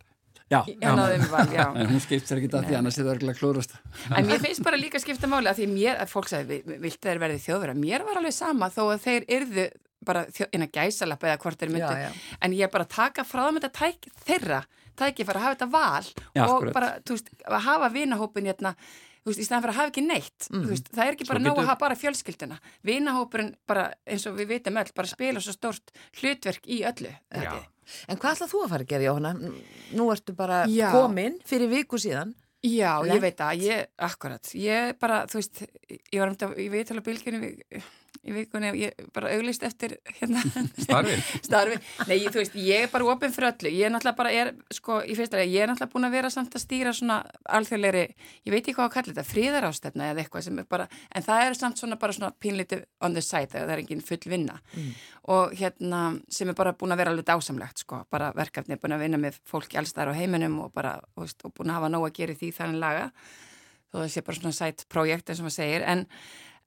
Já, 0.51 0.61
náði 0.83 1.19
um 1.21 1.27
val, 1.31 1.45
já 1.55 1.65
En 1.79 1.87
hún 1.93 2.01
skipt 2.03 2.27
sér 2.27 2.41
ekki 2.41 2.49
það 2.51 2.65
því 2.67 2.77
annars 2.81 2.97
er 2.99 3.05
það 3.07 3.13
örgulega 3.15 3.39
klúrast. 3.39 3.77
En 4.19 4.27
mér 4.27 4.41
finnst 4.43 4.65
bara 4.67 4.77
líka 4.81 4.99
að 4.99 5.05
skipta 5.05 5.29
máli 5.31 5.47
að 5.47 5.61
því 5.61 5.69
mér, 5.71 6.01
að 6.03 6.11
fólk 6.11 6.27
sagði, 6.33 6.57
"Vi- 6.67 6.79
viltu 6.83 7.07
þeir 7.07 7.21
verði 7.23 7.39
þjóðverða? 7.45 7.77
Mér 7.79 8.05
var 8.09 8.19
alveg 8.19 8.35
sama 8.35 8.67
þó 8.69 8.83
að 8.91 8.99
þeir 9.07 9.29
yrðu 9.37 9.67
bara 10.05 10.25
þjó, 10.27 10.47
innan 10.57 10.69
gæsalappa 10.75 11.29
eða 11.31 11.39
hvort 11.39 11.59
þeir 11.61 11.71
myndu. 11.71 11.95
Já, 11.95 12.09
já. 12.09 12.37
En 12.43 12.53
ég 12.53 12.63
er 12.67 12.69
bara 12.73 12.85
að 12.85 12.89
taka 12.97 13.23
frá 13.23 13.45
það 13.47 13.53
með 13.55 13.63
þetta 13.63 13.79
tæk, 13.79 14.11
þeirra, 14.27 14.61
tæki 14.97 15.25
fara 15.29 15.39
að 15.39 15.43
hafa 15.45 15.55
þetta 15.55 15.71
val 15.71 16.05
Já, 16.35 16.43
og 16.49 16.73
bara, 16.75 16.89
þú 17.05 17.11
veist, 17.15 17.29
að 17.47 17.61
hafa 17.69 17.89
vinahópin 17.95 18.47
hérna, 18.51 18.75
þú 19.21 19.31
veist, 19.31 19.41
í 19.41 19.47
stæðan 19.47 19.63
fyrir 19.65 19.75
að 19.75 19.79
hafa 19.81 19.91
ekki 19.93 20.05
neitt. 20.07 20.47
Þú 20.51 20.67
veist, 20.71 20.89
það 20.95 21.05
er 21.07 21.13
ekki 21.17 21.27
bara 21.29 21.41
getur- 21.41 21.61
að 21.61 21.67
hafa 21.71 21.81
bara 21.81 21.95
fjölskylduna. 22.01 22.59
Vinahópurinn 22.85 23.55
bara, 23.67 23.85
eins 24.07 24.27
og 24.27 24.37
við 24.39 24.49
vitum 24.55 24.77
öll, 24.81 24.93
bara 24.97 25.07
spila 25.09 25.41
svo 25.41 25.53
stórt 25.53 25.93
hlutverk 26.21 26.67
í 26.67 26.81
öllu. 26.89 27.13
En 28.09 28.17
hvað 28.17 28.37
ætlað 28.37 28.53
þú 28.53 28.63
að 28.65 28.69
fara 28.71 28.85
að 28.85 28.91
gera, 28.93 29.03
Jóhanna? 29.09 29.33
Nú 29.99 30.11
ertu 30.15 30.35
bara 30.37 30.65
Já. 30.71 30.93
komin 30.95 31.41
fyrir 31.45 31.69
viku 31.69 31.99
síðan. 31.99 32.35
Já, 32.63 33.01
Lent. 33.03 33.15
ég 33.17 33.21
veit 33.25 33.39
að, 33.41 33.63
ég, 33.65 33.87
akkurat, 33.99 34.43
ég 34.55 34.99
bara, 35.01 35.23
þú 35.27 35.39
veist, 35.41 35.63
ég 36.13 36.19
var 36.21 36.29
um 36.29 36.35
þetta, 36.37 36.57
ég 36.61 36.71
veit 36.71 36.91
alveg 36.93 37.05
bylgjunni 37.09 37.83
í, 38.27 38.33
vikunni 38.35 38.69
og 38.73 38.77
ég 38.79 38.99
bara 39.17 39.31
auglist 39.35 39.63
eftir 39.67 39.95
hérna 40.19 40.43
Starfið. 40.85 41.23
starfi. 41.47 41.79
Nei, 42.09 42.17
þú 42.27 42.41
veist, 42.41 42.57
ég 42.61 42.85
er 42.87 42.91
bara 42.93 43.07
opinn 43.13 43.33
fyrir 43.35 43.51
öllu. 43.53 43.73
Ég 43.73 43.87
er 43.89 43.95
náttúrulega 43.95 44.19
bara, 44.21 44.33
er, 44.43 44.53
sko, 44.77 44.99
í 45.05 45.17
fyrsta 45.19 45.41
ég 45.43 45.65
er 45.65 45.71
náttúrulega 45.73 45.93
búin 45.95 46.09
að 46.09 46.17
vera 46.19 46.31
samt 46.35 46.57
að 46.59 46.65
stýra 46.65 46.93
svona 46.97 47.21
alþjóðleiri, 47.59 48.05
ég 48.49 48.55
veit 48.55 48.61
ekki 48.63 48.77
hvað 48.79 48.89
að 48.91 48.95
kalla 48.99 49.15
þetta, 49.15 49.27
fríðarástefna 49.31 50.11
eða 50.13 50.25
eitthvað 50.25 50.47
sem 50.49 50.63
er 50.63 50.69
bara, 50.77 50.89
en 51.17 51.27
það 51.27 51.45
er 51.49 51.59
samt 51.61 51.83
svona 51.85 52.01
bara 52.01 52.17
svona 52.17 52.33
pínlítið 52.45 52.85
on 53.07 53.17
the 53.17 53.25
side, 53.25 53.53
það 53.57 53.75
er 53.77 53.85
engin 53.85 54.05
full 54.05 54.21
vinna. 54.31 54.59
Og 55.31 55.53
hérna, 55.59 56.03
sem 56.33 56.49
er 56.51 56.57
bara 56.59 56.73
búin 56.77 56.93
að 56.95 57.03
vera 57.05 57.13
alveg 57.15 57.29
dásamlegt, 57.29 57.85
sko, 57.85 58.03
bara 58.11 58.33
verkefni, 58.37 58.79
búin 58.81 58.97
að 58.97 59.05
vinna 59.07 59.21
með 59.21 59.41
fólki 59.49 59.79
allstæðar 59.81 60.13
á 60.13 60.19
heiminum 60.19 60.59
og 60.65 60.73
bara, 60.77 60.97
veist, 61.19 61.41
og 61.47 61.53
búin 61.57 61.71
að 61.73 61.81
hafa 61.81 61.91
nóg 61.93 62.09
að 62.09 62.17
gera 62.21 62.37
því 62.41 62.53
þannig 62.57 62.81
laga 62.83 63.11
þó 63.91 63.97
það 64.05 64.11
sé 64.15 64.23
bara 64.23 64.39
svona 64.39 64.55
sætt 64.55 64.85
projekt 64.93 65.31
eins 65.33 65.41
og 65.43 65.49
maður 65.49 65.57
segir 65.57 65.83
en, 65.91 66.05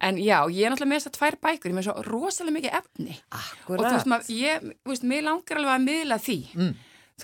en 0.08 0.18
já, 0.22 0.38
ég 0.52 0.66
er 0.68 0.74
náttúrulega 0.74 0.92
með 0.94 1.00
þess 1.02 1.12
að 1.12 1.18
tvær 1.20 1.38
bækur 1.48 1.72
ég 1.72 1.78
með 1.80 1.88
svo 1.90 1.96
rosalega 2.10 2.58
mikið 2.60 2.80
efni 2.82 3.20
og 3.68 3.78
þú 3.78 3.92
veist, 3.94 4.10
maður, 4.14 4.34
ég, 4.38 4.66
þú 4.84 4.94
veist, 4.96 5.08
mér 5.14 5.28
langar 5.30 5.62
alveg 5.62 5.76
að 5.78 5.86
miðla 5.90 6.20
því 6.24 6.40
Mm. 6.54 6.74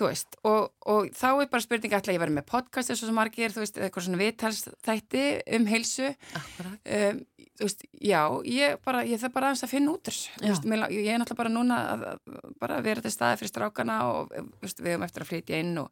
þú 0.00 0.06
veist, 0.06 0.36
og, 0.46 0.70
og 0.86 1.08
þá 1.18 1.26
er 1.42 1.48
bara 1.50 1.64
spurning 1.64 1.92
ætla 1.98 2.14
ég 2.14 2.20
vera 2.22 2.32
með 2.36 2.46
podcast 2.48 2.90
eins 2.92 3.02
og 3.02 3.08
svo 3.10 3.16
margir 3.16 3.50
þú 3.52 3.64
veist, 3.64 3.78
eitthvað 3.82 4.06
svona 4.06 4.20
viðtalsþætti 4.22 5.24
um 5.58 5.66
heilsu 5.66 6.10
Akkurat. 6.38 6.78
um, 6.84 7.20
þú 7.60 7.66
veist, 7.66 7.82
já, 8.00 8.20
ég 8.48 8.76
bara 8.86 9.02
ég 9.04 9.20
þarf 9.20 9.34
bara 9.34 9.50
aðeins 9.50 9.64
að 9.66 9.72
finna 9.74 9.92
út 9.92 10.06
þessu. 10.08 10.30
Þú 10.40 10.46
veist, 10.48 10.68
mér 10.70 10.84
ég 10.94 11.10
er 11.12 11.18
náttúrulega 11.20 11.40
bara 11.42 11.52
núna 11.52 11.80
að, 11.90 12.04
að 12.14 12.54
bara 12.62 12.78
vera 12.86 13.02
til 13.04 13.12
staði 13.12 13.40
fyrir 13.42 13.52
strákana 13.52 13.96
og 14.08 14.30
þú 14.32 14.44
veist, 14.64 14.80
við 14.80 14.94
höfum 14.94 15.04
eftir 15.04 15.24
að 15.26 15.30
flytja 15.34 15.58
inn 15.60 15.74
og, 15.82 15.90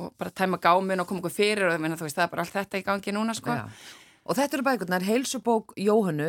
og 0.00 0.14
bara 0.16 0.32
tæma 0.32 0.60
gámin 0.62 1.02
og 1.04 1.10
koma 1.10 1.20
okkur 1.20 1.34
fyrir 1.36 1.66
og 1.68 1.74
það 1.76 2.24
er 2.24 2.32
bara 2.32 2.46
allt 2.46 2.56
þetta 2.56 2.80
í 2.80 2.86
gangi 2.86 3.12
núna 3.18 3.34
sko. 3.36 3.58
Já. 3.58 3.66
Og 4.22 4.36
þetta 4.38 4.54
eru 4.58 4.64
bækurnar, 4.66 5.02
heilsubók 5.02 5.72
Jóhannu, 5.82 6.28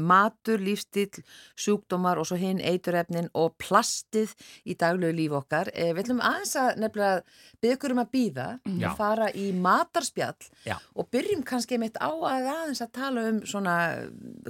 matur, 0.00 0.62
lífstíl, 0.64 1.20
sjúkdómar 1.60 2.16
og 2.20 2.28
svo 2.28 2.38
hinn 2.40 2.62
eiturefnin 2.64 3.28
og 3.36 3.58
plastið 3.60 4.32
í 4.64 4.76
daglegu 4.80 5.12
líf 5.18 5.34
okkar. 5.42 5.68
Eh, 5.74 5.92
við 5.92 6.06
ætlum 6.06 6.22
aðeins 6.24 6.54
að 6.56 6.80
nefnilega 6.80 7.20
byggja 7.60 7.76
ykkur 7.76 7.94
um 7.94 8.00
að 8.00 8.10
býða, 8.16 8.48
Já. 8.80 8.88
fara 8.96 9.28
í 9.36 9.50
matarspjall 9.52 10.48
Já. 10.64 10.78
og 10.94 11.10
byrjum 11.12 11.44
kannski 11.44 11.78
mitt 11.78 12.00
á 12.00 12.08
að 12.08 12.48
aðeins 12.54 12.80
að 12.80 12.94
tala 12.96 13.28
um 13.28 13.44
svona 13.44 13.76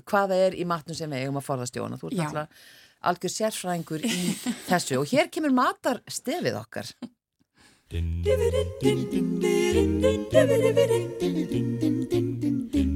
hvað 0.06 0.30
það 0.30 0.46
er 0.46 0.54
í 0.54 0.64
matnum 0.64 0.98
sem 0.98 1.10
við 1.10 1.26
eigum 1.26 1.42
að 1.42 1.48
forðast 1.50 1.74
Jóhanna. 1.74 1.98
Þú 1.98 2.12
ert 2.12 2.18
náttúrulega 2.22 2.48
algjör 3.04 3.34
sérfræðingur 3.34 4.06
í 4.06 4.22
þessu 4.70 5.02
og 5.02 5.10
hér 5.10 5.28
kemur 5.34 5.52
matarstefið 5.56 6.62
okkar. 6.62 6.94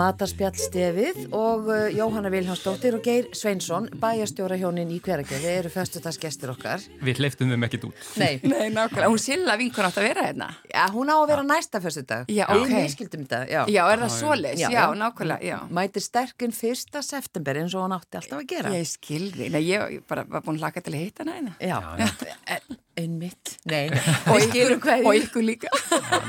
stefið 0.00 1.18
og 1.36 1.66
uh, 1.68 1.88
Jóhanna 1.92 2.30
Viljánsdóttir 2.32 2.94
og 2.96 3.02
Geir 3.04 3.26
Sveinsson, 3.36 3.88
bæjastjóra 4.00 4.56
hjónin 4.56 4.90
í 4.94 5.00
hveragerði, 5.04 5.50
eru 5.60 5.72
föstudagsgestir 5.74 6.52
okkar. 6.54 6.80
Við 7.04 7.20
hleyftum 7.20 7.50
þeim 7.52 7.66
ekkit 7.68 7.84
út. 7.90 8.00
Nei, 8.20 8.38
Nei, 8.48 8.70
nákvæmlega, 8.72 9.10
hún 9.12 9.20
Silla 9.20 9.58
vinkun 9.60 9.84
átt 9.88 10.00
að 10.00 10.06
vera 10.08 10.24
hérna. 10.30 10.48
ja, 10.72 10.86
hún 10.94 11.12
á 11.12 11.16
að 11.20 11.26
vera 11.34 11.44
næsta 11.46 11.82
föstudag. 11.84 12.24
Já, 12.32 12.46
Við 12.48 12.64
ok. 12.64 13.06
þetta, 13.12 13.42
já. 13.50 13.60
Já, 13.68 13.82
er 13.92 14.04
það 14.06 14.14
svoleiðis? 14.16 14.62
Já, 14.64 14.68
Já, 14.70 14.80
já. 14.80 14.98
nákvæmlega, 15.04 15.50
já. 15.50 15.58
Mætir 15.80 16.06
sterkinn 16.06 16.56
fyrsta 16.56 17.02
september 17.04 17.60
eins 17.60 17.76
og 17.76 17.84
hann 17.84 17.96
átti 17.98 18.20
alltaf 18.22 18.40
að 18.40 18.48
gera. 18.54 18.72
Ég 18.78 18.88
skilði, 18.88 19.50
nei, 19.52 19.62
ég 19.68 20.00
bara 20.08 20.24
var 20.28 20.46
búin 20.46 20.56
að 20.60 20.64
laka 20.68 20.84
til 20.86 20.96
að 20.96 21.04
hitta 21.04 21.26
hana 21.28 21.36
hérna. 21.36 21.58
Já, 21.60 21.80
En- 22.56 22.80
einmitt. 22.98 23.54
Nei, 23.70 23.88
nei. 23.92 24.00
og 24.32 24.42
ykkur 24.46 24.76
Og 25.06 25.14
ykkur 25.14 25.44
líka. 25.46 25.70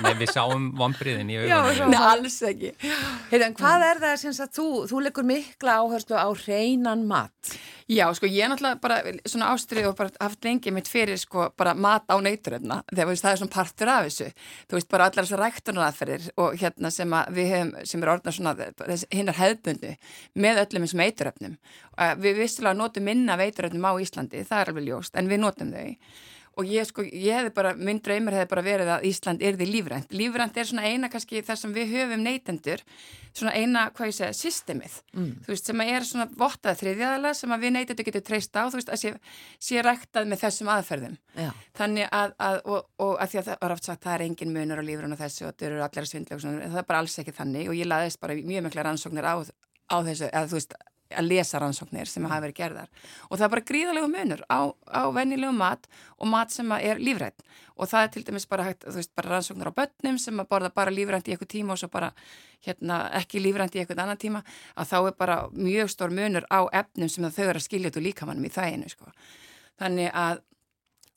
Nei, 0.04 0.14
við 0.20 0.34
sáum 0.36 0.72
vombriðin 0.78 1.32
í 1.34 1.40
svo- 1.78 1.90
Nei, 1.92 2.00
alls 2.12 2.40
ekki. 2.52 2.74
Heiðan, 3.32 3.58
hvað 3.58 3.88
er 3.90 4.02
það 4.06 4.16
sem 4.26 4.38
sagt, 4.38 4.56
þú, 4.58 4.68
þú 4.92 5.04
leggur 5.08 5.28
mikla 5.28 5.80
áherslu 5.82 6.20
á 6.20 6.28
hreinan 6.46 7.08
mat? 7.10 7.56
Já, 7.92 8.06
sko, 8.16 8.28
ég 8.32 8.46
er 8.46 8.52
náttúrulega 8.52 8.80
bara 8.80 9.02
svona 9.28 9.50
ástrið 9.52 9.90
og 9.90 9.98
bara 10.00 10.14
haft 10.22 10.46
lengi 10.48 10.72
mitt 10.72 10.88
fyrir 10.88 11.18
sko 11.20 11.50
bara 11.60 11.74
mat 11.76 12.06
á 12.08 12.16
neyturöfna 12.24 12.78
þegar 12.88 13.10
veist, 13.10 13.26
það 13.26 13.34
er 13.34 13.40
svona 13.42 13.52
partur 13.52 13.92
af 13.92 14.06
þessu 14.06 14.28
þú 14.70 14.78
veist, 14.78 14.90
bara 14.94 15.08
allar 15.10 15.28
þessar 15.28 15.44
ræktunaraðferðir 15.44 16.30
og 16.40 16.56
hérna 16.62 16.92
sem 16.96 17.16
að 17.18 17.34
við 17.36 17.50
hefum, 17.52 17.74
sem 17.92 18.06
er 18.06 18.14
orðna 18.14 18.32
svona 18.38 18.56
hinnar 19.12 19.40
hefðbundu 19.42 19.92
með 20.46 20.62
öllum 20.64 20.88
þessum 20.88 21.04
eituröfnum 21.04 21.58
við 22.24 22.40
vissilega 22.46 22.80
notum 22.80 23.10
minna 23.10 23.36
af 23.36 23.44
eituröfnum 23.50 23.90
á 23.92 23.94
Íslandi, 24.00 24.46
það 24.48 24.64
og 26.60 26.68
ég 26.68 26.88
sko, 26.88 27.04
ég 27.06 27.38
hefði 27.38 27.54
bara, 27.56 27.72
minn 27.80 28.02
draumur 28.04 28.36
hefði 28.36 28.50
bara 28.52 28.64
verið 28.66 28.92
að 28.96 29.06
Ísland 29.08 29.44
yrði 29.46 29.68
lífrænt. 29.70 30.12
Lífrænt 30.16 30.58
er 30.60 30.68
svona 30.68 30.90
eina 30.90 31.10
kannski 31.12 31.42
þar 31.48 31.60
sem 31.62 31.74
við 31.76 31.94
höfum 31.96 32.26
neytendur, 32.26 32.84
svona 33.32 33.54
eina, 33.56 33.86
hvað 33.96 34.12
ég 34.12 34.18
segja, 34.18 34.36
systemið, 34.36 34.98
þú 35.16 35.54
veist, 35.54 35.72
sem 35.72 35.84
er 35.86 36.08
svona 36.08 36.28
vottað 36.42 36.82
þriðjaðala 36.82 37.34
sem 37.40 37.56
að 37.56 37.66
við 37.66 37.74
neytendur 37.78 38.10
getum 38.10 38.28
treyst 38.28 38.60
á, 38.60 38.64
þú 38.68 38.82
veist, 38.82 38.92
að 38.92 39.02
sé, 39.02 39.14
sé 39.64 39.86
ræktað 39.88 40.28
með 40.28 40.44
þessum 40.44 40.72
aðferðum. 40.76 41.18
Já. 41.40 41.50
Þannig 41.80 42.12
að, 42.20 42.38
að 42.44 42.62
og, 42.66 42.88
og 43.08 43.16
að 43.16 43.32
því 43.32 43.42
að 43.42 43.50
það 43.50 43.62
var 43.64 43.76
oft 43.78 43.88
sagt, 43.88 44.04
það 44.04 44.18
er 44.18 44.28
engin 44.28 44.56
munur 44.56 44.84
á 44.84 44.90
lífræn 44.92 45.16
og 45.16 45.22
þessu 45.24 45.46
og 45.48 45.54
þetta 45.54 45.70
eru 45.70 45.84
allir 45.88 46.04
að 46.04 46.12
svindla 46.12 46.38
og 46.38 46.44
svona, 46.44 46.72
það 46.76 46.84
er 46.84 46.90
bara 46.92 47.04
alls 47.06 47.20
ekki 47.24 47.38
þannig 47.40 47.72
og 47.72 47.80
ég 47.80 47.88
laðist 47.88 48.20
bara 48.20 48.36
mjög 48.36 48.68
mikla 48.68 48.90
rannsóknir 48.90 49.32
á, 49.32 49.36
á 49.40 49.98
þessu, 50.04 50.28
eða 50.28 50.91
að 51.18 51.30
lesa 51.32 51.60
rannsóknir 51.62 52.10
sem 52.10 52.26
hafa 52.26 52.46
verið 52.46 52.58
gerðar 52.58 52.92
og 53.30 53.38
það 53.38 53.46
er 53.46 53.54
bara 53.56 53.68
gríðalegu 53.72 54.12
munur 54.12 54.44
á, 54.48 54.60
á 54.72 55.02
venjulegu 55.16 55.54
mat 55.56 55.90
og 56.18 56.32
mat 56.32 56.54
sem 56.54 56.72
er 56.78 57.02
lífrætt 57.02 57.44
og 57.76 57.90
það 57.90 58.06
er 58.06 58.14
til 58.14 58.24
dæmis 58.28 58.48
bara 58.50 58.68
hægt, 58.68 58.86
veist, 58.86 59.14
bara 59.16 59.36
rannsóknir 59.36 59.72
á 59.72 59.78
börnum 59.80 60.20
sem 60.22 60.40
að 60.40 60.50
borða 60.52 60.72
bara 60.76 60.94
lífrænt 60.94 61.28
í 61.30 61.36
eitthvað 61.36 61.54
tíma 61.56 61.76
og 61.76 61.82
svo 61.82 61.92
bara 61.94 62.12
hérna 62.66 63.02
ekki 63.22 63.42
lífrænt 63.42 63.76
í 63.76 63.82
eitthvað 63.82 64.04
annan 64.06 64.22
tíma 64.22 64.44
að 64.76 64.92
þá 64.92 64.98
er 65.00 65.18
bara 65.18 65.38
mjög 65.56 65.92
stór 65.94 66.14
munur 66.14 66.46
á 66.52 66.62
efnum 66.84 67.10
sem 67.10 67.26
þau 67.30 67.48
eru 67.48 67.62
að 67.62 67.68
skilja 67.68 67.92
út 67.92 67.98
úr 67.98 68.08
líkamannum 68.10 68.46
í 68.46 68.54
þæginu, 68.54 68.92
sko. 68.92 69.10
Þannig 69.82 70.12
að 70.14 70.44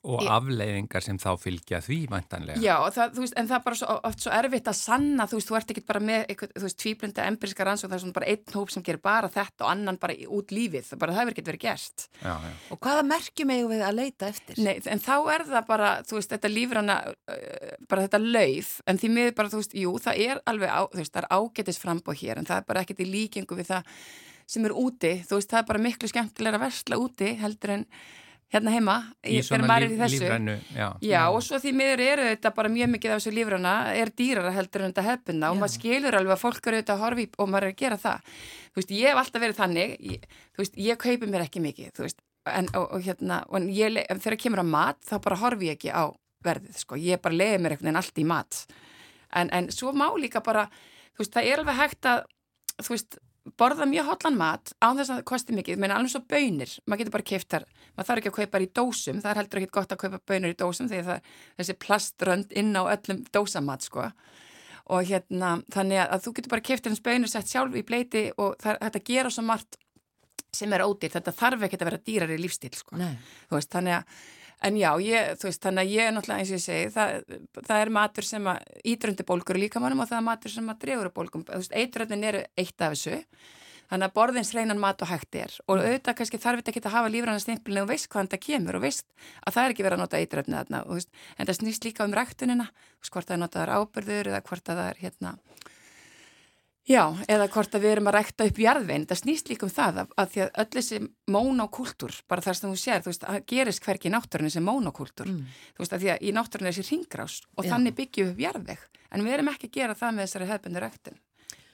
Og 0.05 0.21
afleiðingar 0.29 1.01
sem 1.01 1.17
þá 1.21 1.31
fylgja 1.41 1.79
því 1.81 1.97
væntanlega. 2.11 2.61
Já, 2.61 2.75
það, 2.93 3.13
þú 3.15 3.23
veist, 3.23 3.35
en 3.41 3.47
það 3.49 3.57
er 3.57 3.63
bara 3.65 3.79
svo, 3.79 3.95
oft 4.09 4.21
svo 4.21 4.33
erfitt 4.37 4.69
að 4.69 4.77
sanna, 4.77 5.25
þú 5.29 5.39
veist, 5.39 5.49
þú 5.49 5.57
ert 5.59 5.71
ekki 5.73 5.83
bara 5.87 6.01
með 6.05 6.25
eitthvað, 6.25 6.51
þú 6.53 6.65
veist, 6.67 6.77
tvíblunda 6.83 7.25
empiriska 7.31 7.65
rannsók, 7.65 7.89
það 7.89 7.97
er 7.97 8.03
svona 8.03 8.17
bara 8.19 8.29
einn 8.33 8.55
hóp 8.55 8.73
sem 8.73 8.85
gerir 8.85 9.01
bara 9.05 9.31
þetta 9.33 9.65
og 9.65 9.71
annan 9.71 9.99
bara 10.01 10.17
út 10.37 10.53
lífið, 10.53 10.85
það 10.89 11.01
bara 11.01 11.15
það 11.15 11.21
hefur 11.23 11.35
ekki 11.35 11.45
verið 11.49 11.63
gert. 11.63 12.05
Já, 12.19 12.33
já. 12.45 12.51
Og 12.75 12.81
hvaða 12.85 13.07
merkjum 13.09 13.55
eigum 13.55 13.73
við 13.73 13.85
að 13.87 13.97
leita 14.01 14.29
eftir? 14.29 14.61
Nei, 14.67 14.75
en 14.93 15.01
þá 15.05 15.15
er 15.35 15.47
það 15.49 15.69
bara, 15.71 15.93
þú 16.05 16.19
veist, 16.19 16.35
þetta 16.35 16.53
lífrana, 16.53 16.99
uh, 17.09 17.73
bara 17.89 18.05
þetta 18.05 18.21
lauf, 18.25 18.75
en 18.85 19.01
því 19.01 19.11
miður 19.17 19.39
bara, 19.41 19.53
þú 19.55 19.63
veist, 19.63 19.79
jú, 19.81 19.95
það 20.05 20.21
er 20.27 20.43
alveg, 20.53 20.69
á, 20.69 20.81
þú 20.93 21.01
veist, 21.01 21.15
það 21.15 21.23
er 21.23 21.31
ágætis 21.39 21.81
frambóð 21.81 22.21
hér, 22.21 22.41
en 22.41 22.49
það 22.51 22.61
er 22.61 22.69
bara 22.69 22.85
ekkert 22.85 23.01
í 23.01 23.09
líkingu 23.09 23.57
við 23.57 23.73
það 23.73 23.97
sem 24.45 24.67
er 24.67 24.75
úti, 24.77 25.15
þú 25.25 25.39
veist, 25.39 25.49
það 25.49 25.61
er 25.61 25.67
bara 25.71 25.81
miklu 25.81 26.09
skemmtilega 26.11 26.59
að 26.59 26.65
versla 26.67 26.99
úti 27.01 27.31
heldur 27.41 27.73
en 27.79 27.85
hérna 28.55 28.73
heima, 28.73 28.95
Í 29.27 29.39
svona 29.45 29.67
maður 29.69 29.85
líf, 29.85 29.95
í 29.95 29.99
þessu. 30.01 30.19
lífrænu, 30.23 30.55
já. 30.75 30.87
Já, 31.05 31.21
og 31.35 31.41
svo 31.45 31.59
því 31.61 31.73
miður 31.77 32.03
eru 32.05 32.27
þetta 32.31 32.51
bara 32.57 32.71
mjög 32.73 32.91
mikið 32.95 33.13
af 33.15 33.21
þessu 33.21 33.33
lífrana, 33.35 33.73
er 34.01 34.11
dýrara 34.17 34.53
heldur 34.55 34.85
en 34.87 34.93
þetta 34.93 35.05
hefbunna 35.09 35.51
og 35.53 35.59
maður 35.61 35.73
skilur 35.75 36.17
alveg 36.19 36.35
að 36.37 36.43
fólk 36.45 36.69
eru 36.71 36.79
auðvitað 36.79 36.95
að 36.95 37.03
horfa 37.05 37.25
í 37.25 37.27
og 37.37 37.51
maður 37.51 37.67
er 37.69 37.75
að 37.75 37.81
gera 37.83 37.99
það. 38.05 38.31
Þú 38.71 38.81
veist, 38.81 38.93
ég 38.95 39.09
hef 39.11 39.21
alltaf 39.23 39.43
verið 39.45 39.59
þannig, 39.59 39.95
ég, 40.11 40.29
þú 40.55 40.63
veist, 40.65 40.79
ég 40.89 41.01
kaupi 41.05 41.29
mér 41.35 41.45
ekki 41.45 41.63
mikið, 41.65 41.91
þú 41.95 42.05
veist, 42.07 42.19
en, 42.45 42.67
og, 42.77 42.87
og 42.95 43.05
hérna, 43.05 43.41
og 43.49 43.59
en 43.61 43.69
ég, 43.73 44.01
þegar 44.21 44.39
kemur 44.45 44.63
að 44.65 44.71
mat, 44.73 44.99
þá 45.07 45.15
bara 45.25 45.39
horfi 45.43 45.69
ég 45.71 45.77
ekki 45.79 45.93
á 45.95 46.03
verðið, 46.45 46.75
sko, 46.83 46.97
ég 47.01 47.21
bara 47.23 47.35
leiði 47.39 47.61
mér 47.63 47.73
einhvern 47.75 47.87
veginn 47.89 48.01
allt 48.01 48.19
í 48.21 48.25
mat. 48.29 48.59
En, 49.35 49.49
en 49.55 49.69
svo 49.73 49.91
má 49.97 50.05
líka 50.21 50.43
bara, 50.45 50.67
þú 51.17 51.23
veist, 51.23 51.33
það 51.33 51.47
er 51.49 51.63
alveg 51.63 51.79
hægt 51.79 52.09
að, 52.11 52.27
þú 52.85 52.93
veist, 52.93 53.17
borða 53.59 53.85
mjög 53.89 54.07
hotlan 54.09 54.37
mat 54.39 54.73
á 54.81 54.89
þess 54.97 55.11
að 55.11 55.19
það 55.19 55.25
kosti 55.29 55.55
mikið, 55.55 55.79
menn 55.81 55.93
alveg 55.93 56.13
svo 56.13 56.21
bönir 56.29 56.71
maður 56.85 57.01
getur 57.03 57.15
bara 57.15 57.27
keift 57.29 57.49
þar, 57.53 57.65
maður 57.93 58.09
þarf 58.09 58.21
ekki 58.21 58.31
að 58.31 58.37
kaupa 58.39 58.61
í 58.61 58.69
dósum. 58.79 59.21
Það 59.21 59.31
er 59.31 59.39
heldur 59.41 59.61
ekki 59.61 59.75
gott 59.77 59.93
að 59.93 60.01
kaupa 60.01 60.21
bönir 60.31 60.55
í 60.55 60.57
dósum 60.59 60.89
þegar 60.91 61.07
það 61.09 61.31
þessi 61.59 61.77
plaströnd 61.85 62.55
inn 62.57 62.73
á 62.73 62.83
öllum 62.83 63.23
dósamat 63.35 63.85
sko. 63.85 64.07
Og 64.95 65.09
hérna 65.09 65.55
þannig 65.73 66.01
að 66.03 66.25
þú 66.25 66.35
getur 66.37 66.53
bara 66.55 66.65
keift 66.69 66.89
hans 66.89 67.03
bönir 67.05 67.31
sett 67.31 67.49
sjálf 67.49 67.77
í 67.77 67.85
bleiti 67.85 68.27
og 68.37 68.57
það, 68.61 68.81
þetta 68.85 69.03
gera 69.09 69.33
svo 69.33 69.45
margt 69.45 69.79
sem 70.55 70.73
er 70.73 70.85
ódýr, 70.85 71.11
þetta 71.11 71.35
þarf 71.35 71.65
ekki 71.67 71.79
að 71.81 71.89
vera 71.89 72.03
dýrar 72.05 72.31
í 72.31 72.39
lífstíl 72.39 72.71
sko, 72.77 72.95
veist, 73.51 73.71
þannig 73.73 73.97
að 73.97 74.19
En 74.65 74.77
já, 74.79 74.89
ég, 75.03 75.35
þú 75.37 75.49
veist, 75.49 75.61
þannig 75.61 75.83
að 75.83 75.91
ég 75.93 76.07
er 76.07 76.13
náttúrulega 76.15 76.41
eins 76.41 76.51
og 76.51 76.57
ég 76.57 76.63
segi, 76.63 76.87
það, 76.95 77.35
það 77.67 77.81
er 77.83 77.91
matur 77.93 78.25
sem 78.25 78.47
að 78.49 78.79
ídröndi 78.93 79.25
bólgur 79.27 79.59
líka 79.61 79.81
mannum 79.83 80.01
og 80.01 80.09
það 80.09 80.17
er 80.17 80.25
matur 80.25 80.53
sem 80.53 80.71
að 80.71 80.79
dregur 80.81 81.11
bólgum. 81.13 81.43
Þú 81.45 81.59
veist, 81.61 81.75
eitröndin 81.77 82.25
eru 82.31 82.41
eitt 82.57 82.81
af 82.81 82.95
þessu, 82.95 83.19
þannig 83.91 84.07
að 84.07 84.15
borðins 84.15 84.53
reynan 84.57 84.81
mat 84.81 85.05
og 85.05 85.11
hægt 85.11 85.37
er. 85.37 85.53
Og 85.67 85.83
auðvitað 85.83 86.17
kannski 86.17 86.41
þarf 86.41 86.63
þetta 86.63 86.73
ekki 86.73 86.83
að 86.85 86.95
hafa 86.97 87.13
lífrannar 87.13 87.43
stimpilinu 87.43 87.85
og 87.85 87.91
veist 87.91 88.09
hvaðan 88.09 88.31
það 88.33 88.43
kemur 88.47 88.79
og 88.79 88.85
veist 88.87 89.05
að 89.45 89.57
það 89.59 89.61
er 89.67 89.75
ekki 89.75 89.85
verið 89.85 89.99
að 89.99 90.03
nota 90.05 90.23
eitröndin 90.23 90.57
þarna, 90.57 90.81
veist, 90.89 91.13
en 91.37 91.51
það 91.51 91.59
snýst 91.59 91.85
líka 91.85 92.07
um 92.07 92.17
ræktunina, 92.17 92.69
hvort 93.05 93.29
það 93.29 93.37
er 93.37 93.43
notaðar 93.43 93.75
ábyrður 93.77 94.31
eða 94.33 94.43
hvort 94.49 94.65
það 94.71 94.81
er 94.87 95.01
hérna, 95.03 95.35
Já, 96.85 97.01
eða 97.27 97.47
hvort 97.49 97.73
að 97.73 97.81
við 97.81 97.91
erum 97.95 98.07
að 98.11 98.13
rækta 98.19 98.45
upp 98.45 98.59
jarðvein, 98.61 99.05
það 99.09 99.17
snýst 99.23 99.47
líka 99.49 99.65
um 99.65 99.71
það 99.73 99.95
að, 100.03 100.11
að 100.21 100.27
því 100.35 100.41
að 100.43 100.49
öll 100.61 100.67
þessi 100.75 100.99
mónokúltúr, 101.33 102.17
bara 102.29 102.43
þar 102.45 102.57
sem 102.59 102.69
þú 102.69 102.77
sér, 102.81 103.01
þú 103.01 103.09
veist, 103.09 103.23
það 103.25 103.39
gerist 103.51 103.83
hverki 103.87 104.09
í 104.09 104.13
náttúrunni 104.13 104.51
sem 104.53 104.65
mónokúltúr, 104.69 105.31
Mm. 105.31 105.47
þú 105.73 105.81
veist, 105.81 105.95
að 105.97 106.03
því 106.03 106.11
að 106.13 106.21
í 106.21 106.33
náttúrunni 106.37 106.69
er 106.69 106.77
þessi 106.77 106.93
ringrás 106.93 107.39
og 107.57 107.65
Já. 107.65 107.71
þannig 107.73 107.95
byggjum 107.97 108.27
við 108.27 108.33
upp 108.35 108.43
jarðveg, 108.45 108.79
en 109.11 109.25
við 109.25 109.33
erum 109.33 109.49
ekki 109.49 109.67
að 109.69 109.75
gera 109.79 109.95
það 109.97 110.13
með 110.13 110.23
þessari 110.27 110.49
hefbundu 110.51 110.79
ræktun, 110.85 111.17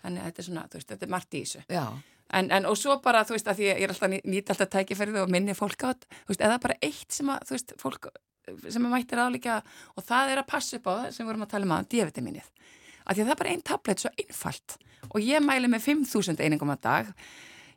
þannig 0.02 0.22
að 0.22 0.26
þetta 0.32 0.40
er 0.42 0.48
svona, 0.48 0.64
þú 0.72 0.80
veist, 0.80 0.88
þetta 0.94 1.06
er 1.06 1.12
margt 1.18 1.34
í 1.36 1.44
þessu. 1.44 1.64
Já, 1.70 1.86
En, 2.34 2.48
en 2.50 2.64
og 2.66 2.78
svo 2.80 2.94
bara, 3.04 3.26
þú 3.28 3.34
veist, 3.36 3.48
að 3.52 3.58
því 3.60 3.66
að 3.68 3.76
ég 3.76 3.84
er 3.84 3.92
alltaf 3.92 4.08
ný- 4.10 4.24
nýt 4.24 4.50
alltaf 4.54 4.70
tækifærið 4.72 5.18
og 5.20 5.30
minni 5.30 5.52
fólk 5.52 5.84
átt, 5.84 6.06
þú 6.24 6.30
veist, 6.32 6.40
eða 6.48 6.62
bara 6.64 6.76
eitt 6.82 7.12
sem 7.12 7.28
að, 7.28 7.42
þú 7.44 7.52
veist, 7.58 7.74
fólk 7.82 8.08
sem 8.72 8.86
að 8.88 8.94
mættir 8.94 9.20
aðlíka 9.20 9.58
og 9.98 10.04
það 10.08 10.32
er 10.32 10.40
að 10.40 10.48
passa 10.48 10.78
upp 10.80 10.88
á 10.88 10.94
það 10.96 11.12
sem 11.12 11.26
við 11.26 11.28
vorum 11.34 11.44
að 11.44 11.50
tala 11.52 11.68
um 11.68 11.74
að 11.76 11.90
D-vitaminið. 11.92 12.48
Af 13.06 13.16
því 13.16 13.24
að 13.24 13.26
það 13.26 13.34
er 13.34 13.42
bara 13.42 13.54
einn 13.54 13.64
tablet 13.66 14.04
svo 14.04 14.12
einfalt. 14.16 14.78
Og 15.12 15.20
ég 15.26 15.44
mæli 15.44 15.72
með 15.72 15.88
5.000 15.90 16.44
einingum 16.46 16.74
á 16.74 16.78
dag, 16.78 17.12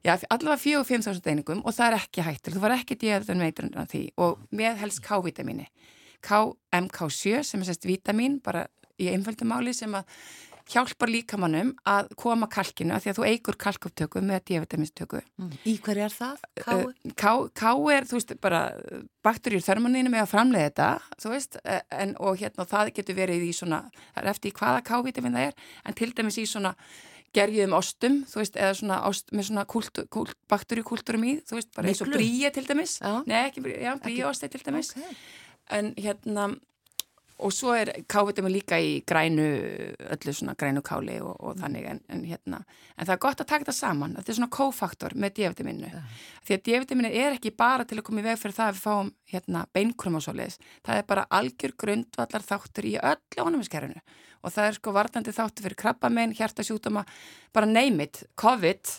já, 0.04 0.14
allavega 0.28 0.60
4-5.000 0.84 1.32
einingum 1.32 1.62
og 1.64 1.74
það 1.74 1.86
er 1.86 1.98
ekki 2.02 2.24
hættur, 2.26 2.56
þú 2.56 2.64
var 2.64 2.76
ekki 2.76 2.98
D-vitamin 3.00 3.78
af 3.80 3.90
því. 3.92 4.04
Og 4.20 4.42
með 4.52 4.80
helst 4.84 5.02
K-vitamini. 5.04 5.68
K-MK7 6.24 7.44
sem 7.44 7.62
er 7.62 7.68
sérst 7.68 7.88
vitamin, 7.88 8.38
bara 8.44 8.66
í 9.00 9.10
einföldu 9.12 9.46
máli 9.48 9.74
sem 9.76 9.92
að 9.96 10.08
hjálpar 10.70 11.10
líkamannum 11.12 11.72
að 11.88 12.08
koma 12.20 12.48
kalkinu 12.50 12.94
að 12.96 13.04
því 13.04 13.10
að 13.12 13.18
þú 13.18 13.24
eigur 13.28 13.56
kalkupptöku 13.60 14.22
með 14.24 14.44
D-vitaminstöku. 14.48 15.20
í 15.68 15.76
hverju 15.84 16.04
er 16.06 16.14
það? 16.14 16.44
Ká? 16.60 16.72
Uh, 16.72 16.92
K, 17.12 17.32
K 17.52 17.72
er, 17.92 18.06
þú 18.08 18.18
veist, 18.18 18.34
bara 18.40 18.60
bakterjur 19.24 19.64
þörmaninu 19.64 20.12
með 20.12 20.24
að 20.24 20.30
framleiða 20.32 20.68
þetta, 20.70 20.88
þú 21.22 21.34
veist, 21.34 21.58
eh, 21.64 21.82
en, 21.90 22.14
og 22.20 22.38
hérna, 22.40 22.68
það 22.68 22.94
getur 22.96 23.18
verið 23.18 23.44
í 23.44 23.52
svona, 23.56 23.82
er 24.16 24.30
eftir 24.32 24.56
hvaða 24.56 24.84
K-vitamin 24.88 25.36
það 25.36 25.50
er, 25.50 25.54
en 25.84 25.98
til 26.00 26.12
dæmis 26.16 26.40
í 26.40 26.46
svona 26.48 26.74
gerjuðum 27.34 27.74
ostum, 27.76 28.20
þú 28.30 28.40
veist, 28.40 28.56
eða 28.56 28.74
svona 28.78 29.00
ost 29.08 29.32
með 29.34 29.48
svona 29.50 29.64
kultu, 29.68 30.06
kult, 30.12 30.36
bakterjukúlturum 30.48 31.24
í, 31.28 31.38
þú 31.44 31.58
veist, 31.58 31.72
bara 31.74 31.90
eins 31.90 32.04
og 32.04 32.12
bríi 32.14 32.52
til 32.54 32.64
dæmis, 32.68 33.00
Já. 33.02 33.24
nei, 33.26 33.40
ekki 33.48 33.64
bríi, 33.64 33.80
já, 33.82 33.96
bríosti 34.00 34.48
til 34.52 34.62
dæmis, 34.64 34.94
Ok. 34.96 35.16
en 35.74 35.94
hérna 35.98 36.54
og 37.44 37.52
svo 37.52 37.74
er 37.76 37.90
K-vitamin 38.08 38.52
líka 38.54 38.78
í 38.80 39.02
grænu 39.06 39.44
öllu 40.14 40.32
svona 40.34 40.54
grænu 40.58 40.80
káli 40.84 41.18
og, 41.20 41.34
og 41.44 41.58
þannig 41.60 41.88
en, 41.90 42.00
en 42.08 42.22
hérna. 42.24 42.62
En 42.96 43.04
það 43.04 43.14
er 43.14 43.22
gott 43.26 43.42
að 43.42 43.50
taka 43.50 43.66
þetta 43.66 43.76
saman, 43.76 44.14
þetta 44.18 44.32
er 44.32 44.38
svona 44.38 44.54
kófaktor 44.56 45.16
með 45.20 45.36
D-vitaminu, 45.38 45.90
því 46.46 46.56
að 46.56 46.64
D-vitaminu 46.68 47.10
er 47.12 47.36
ekki 47.36 47.52
bara 47.56 47.84
til 47.88 48.00
að 48.00 48.06
koma 48.08 48.22
í 48.22 48.26
veg 48.26 48.40
fyrir 48.40 48.56
það 48.56 48.70
að 48.70 48.76
við 48.78 48.84
fáum 48.86 49.10
hérna 49.34 49.64
beinkrum 49.76 50.18
og 50.18 50.24
svoleiðis 50.24 50.60
það 50.86 51.00
er 51.00 51.08
bara 51.10 51.26
algjör 51.38 51.74
grundvallar 51.84 52.46
þáttur 52.48 52.88
í 52.88 52.94
öllu 53.00 53.44
ónumiskerfinu 53.44 54.04
og 54.44 54.52
það 54.52 54.68
er 54.68 54.78
sko 54.78 54.94
vartandi 54.94 55.34
þáttur 55.34 55.66
fyrir 55.66 55.80
krabbamein, 55.80 56.36
hjartasjútuma 56.36 57.04
bara 57.54 57.68
name 57.68 58.08
it, 58.08 58.24
COVID 58.40 58.94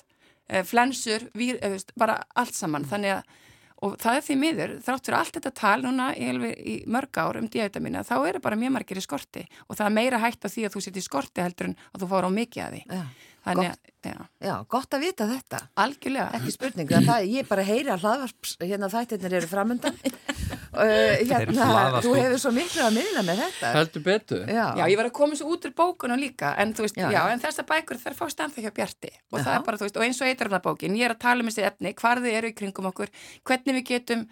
eh, 0.50 0.64
flensur, 0.66 1.28
vír, 1.38 1.60
eh, 1.62 1.76
veist, 1.76 1.94
bara 1.98 2.20
allt 2.36 2.58
saman, 2.58 2.86
þannig 2.90 3.20
að 3.20 3.42
og 3.86 3.96
það 4.02 4.18
er 4.18 4.26
því 4.26 4.38
miður, 4.42 4.74
þrátt 4.86 5.08
fyrir 5.10 5.18
allt 5.20 5.38
þetta 5.38 5.54
tal 5.60 5.78
núna 5.86 6.10
í, 6.18 6.32
í 6.56 6.76
mörg 6.90 7.22
ár 7.22 7.40
um 7.42 7.50
D-vitamina 7.52 8.04
þá 8.08 8.16
eru 8.18 8.42
bara 8.44 8.60
mjög 8.60 8.76
margir 8.78 9.02
í 9.02 9.06
skorti. 9.06 9.46
Og 9.70 9.78
það 9.78 9.86
er 9.88 9.96
meira 10.00 10.22
hægt 10.24 10.46
á 10.46 10.50
því 10.50 10.68
að 10.68 10.76
þú 10.76 10.84
sitt 10.86 11.00
í 11.00 11.06
skorti 11.06 11.46
heldur 11.46 11.72
en 11.72 11.78
að 11.92 12.04
þú 12.04 12.12
fáur 12.14 12.30
á 12.30 12.32
mikið 12.40 12.66
að 12.66 12.76
því. 12.76 12.84
Já, 12.90 13.04
þannig 13.46 13.70
að, 13.72 13.92
já, 14.06 14.18
já, 14.48 14.54
gott 14.76 14.98
að 14.98 15.06
vita 15.06 15.28
þetta. 15.30 15.62
algjörlega 15.86 16.40
Ekki 16.40 16.54
spurning, 16.56 16.90
það, 16.92 17.08
það, 17.10 17.28
ég 17.36 17.50
bara 17.50 17.66
heyri 17.66 17.94
að 17.94 18.06
hlaðvarps, 18.06 18.56
hérna 18.64 18.90
þættirnir 18.94 19.38
eru 19.40 19.50
framundan. 19.52 20.00
uh, 20.82 21.14
hérna, 21.22 21.70
þú 22.04 22.16
hefur 22.20 22.42
svo 22.42 22.54
miklu 22.56 22.84
að 22.86 22.98
miðla 22.98 23.26
með 23.30 23.44
þetta. 23.46 23.72
Heldur 23.78 24.06
betur. 24.10 24.44
Já, 24.50 24.66
Já, 24.82 24.84
ég 24.92 25.00
var 25.00 25.10
að 25.12 25.16
koma 25.22 25.40
svo 25.40 25.54
út 25.54 25.70
úr 25.70 25.76
bókunum 25.78 26.22
líka 26.22 26.56
en 26.62 26.74
þú 26.76 26.88
veist, 26.88 27.00
Já, 27.00 27.22
en 27.32 27.44
þessar 27.46 27.70
bækur 27.70 28.02
þær 28.02 28.20
fást 28.20 28.44
hjá 28.66 28.72
Bjarti 28.76 29.12
og 29.32 29.40
það 29.40 29.54
er 29.56 29.66
bara, 29.66 29.80
þú 29.80 29.88
veist, 29.88 29.98
og 30.00 30.06
eins 30.06 30.22
og 30.22 30.30
eitrafnabókin 30.30 30.98
ég 30.98 31.10
er 31.10 31.16
að 31.16 31.24
tala 31.26 31.44
um 31.44 31.50
þessi 31.50 31.66
efni, 31.68 31.94
hvar 32.00 32.22
þau 32.24 32.32
eru 32.32 32.52
í 32.52 32.56
kringum 32.58 32.90
okkur 32.92 33.12
hvernig 33.46 33.80
við 33.80 33.88
getum 33.92 34.26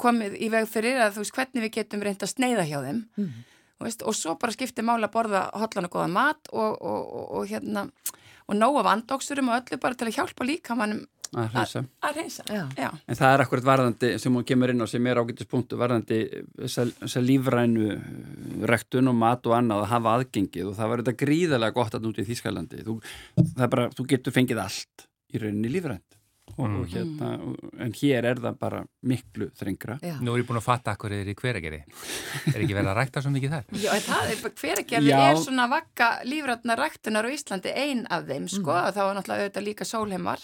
komið 0.00 0.36
í 0.40 0.50
veg 0.52 0.68
fyrir 0.70 1.00
að 1.04 1.16
þú 1.16 1.24
veist, 1.24 1.36
hvernig 1.36 1.66
við 1.66 1.72
getum 1.78 2.04
reynd 2.04 2.24
að 2.24 2.34
sneiða 2.34 2.66
hjá 2.68 2.78
þeim 2.86 3.02
Mm. 3.16 3.44
veist, 3.80 4.02
og 4.04 4.14
svo 4.16 4.34
bara 4.36 4.52
skiptir 4.52 4.84
mála 4.84 5.08
að 5.08 5.14
borða 5.14 5.42
hotlan 5.56 5.88
og 5.88 5.94
góða 5.94 6.10
mat 6.12 6.50
og, 6.52 6.82
og, 6.84 7.00
og, 7.16 7.30
og 7.38 7.46
hérna 7.48 7.86
og 8.50 8.58
nóg 8.58 8.82
af 8.82 8.92
andóksurum 8.96 9.50
og 9.52 9.62
öllu 9.62 9.80
bara 9.80 9.98
til 9.98 10.10
að 10.10 10.18
hjálpa 10.18 10.46
líka 10.48 10.76
mannum 10.78 11.06
Að 11.30 11.52
að 12.02 12.16
reynsa. 12.18 12.42
En 12.50 13.14
það 13.14 13.32
er 13.32 13.42
akkurat 13.44 13.66
varðandi 13.68 14.08
sem 14.18 14.34
hún 14.34 14.46
kemur 14.46 14.72
inn 14.72 14.82
á 14.82 14.86
sem 14.90 15.04
er 15.06 15.20
ágættis 15.22 15.46
punktu 15.46 15.78
varðandi 15.78 16.18
þessa 16.58 17.22
lífrænu 17.22 17.84
uh, 17.94 18.00
rektun 18.66 19.12
og 19.12 19.14
mat 19.14 19.46
og 19.46 19.54
annað 19.60 19.84
að 19.84 19.92
hafa 19.92 20.14
aðgengið 20.18 20.72
og 20.72 20.74
það 20.80 20.90
var 20.90 21.02
þetta 21.04 21.20
gríðarlega 21.22 21.76
gott 21.76 21.94
að 21.94 22.08
núti 22.08 22.24
í 22.24 22.30
Þýskalandi. 22.32 22.82
Þú, 22.88 22.96
það 23.38 23.66
er 23.68 23.72
bara, 23.76 23.86
þú 23.94 24.08
getur 24.10 24.34
fengið 24.34 24.62
allt 24.64 25.06
í 25.30 25.42
rauninni 25.44 25.70
lífrænt. 25.70 26.19
Og, 26.58 26.68
Mm. 26.68 26.80
og 26.80 26.86
hérna, 26.88 27.28
en 27.80 27.92
hér 27.92 28.24
er 28.24 28.34
það 28.36 28.58
bara 28.58 28.84
miklu 29.02 29.50
þrengra. 29.56 29.98
já. 30.02 30.16
Nú 30.20 30.34
er 30.34 30.42
ég 30.42 30.46
búin 30.48 30.58
að 30.60 30.66
fatta 30.66 30.92
akkur 30.96 31.12
er 31.12 31.24
í 31.26 31.34
hveragerði. 31.34 31.82
Er 32.54 32.60
ekki 32.60 32.74
verið 32.76 32.90
að 32.92 32.96
rækta 33.00 33.22
svo 33.22 33.30
mikið 33.30 33.50
þar? 33.50 33.64
Já, 33.84 33.90
það 34.00 34.30
er 34.30 34.50
hveragerði 34.60 35.12
er 35.30 35.36
svona 35.36 35.68
vakka 35.70 36.08
lífrætna 36.24 36.76
ræktunar 36.76 37.24
á 37.24 37.30
Íslandi 37.30 37.72
ein 37.76 38.06
af 38.10 38.24
þeim, 38.26 38.48
sko, 38.48 38.72
Mm. 38.72 38.92
þá 38.92 39.00
er 39.00 39.14
náttúrulega 39.20 39.44
auðvitað 39.48 39.66
líka 39.70 39.84
sólheimar 39.84 40.40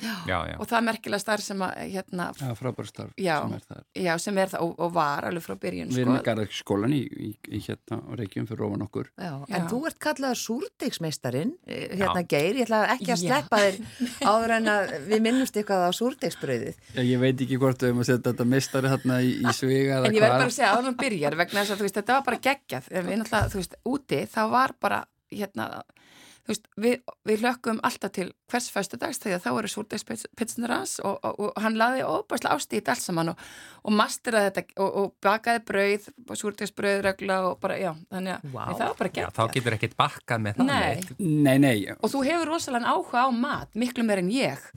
Já, 0.00 0.38
já. 0.50 0.56
og 0.58 0.66
það 0.70 0.76
er 0.80 0.84
merkilega 0.88 1.20
starf 1.22 1.44
sem 1.44 1.62
að, 1.66 1.74
hérna, 1.94 2.26
er 2.40 2.56
frábæra 2.58 2.88
starf 2.88 3.12
Já. 3.20 3.36
sem 3.42 3.54
er 3.58 3.64
það. 3.68 3.82
já, 4.04 4.12
sem 4.24 4.38
er 4.40 4.52
það 4.54 4.64
og, 4.66 4.72
og 4.86 4.92
var 4.96 5.26
alveg 5.28 5.44
frá 5.44 5.56
byrjun, 5.60 5.90
Við 5.92 6.02
erum 6.04 6.14
sko. 6.14 6.16
með 6.18 6.26
garðskólan 6.30 6.94
í, 6.96 7.00
í, 7.04 7.30
í 7.56 7.60
hérna 7.66 7.98
á 8.00 8.10
Reykjum 8.20 8.46
fyrir 8.50 8.64
ofan 8.68 8.84
okkur. 8.86 9.10
Já, 9.20 9.32
Já. 9.44 9.54
en 9.58 9.68
þú 9.70 9.80
ert 9.90 9.98
kallaður 10.06 10.40
súrdegsmeistarinn, 10.44 11.52
eh, 11.66 11.88
hérna 12.00 12.22
Já. 12.24 12.28
Geir, 12.30 12.54
ég 12.60 12.66
ætla 12.68 12.80
ekki 12.94 13.12
að 13.14 13.20
sleppa 13.24 13.60
þér 13.64 13.80
áður 14.30 14.54
en 14.56 14.70
að 14.74 14.94
við 15.10 15.24
minnumst 15.26 15.56
eitthvað 15.60 15.86
á 15.86 15.90
súrdegsbröðið. 16.00 16.80
Ég 17.10 17.20
veit 17.22 17.44
ekki 17.44 17.58
hvort 17.60 17.80
við 17.84 17.92
höfum 17.92 18.04
að 18.04 18.10
setja 18.10 18.32
þetta 18.32 18.48
mistari 18.54 18.92
hérna 18.92 19.20
í, 19.22 19.30
í 19.44 19.54
svega 19.56 20.00
eða 20.00 20.10
En 20.10 20.16
ég 20.16 20.24
verð 20.24 20.36
bara 20.38 20.48
að 20.50 20.56
segja 20.56 20.72
að 20.74 20.84
hann 20.90 20.98
byrjar 21.00 21.36
vegna 21.40 21.60
þess 21.64 21.74
að 21.76 21.84
veist, 21.86 21.98
þetta 22.00 22.16
var 22.18 22.26
bara 22.30 22.42
geggjað. 22.48 22.90
En 22.90 23.06
Við 23.10 23.18
náttúrulega, 23.20 23.50
þú 23.52 23.60
veist, 23.60 23.74
úti, 23.94 24.20
þá 24.30 24.40
var 24.50 24.74
bara, 24.80 25.00
hérna, 25.30 25.66
veist, 26.50 26.66
við, 26.80 26.98
við 27.28 27.44
hlökkum 27.44 27.80
alltaf 27.86 28.12
til 28.16 28.26
hvers 28.50 28.68
föstudags 28.74 29.20
þegar 29.22 29.42
þá 29.44 29.48
eru 29.52 29.70
súrdegspitsunar 29.70 30.74
hans 30.74 30.96
og, 31.02 31.18
og, 31.26 31.38
og 31.46 31.62
hann 31.62 31.78
laði 31.78 32.04
óbærslega 32.04 32.56
ást 32.56 32.74
í 32.74 32.80
þetta 32.80 32.94
allt 32.96 33.04
saman 33.06 33.32
og, 33.32 33.46
og 33.84 33.96
masteraði 34.00 34.50
þetta 34.50 34.84
og, 34.84 34.90
og 35.00 35.14
bakaði 35.24 35.64
brauð, 35.70 36.10
súrdegsbrauð, 36.42 37.00
regla 37.06 37.40
og 37.48 37.56
bara, 37.62 37.78
já, 37.80 37.92
þannig 38.12 38.36
að 38.36 38.52
wow. 38.52 38.74
það 38.74 38.86
var 38.86 39.00
bara 39.00 39.10
Já, 39.10 39.16
geggjað. 39.16 39.34
þá 39.38 39.56
getur 39.56 39.78
ekkert 39.78 39.98
bakkað 40.00 40.44
með 40.46 40.60
það. 40.60 40.70
Nei. 40.70 41.26
Nei, 41.48 41.56
nei, 41.62 41.74
Og 41.98 42.12
þú 42.12 42.22
hefur 42.28 42.54
rosalega 42.54 42.94
áhuga 42.94 43.26
á 43.26 43.30
mat, 43.34 43.74
miklu 43.78 44.06
meir 44.06 44.22
en 44.22 44.30
ég. 44.34 44.70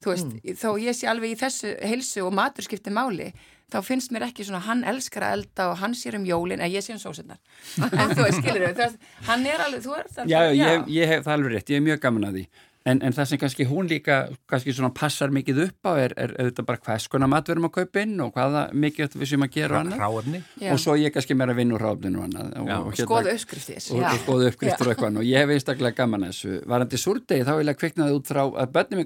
Þú 0.00 0.14
veist, 0.14 0.36
þó 0.56 0.68
ég 0.80 0.96
sé 0.96 1.08
alveg 1.12 1.34
í 1.34 1.40
þessu 1.40 1.74
heilsu 1.84 2.22
og 2.24 2.32
matur 2.32 2.64
skipti 2.64 2.92
máli, 2.94 3.28
þá 3.72 3.78
finnst 3.86 4.14
mér 4.14 4.28
ekki 4.28 4.46
svona 4.48 4.62
hann 4.66 4.82
elskar 4.88 5.28
að 5.28 5.36
elda 5.38 5.68
og 5.72 5.78
hann 5.82 5.94
sér 5.98 6.18
um 6.20 6.26
jólin, 6.28 6.60
en 6.60 6.72
ég 6.72 6.84
sé 6.84 6.94
um 6.96 7.02
sósunar. 7.02 7.38
en 7.90 8.16
þú 8.16 8.30
skilur 8.38 8.74
þau, 8.78 8.90
hann 9.28 9.46
er 9.46 9.66
alveg, 9.66 9.84
þú 9.86 9.96
er 9.98 10.10
það. 10.16 10.34
Já, 10.34 10.40
já, 10.50 10.64
ég, 10.64 10.90
ég 10.96 11.14
hef 11.14 11.24
það 11.28 11.38
alveg 11.38 11.56
rétt, 11.56 11.72
ég 11.72 11.80
er 11.80 11.88
mjög 11.90 12.02
gaman 12.08 12.28
að 12.30 12.40
því 12.40 12.48
en, 12.88 13.00
en 13.04 13.14
það 13.14 13.28
sem 13.30 13.40
kannski 13.40 13.66
hún 13.68 13.88
líka 13.90 14.18
kannski 14.50 14.72
svona 14.74 14.92
passar 14.96 15.32
mikið 15.34 15.62
upp 15.66 15.88
á 15.90 15.92
er, 16.00 16.14
er 16.16 16.32
auðvitað 16.38 16.68
bara 16.70 16.82
hvers 16.86 17.08
konar 17.12 17.30
mat 17.30 17.48
við 17.48 17.56
erum 17.56 17.68
að 17.68 17.74
kaupa 17.76 18.04
inn 18.04 18.14
og 18.24 18.32
hvaða 18.36 18.62
mikið 18.84 19.16
við 19.20 19.32
sem 19.32 19.44
að 19.46 19.56
gera 19.56 19.82
og. 19.82 20.38
Já. 20.60 20.70
og 20.72 20.80
svo 20.82 20.96
ég 21.00 21.14
kannski 21.14 21.36
meira 21.36 21.54
að 21.54 21.60
vinna 21.60 21.76
úr 21.76 21.84
ráfninu 21.84 22.22
og 22.22 22.28
annað 22.28 22.54
og, 22.62 22.70
Já. 22.70 22.76
og, 22.78 22.96
Skoðu 23.00 23.34
uppskriftir. 23.34 23.82
og, 23.90 24.00
og 24.04 24.22
skoðu 24.24 24.48
uppgristur 24.52 24.88
og 24.88 24.94
eitthvað 24.94 25.20
og 25.20 25.28
ég 25.28 25.44
hef 25.44 25.54
einstaklega 25.56 25.98
gaman 26.00 26.26
að 26.28 26.32
þessu 26.32 26.62
varandi 26.72 27.02
súrdegi 27.04 27.48
þá 27.48 27.52
vil 27.58 27.68
ég 27.72 27.80
kviknaði 27.82 28.16
út 28.16 28.32
frá 28.32 28.42
að 28.48 28.74
börnum 28.78 29.04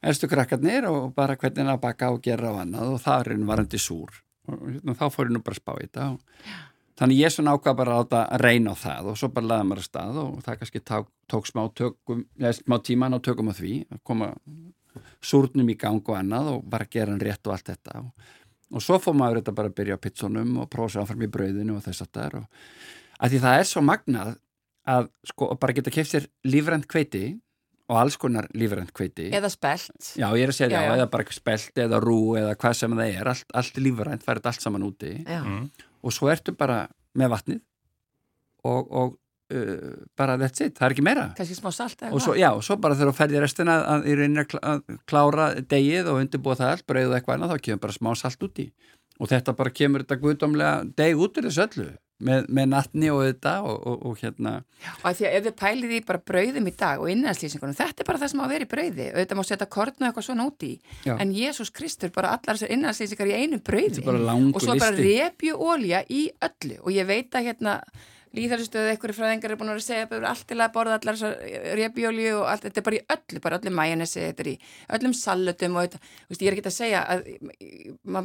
erstu 0.00 0.28
krakkarnir 0.30 0.88
og 0.88 1.12
bara 1.16 1.36
hvernig 1.36 1.68
að 1.68 1.82
baka 1.82 2.10
og 2.14 2.24
gera 2.24 2.54
og 2.54 2.62
annað 2.62 2.94
og 2.94 3.04
það 3.04 3.22
er 3.22 3.32
einn 3.34 3.46
varandi 3.48 3.80
súr. 3.80 4.20
Og 4.50 4.66
hérna, 4.66 4.96
þá 4.96 5.06
fór 5.12 5.28
ég 5.28 5.36
nú 5.36 5.44
bara 5.44 5.56
að 5.56 5.62
spá 5.62 5.72
í 5.76 5.86
þetta 5.86 6.08
og 6.14 6.50
þannig 7.00 7.20
ég 7.20 7.32
svona 7.34 7.54
ákvað 7.56 7.78
bara 7.80 8.00
að, 8.00 8.16
að 8.20 8.44
reyna 8.44 8.74
á 8.74 8.82
það 8.82 9.10
og 9.12 9.20
svo 9.20 9.30
bara 9.36 9.50
laði 9.52 9.68
maður 9.68 9.82
að 9.82 9.88
stað 9.88 10.20
og 10.24 10.42
það 10.46 10.60
kannski 10.60 10.82
tók, 10.90 11.08
tók 11.30 11.48
smá, 11.48 11.62
tökum, 11.76 12.26
eða, 12.40 12.52
smá 12.58 12.76
tíman 12.84 13.16
og 13.16 13.24
tökum 13.24 13.52
á 13.52 13.54
því 13.56 13.74
að 13.88 14.02
koma 14.10 14.30
súrnum 15.24 15.70
í 15.70 15.78
gang 15.80 16.00
og 16.02 16.18
annað 16.18 16.52
og 16.56 16.64
bara 16.68 16.88
gera 16.90 17.14
hann 17.14 17.22
rétt 17.22 17.46
og 17.46 17.54
allt 17.54 17.70
þetta. 17.70 18.02
Og, 18.02 18.30
og 18.74 18.84
svo 18.84 18.98
fór 19.02 19.16
maður 19.16 19.40
þetta 19.40 19.56
bara 19.60 19.70
að 19.70 19.76
byrja 19.80 20.00
á 20.00 20.04
pizzunum 20.04 20.56
og 20.64 20.70
prósa 20.72 21.04
áfram 21.04 21.24
í 21.24 21.30
brauðinu 21.30 21.76
og 21.76 21.84
þess 21.84 22.04
að 22.04 22.12
það 22.16 22.26
er 22.26 22.38
og 22.40 22.48
að 23.20 23.34
því 23.34 23.42
það 23.44 23.60
er 23.60 23.68
svo 23.68 23.84
magnað 23.84 24.34
að 24.90 25.08
sko 25.28 25.50
bara 25.60 25.76
geta 25.76 25.92
keft 25.94 26.14
sér 26.14 26.26
lífrænt 26.48 26.88
kveiti 26.90 27.24
og 27.90 27.96
alls 27.98 28.16
konar 28.22 28.46
lífrænt 28.54 28.92
kveiti 28.94 29.28
Eða 29.34 29.50
spelt. 29.50 30.12
Já, 30.14 30.28
ég 30.38 30.44
er 30.46 30.52
að 30.52 30.58
segja, 30.60 30.70
Já, 30.70 30.82
já, 30.84 30.90
já. 30.90 30.96
eða 31.00 31.08
bara 31.10 31.34
spelt 31.34 31.80
eða 31.84 31.98
rú 32.04 32.18
eða 32.38 32.52
hvað 32.60 32.76
sem 32.78 32.94
það 33.00 33.16
er, 33.20 33.30
allt, 33.34 33.48
allt 33.60 33.80
lífrænt, 33.82 34.22
færið 34.26 34.46
allt 34.52 34.62
saman 34.66 34.86
úti. 34.86 35.14
Mm. 35.26 35.64
og 36.06 36.14
svo 36.14 36.30
ertu 36.32 36.54
bara 36.56 36.84
með 37.18 37.32
vatnið 37.34 37.58
og, 38.70 38.92
og 38.92 39.16
uh, 39.52 40.04
bara 40.16 40.36
that's 40.40 40.60
it, 40.64 40.76
það 40.78 40.86
er 40.86 40.94
ekki 40.94 41.04
meira 41.04 41.24
Kanski 41.38 41.56
smá 41.58 41.70
salt 41.74 42.02
eða 42.06 42.14
og 42.16 42.22
svo, 42.24 42.36
já, 42.38 42.50
og 42.54 42.62
svo 42.64 42.76
bara 42.80 42.94
þegar 42.98 43.10
þú 43.12 43.16
ferði 43.18 43.42
restina 43.42 43.78
að, 43.80 44.06
að, 44.06 44.22
að 44.38 44.46
klá- 44.52 44.62
að 44.70 45.00
klára 45.10 45.48
degið 45.74 46.10
og 46.12 46.20
undirbúa 46.22 46.56
það 46.60 46.74
allt, 46.76 46.86
brauð 46.88 47.10
og 47.10 47.16
eitthvað 47.18 47.36
annað, 47.38 47.54
þá 47.56 47.64
kemur 47.66 47.82
bara 47.86 47.96
smá 47.98 48.10
salt 48.20 48.46
út 48.48 48.62
í 48.62 48.68
og 49.20 49.28
þetta 49.32 49.52
bara 49.58 49.74
kemur 49.76 50.04
þetta 50.06 50.20
guðdómlega 50.22 50.76
deg 51.02 51.18
út 51.20 51.40
úr 51.40 51.48
þessu 51.50 51.64
öllu 51.66 51.88
með, 52.26 52.46
með 52.52 52.68
natni 52.70 53.10
og 53.12 53.22
þetta 53.24 53.54
og, 53.66 53.78
og, 53.88 54.04
og 54.10 54.20
hérna. 54.20 54.52
Og 55.00 55.08
að 55.10 55.18
því 55.18 55.26
að 55.28 55.36
ef 55.38 55.46
þið 55.46 55.56
pælið 55.60 55.94
í 55.96 56.00
bara 56.10 56.22
brauðum 56.30 56.70
í 56.70 56.74
dag 56.82 57.02
og 57.02 57.10
innanslýsingunum, 57.14 57.78
þetta 57.80 58.04
er 58.04 58.08
bara 58.10 58.22
það 58.22 58.32
sem 58.32 58.42
á 58.42 58.44
að 58.44 58.54
vera 58.54 58.66
í 58.66 58.70
brauði. 58.74 59.08
Þetta 59.16 59.38
má 59.38 59.42
setja 59.48 59.68
korn 59.76 59.96
og 59.98 60.08
eitthvað 60.08 60.28
svona 60.28 60.46
út 60.50 60.66
í. 60.66 60.72
Já. 61.06 61.14
en 61.16 61.34
Jésús 61.34 61.72
Kristur 61.74 62.14
bara 62.14 62.34
allar 62.36 62.58
þessar 62.60 62.74
innanslýsingar 62.76 63.32
í 63.32 63.36
einu 63.40 63.60
brauði. 63.64 64.06
Og 64.06 64.62
svo 64.62 64.78
bara 64.80 64.96
repju 64.96 65.58
ólja 65.60 66.04
í 66.08 66.26
öllu. 66.48 66.80
Og 66.84 66.94
ég 66.96 67.08
veit 67.08 67.36
að 67.36 67.50
hérna 67.50 67.80
líðarstöðu 68.36 68.92
einhverju 68.92 69.16
fræðingar 69.16 69.52
er 69.52 69.58
búin 69.58 69.72
að 69.72 69.76
vera 69.76 69.82
að 69.82 69.86
segja 69.88 70.04
að 70.04 70.10
það 70.10 70.20
er 70.20 70.26
allt 70.30 70.44
til 70.46 70.56
að 70.60 70.72
borða 70.76 70.98
allar 70.98 71.16
þessar 71.18 71.72
repjólju 71.80 72.34
og 72.38 72.44
allt, 72.52 72.66
þetta 72.66 72.80
er 72.80 72.86
bara 72.86 72.98
í 72.98 73.00
öllu, 73.14 73.40
bara 73.42 73.58
öllu 73.58 73.72
majónesi, 73.74 74.20
þetta 74.22 74.44
er 74.44 74.50
í 74.50 74.54
öllum 74.96 75.14
salutum 75.18 75.78
og 75.78 75.86
þetta, 75.86 76.00
þú 76.20 76.34
veist, 76.34 76.44
ég 76.44 76.50
er 76.50 76.56
ekki 76.56 76.70
að 76.70 76.76
segja 76.76 77.00
að 77.10 77.24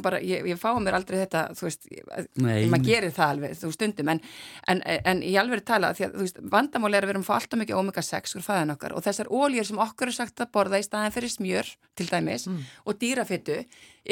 bara, 0.04 0.20
ég, 0.22 0.46
ég 0.52 0.60
fá 0.62 0.68
mér 0.78 0.98
aldrei 1.00 1.18
þetta, 1.24 1.42
þú 1.58 1.66
veist, 1.66 1.90
að, 2.06 2.30
maður 2.44 2.86
gerir 2.86 3.16
það 3.16 3.34
alveg, 3.34 3.56
þú 3.64 3.72
stundum, 3.74 4.12
en, 4.14 4.22
en, 4.70 4.84
en 4.86 5.24
ég 5.26 5.40
alveg 5.42 5.66
tala, 5.66 5.90
því 5.96 6.06
að, 6.06 6.14
þú 6.14 6.28
veist, 6.28 6.40
vandamáli 6.54 7.00
er 7.00 7.08
að 7.08 7.10
við 7.10 7.16
erum 7.16 7.26
að 7.26 7.30
fá 7.32 7.36
alltaf 7.40 7.62
mikið 7.64 7.80
omega-6 7.82 8.38
úr 8.38 8.46
fæðan 8.46 8.76
okkar 8.76 8.94
og 8.94 9.04
þessar 9.08 9.32
óljur 9.34 9.66
sem 9.66 9.82
okkur 9.86 10.12
er 10.12 10.18
sagt 10.20 10.46
að 10.46 10.54
borða 10.54 10.78
í 10.78 10.86
staðan 10.86 11.14
fyrir 11.16 11.34
smjör, 11.34 11.74
til 11.98 12.08
dæmis, 12.12 12.46
og 12.86 13.02
dýrafittu, 13.02 13.62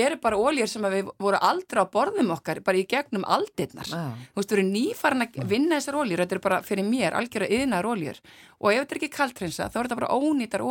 eru 0.01 0.19
bara 0.23 0.39
óljur 0.41 0.71
sem 0.71 0.85
við 0.93 1.09
voru 1.23 1.41
aldrei 1.41 1.83
á 1.83 1.87
borðum 1.93 2.33
okkar, 2.35 2.61
bara 2.67 2.81
í 2.81 2.87
gegnum 2.91 3.25
aldirnar. 3.25 3.89
Já. 3.89 4.05
Þú 4.35 4.41
veist, 4.41 4.51
þú 4.51 4.59
eru 4.59 4.67
nýfarin 4.69 5.27
að 5.27 5.49
vinna 5.51 5.81
þessar 5.81 5.99
óljur, 6.03 6.23
þetta 6.25 6.39
er 6.39 6.45
bara 6.49 6.61
fyrir 6.67 6.89
mér 6.89 7.19
algjör 7.19 7.47
að 7.47 7.57
yðnar 7.59 7.89
óljur 7.89 8.21
og 8.61 8.71
ef 8.73 8.79
þetta 8.81 8.95
er 8.95 9.01
ekki 9.01 9.17
kaltrinsa 9.17 9.69
þá 9.69 9.81
er 9.81 9.89
þetta 9.89 10.01
bara 10.03 10.15
ónýtar 10.15 10.65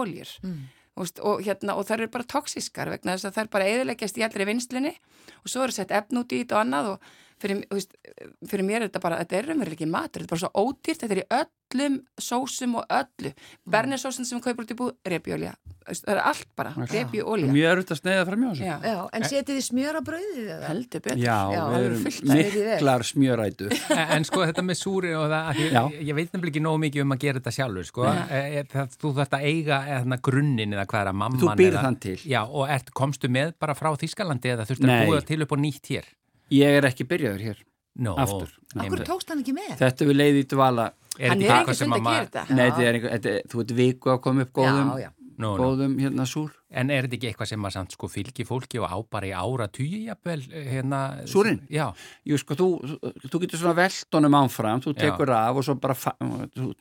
Þú 0.94 1.02
veist, 1.02 1.20
og, 1.26 1.40
hérna, 1.42 1.74
og 1.74 1.88
það 1.88 1.96
eru 1.96 2.08
bara 2.14 2.30
toksískar 2.30 2.90
vegna 2.94 3.16
þess 3.16 3.26
að 3.26 3.34
það 3.34 3.44
er 3.44 3.52
bara 3.56 3.70
eðileggjast 3.72 4.18
í 4.20 4.24
allri 4.28 4.46
vinslinni 4.46 4.92
og 5.42 5.50
svo 5.50 5.64
eru 5.66 5.74
sett 5.74 5.94
efn 5.96 6.20
út 6.22 6.36
í 6.36 6.44
þetta 6.44 6.60
og 6.60 6.62
annað 6.62 6.90
og 6.92 7.08
fyrir, 7.42 7.64
veist, 7.72 7.94
fyrir 8.50 8.66
mér 8.68 8.82
er 8.84 8.90
þetta 8.90 9.04
bara, 9.04 9.20
þetta 9.24 9.38
er 9.40 9.50
raunverulega 9.52 9.78
ekki 9.80 9.90
matur, 9.90 10.24
þetta 10.24 10.30
er 10.30 10.34
bara 10.34 10.44
svo 10.44 10.52
ódýrt, 10.64 11.04
þetta 11.04 11.16
er 11.18 11.22
í 11.24 11.28
öllum 11.40 11.96
sósum 12.22 12.76
og 12.78 12.86
öllu. 12.94 13.32
Bernesósun 13.74 14.28
sem 14.28 14.38
við 14.40 14.44
kaupum 14.50 14.66
út 14.68 14.74
í 14.74 14.78
búð, 14.78 14.92
repjólja, 15.10 15.54
það 15.90 16.12
er 16.14 16.22
allt 16.30 16.50
bara, 16.60 16.74
repjólja. 16.92 17.50
mjög 17.52 17.72
erfitt 17.74 17.94
að 17.96 18.00
sneiða 18.04 18.26
fram 18.30 18.44
hjá 18.44 18.50
þessu 18.54 18.68
Já, 18.68 18.76
Já, 18.88 18.98
en 19.18 19.26
setið 19.28 19.58
þið 19.58 19.66
smjör 19.68 19.98
á 19.98 20.02
brauðið 20.08 20.52
eða? 20.54 20.68
heldur 20.70 21.04
betur. 21.08 21.20
Já, 21.24 21.38
Já, 21.54 21.64
við 21.74 21.88
erum 21.88 22.04
fullt 22.06 22.24
af 22.24 22.38
því 22.38 22.62
vel. 22.64 22.78
miklar 22.78 23.06
smjörætu 23.10 23.70
En, 23.74 24.04
en 24.18 24.28
sko 24.30 24.46
þetta 24.48 24.66
með 24.70 24.80
súri 24.80 25.12
og 25.18 25.26
það, 25.34 25.62
Já. 25.74 25.82
ég 26.08 26.16
veit 26.20 26.32
nefnilega 26.32 26.54
ekki 26.54 26.64
nógu 26.64 26.82
mikið 26.86 27.04
um 27.04 27.16
að 27.18 27.22
gera 27.26 27.42
þetta 27.42 27.56
sjálfur, 27.58 27.90
sko. 27.90 28.08
E, 28.14 28.40
e, 28.62 28.64
það, 28.72 28.96
þú 29.04 29.14
þarft 29.20 29.38
að 29.40 29.46
eiga 29.50 29.82
eða 29.98 30.20
grunnin 30.30 30.74
eða 30.78 30.88
hvað 30.94 31.02
er 31.04 31.12
að 31.12 31.20
mamman 31.24 31.44
Þú 31.44 31.54
býrð 31.60 31.80
þann 31.84 32.00
til. 32.08 32.18
Já, 32.32 32.42
og 32.48 32.70
ert, 32.78 32.94
komstu 32.96 33.28
með 33.34 33.54
bara 33.60 33.76
frá 33.76 33.92
Þískalandi 34.00 34.54
eða 34.56 34.68
þurftu 34.70 34.88
að 34.94 35.08
búa 35.10 35.24
til 35.28 35.42
upp 35.44 35.52
á 35.52 35.58
nýtt 35.60 35.90
hér? 35.98 36.08
Ég 36.54 36.78
er 36.80 36.88
ekki 36.90 37.08
byrjaður 37.10 37.46
hér 37.50 37.62
No, 38.04 38.16
Aftur. 38.18 38.50
Akkur 38.82 39.04
tókst 39.06 39.30
hann 39.30 39.42
ekki 39.44 39.54
með? 39.54 39.76
Þetta 39.78 40.06
við 40.10 40.16
leiði 40.18 40.40
í 40.42 40.48
dvala 40.50 40.86
Er 41.20 41.30
Hann 41.30 41.42
þetta 41.44 41.46
er 41.46 41.58
eitthvað 41.60 41.74
ekki 41.74 41.78
sem 41.78 41.92
að 41.94 42.00
að 42.00 42.06
maður- 42.08 42.24
gera 42.24 42.30
þetta. 42.44 42.56
Nei, 42.58 42.64
þetta 42.72 42.86
er 42.90 42.94
einhver, 42.98 43.12
þetta, 43.14 43.34
þú 43.54 43.60
ert 43.64 43.74
viku 43.78 44.10
að 44.14 44.22
koma 44.26 44.42
upp 44.48 44.54
góðum, 44.58 44.88
Já, 44.90 45.02
já. 45.04 45.10
Nú. 45.44 45.52
góðum 45.60 45.94
hérna 46.02 46.26
súr 46.30 46.50
En 46.74 46.90
er 46.94 47.06
þetta 47.08 47.18
ekki 47.20 47.30
eitthvað 47.32 47.52
sem 47.54 47.62
maður 47.62 47.78
samt 47.78 47.96
sko 47.96 48.10
fylgir 48.12 48.48
fólki 48.50 48.82
og 48.82 48.90
á 48.90 48.98
bara 49.14 49.30
í 49.30 49.34
ára 49.38 49.68
tugi 49.72 50.04
jafnvel 50.08 50.42
hérna? 50.52 51.02
Súrinn? 51.30 51.62
Já, 51.72 51.88
Jú, 52.26 52.38
sko, 52.42 52.56
þú, 52.58 52.68
þú 53.30 53.42
getur 53.44 53.62
svona 53.62 53.76
veltonum 53.78 54.38
ánfram, 54.40 54.82
þú 54.84 54.94
Já. 54.96 55.00
tekur 55.06 55.34
af 55.36 55.60
og 55.60 55.66
svo 55.68 55.76
bara 55.80 55.96
þú, 55.96 56.72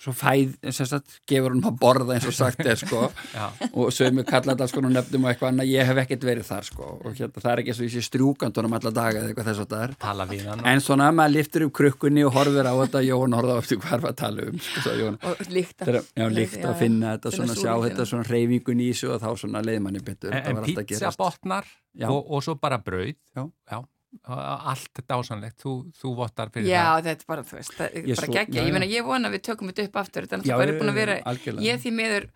svo 0.00 0.12
fæð, 0.16 0.54
sem 0.72 0.88
sagt, 0.88 1.18
gefur 1.28 1.52
hún 1.54 1.64
að 1.66 1.76
borða 1.80 2.14
eins 2.16 2.26
og 2.28 2.34
sagt 2.36 2.62
er, 2.64 2.78
sko 2.80 3.08
já. 3.36 3.48
og 3.72 3.90
sögum 3.92 4.20
við 4.22 4.28
kalla 4.30 4.54
þetta 4.54 4.68
sko 4.70 4.82
nefnum 4.86 5.26
og 5.26 5.32
eitthvað 5.32 5.50
annað, 5.52 5.72
ég 5.74 5.90
hef 5.90 6.00
ekkert 6.04 6.26
verið 6.30 6.48
þar, 6.48 6.68
sko 6.70 6.88
og 7.00 7.18
hérna, 7.18 7.42
það 7.42 7.50
er 7.52 7.62
ekki 7.62 7.74
eins 7.74 7.80
og 7.82 7.88
ég 7.88 7.94
sé 7.96 8.04
strjúkandunum 8.06 8.76
alla 8.78 8.92
daga 8.96 9.20
eða 9.20 9.32
eitthvað 9.32 9.50
þess 9.50 9.64
að 9.64 9.74
það 9.74 9.84
er 9.86 9.94
tala 10.06 10.26
við 10.30 10.46
hann. 10.48 10.64
En 10.72 10.84
svona, 10.84 11.10
maður 11.16 11.34
liftur 11.36 11.66
upp 11.66 11.74
krukkunni 11.80 12.24
og 12.28 12.32
horfir 12.38 12.70
á 12.70 12.74
þetta, 12.80 13.02
Jóhann 13.08 13.36
horfði 13.36 13.56
á 13.56 13.60
eftir 13.60 13.82
hvað 13.82 13.96
er 13.98 14.08
að 14.10 14.18
tala 14.22 14.46
um, 14.48 14.62
sko, 14.70 14.96
Jóhann. 15.00 15.18
Og 15.20 15.44
já, 15.44 16.26
líkt 16.30 16.64
að 16.64 16.78
finna 16.80 17.14
þetta, 17.16 17.34
Finna 17.34 17.36
svona 17.36 17.58
sjá 17.60 17.72
þetta, 17.84 18.04
já. 18.06 18.10
svona 18.14 18.28
reyfingun 18.30 18.80
í 18.80 18.88
þessu 18.92 19.12
og 19.14 19.20
þá 19.20 19.30
svona 19.40 19.62
leið 19.64 19.80
manni 19.86 20.02
betur. 20.04 20.32
En, 20.36 20.44
en 20.44 20.58
var 20.60 20.66
alltaf 20.68 20.84
að 20.84 20.90
pizza 20.92 21.06
gerast. 21.06 21.18
botnar 21.22 21.66
Já. 21.98 22.06
og, 22.12 22.20
og 22.30 22.44
svo 22.46 22.54
bara 22.60 22.78
brauð. 22.78 23.16
Já. 23.36 23.80
Allt 24.26 24.98
dásanlegt, 25.06 25.60
þú, 25.62 25.72
þú 25.94 26.10
vottar 26.18 26.50
fyrir 26.50 26.66
Já, 26.66 26.80
það. 26.96 27.04
þetta 27.06 27.22
er 27.24 27.28
bara, 27.30 27.42
þú 27.46 27.56
veist, 27.60 27.74
það 27.78 27.84
er 28.00 28.08
Ég 28.10 28.16
bara 28.18 28.32
já, 28.34 28.40
Ég 28.42 28.66
já. 28.66 28.72
meina, 28.74 28.88
ég 28.90 29.04
vona 29.06 29.28
að 29.30 29.36
við 29.36 29.42
tökum 29.46 29.70
þetta 29.70 29.84
upp 29.86 29.98
aftur. 30.02 30.26
Þetta 30.26 30.34
er 30.34 30.40
Já, 30.40 30.42
náttúrulega 30.42 30.64
bara 30.64 30.80
búin 30.80 30.90
að 30.90 30.98
vera, 30.98 31.14
algjörlega. 31.30 31.66
ég 31.68 31.78
því 31.84 31.92
miður, 32.00 32.26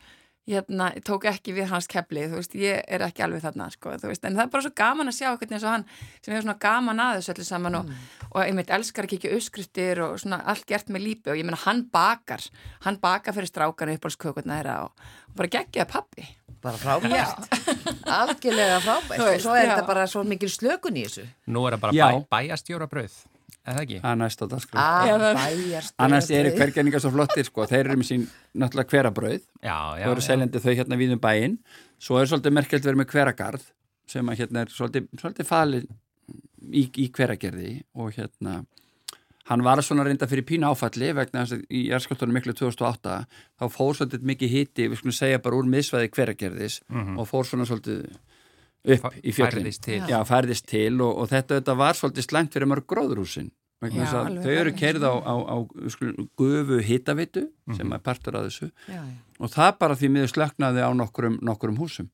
hérna, 0.48 0.90
tók 1.04 1.24
ekki 1.28 1.54
við 1.56 1.70
hans 1.72 1.86
kepli, 1.90 2.26
þú 2.28 2.40
veist, 2.40 2.56
ég 2.58 2.82
er 2.84 3.04
ekki 3.06 3.24
alveg 3.24 3.44
þarna, 3.44 3.70
sko, 3.72 3.94
veist, 4.02 4.24
en 4.24 4.36
það 4.36 4.44
er 4.44 4.52
bara 4.52 4.66
svo 4.66 4.72
gaman 4.76 5.10
að 5.10 5.16
sjá 5.16 5.28
eitthvað 5.30 5.56
eins 5.56 5.64
og 5.64 5.72
hann 5.72 5.86
sem 6.20 6.34
hefur 6.34 6.44
svona 6.44 6.56
gaman 6.64 7.02
að 7.04 7.18
þessu 7.18 7.34
öllu 7.34 7.46
saman 7.48 7.78
og, 7.80 7.90
og 8.30 8.38
ég 8.44 8.56
meit, 8.58 8.72
elskar 8.76 9.08
að 9.08 9.14
kíkja 9.14 9.34
uppskriftir 9.38 10.02
og 10.04 10.16
svona 10.20 10.42
allt 10.52 10.66
gert 10.68 10.92
með 10.92 11.06
lípi 11.08 11.32
og 11.32 11.40
ég 11.40 11.48
meina, 11.48 11.60
hann 11.64 11.84
bakar, 11.94 12.44
hann 12.84 13.00
bakar 13.02 13.36
fyrir 13.36 13.48
strákanu 13.50 13.96
uppbólskökurna 13.96 14.60
þeirra 14.60 14.78
og, 14.84 15.06
og 15.30 15.38
bara 15.40 15.52
geggjaði 15.56 15.90
pappi. 15.94 16.28
Bara 16.64 16.80
frábært. 16.80 17.48
Algjörlega 18.20 18.80
frábært. 18.84 19.20
Þú 19.20 19.28
Og 19.28 19.42
svo 19.44 19.56
er 19.56 19.68
þetta 19.68 19.88
bara 19.88 20.06
svo 20.08 20.22
mikil 20.28 20.48
slökun 20.52 20.96
í 20.96 21.04
þessu. 21.04 21.26
Nú 21.52 21.64
er 21.68 21.76
það 21.76 21.82
bara 21.82 22.14
bæ, 22.14 22.24
bæjastjóra 22.32 22.88
brauð, 22.88 23.18
er 23.64 23.78
það 23.78 23.82
ekki? 23.84 23.98
Það 24.02 24.10
er 24.10 24.20
næst 24.20 24.44
á 24.44 24.46
dagskrá. 24.52 24.86
Annars 26.06 26.30
eru 26.34 26.52
hvergenningar 26.58 27.02
svo 27.04 27.12
flottir, 27.14 27.48
sko. 27.48 27.66
Þeir 27.70 27.80
eru 27.84 27.98
með 28.00 28.10
sín 28.10 28.26
náttúrulega 28.52 28.92
hverabrauð. 28.92 29.48
Já, 29.64 29.78
já. 29.98 30.04
Þú 30.04 30.12
eru 30.12 30.26
seljandi 30.28 30.64
þau 30.64 30.74
hérna 30.74 31.00
við 31.00 31.16
um 31.16 31.22
bæinn. 31.24 31.58
Svo 32.02 32.20
er 32.20 32.30
svolítið 32.30 32.56
merkelt 32.58 32.88
verið 32.88 33.00
með 33.02 33.10
hveragarð 33.14 33.68
sem 34.14 34.28
að 34.28 34.40
hérna 34.42 34.64
er 34.64 34.72
svolítið, 34.72 35.08
svolítið 35.20 35.48
falið 35.48 35.86
í, 36.70 36.84
í 36.88 37.08
hveragerði 37.14 37.74
og 38.00 38.12
hérna 38.18 38.62
hann 39.48 39.64
var 39.64 39.82
svona 39.84 40.04
reynda 40.06 40.28
fyrir 40.28 40.46
pína 40.48 40.70
áfalli 40.72 41.10
vegna 41.16 41.44
þess 41.44 41.58
að 41.58 41.64
í 41.76 41.82
erskjöltunum 41.92 42.36
miklu 42.38 42.54
2008 42.56 43.16
þá 43.60 43.64
fór 43.72 43.98
svolítið 43.98 44.28
mikið 44.30 44.54
hiti 44.54 44.86
við 44.88 45.00
skulum 45.00 45.16
segja 45.16 45.40
bara 45.44 45.58
úr 45.58 45.68
miðsvæði 45.68 46.12
hveragerðis 46.16 46.78
og 46.90 47.28
fór 47.28 47.48
svona 47.48 47.68
svolítið 47.68 48.06
upp 48.84 49.06
í 49.24 49.32
fjöllin. 49.32 49.64
Færðist 49.64 49.82
til. 49.86 50.00
Já, 50.10 50.18
færðist 50.28 50.66
til 50.70 50.94
og, 51.00 51.12
og 51.24 51.28
þetta, 51.32 51.60
þetta 51.60 51.76
var 51.80 51.98
svolítið 51.98 52.26
slæmt 52.28 52.56
fyrir 52.56 52.70
mörg 52.70 52.86
gróðrúsin 52.90 53.50
vegna 53.84 54.00
Já, 54.00 54.04
þess 54.04 54.16
að 54.16 54.26
alveg 54.30 54.44
þau 54.44 54.52
eru 54.54 54.60
alveg. 54.70 54.78
keirð 54.80 55.04
á, 55.04 55.12
á, 55.24 55.34
á 55.44 55.56
skulum, 55.92 56.28
gufu 56.40 56.78
hitavitu 56.86 57.42
sem 57.76 57.92
er 57.96 58.02
partur 58.04 58.36
af 58.38 58.46
þessu 58.48 58.68
Já, 58.88 59.00
já. 59.00 59.16
og 59.40 59.50
það 59.52 59.72
bara 59.82 59.96
því 60.00 60.10
miður 60.14 60.32
slöknaði 60.34 60.84
á 60.84 60.90
nokkurum, 60.96 61.38
nokkurum 61.44 61.80
húsum 61.82 62.08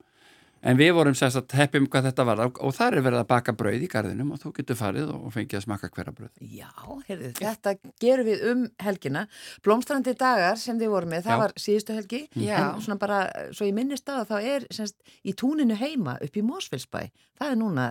en 0.63 0.77
við 0.77 0.91
vorum 0.97 1.15
sérst 1.17 1.39
að 1.41 1.55
heppum 1.57 1.87
hvað 1.91 2.09
þetta 2.11 2.27
var 2.29 2.43
og, 2.47 2.59
það 2.77 2.97
er 2.99 3.05
verið 3.07 3.21
að 3.23 3.29
baka 3.31 3.55
brauð 3.57 3.85
í 3.87 3.89
garðinum 3.93 4.33
og 4.35 4.43
þú 4.43 4.53
getur 4.59 4.79
farið 4.81 5.13
og 5.15 5.31
fengið 5.35 5.61
að 5.61 5.65
smaka 5.67 5.91
hverja 5.95 6.13
brauð 6.19 6.43
Já, 6.59 6.69
heyrðu, 7.09 7.31
þetta 7.39 7.75
gerum 8.03 8.29
við 8.29 8.45
um 8.51 8.67
helgina. 8.85 9.25
Blómstrandi 9.65 10.15
dagar 10.21 10.61
sem 10.61 10.79
þið 10.81 10.93
vorum 10.93 11.15
með, 11.15 11.25
það 11.29 11.37
Já. 11.37 11.41
var 11.45 11.57
síðustu 11.65 11.97
helgi. 11.97 12.23
Já. 12.37 12.59
En 12.75 12.85
svona 12.85 12.99
bara, 13.01 13.23
svo 13.57 13.69
ég 13.69 13.77
minnist 13.77 14.13
að 14.13 14.27
þá 14.33 14.37
er 14.57 14.69
semst, 14.75 15.01
í 15.25 15.33
túninu 15.39 15.79
heima 15.81 16.19
upp 16.21 16.37
í 16.37 16.45
Mósfellsbæ. 16.45 17.03
Það 17.41 17.55
er 17.55 17.61
núna 17.61 17.89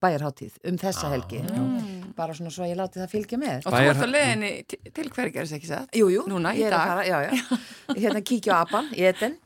bæjarháttíð 0.00 0.56
um 0.68 0.76
þessa 0.80 1.10
helgi. 1.12 1.42
Bara 2.16 2.34
svona 2.36 2.52
svo 2.52 2.64
ég 2.68 2.76
láti 2.78 3.00
það 3.00 3.12
fylgja 3.12 3.38
með. 3.40 3.66
Og 3.68 3.76
þú 3.76 3.92
ert 3.92 4.04
á 4.04 4.08
leiðinni 4.08 4.50
til, 4.68 4.80
til 4.96 5.06
hvergeris, 5.12 5.54
ekki 5.56 5.68
satt? 5.70 5.92
Jú, 5.96 6.08
jú, 6.12 6.24
Núna, 6.30 6.52
í 6.56 6.62
ég 6.64 6.68
er 6.70 6.76
að 6.76 6.82
dag. 6.82 6.90
fara, 6.92 7.06
já, 7.08 7.18
já. 7.28 7.60
Hérna 8.04 8.24
kíkja 8.24 8.56
á 8.56 8.64
apan, 8.64 8.90
í 8.96 9.04
etin, 9.08 9.38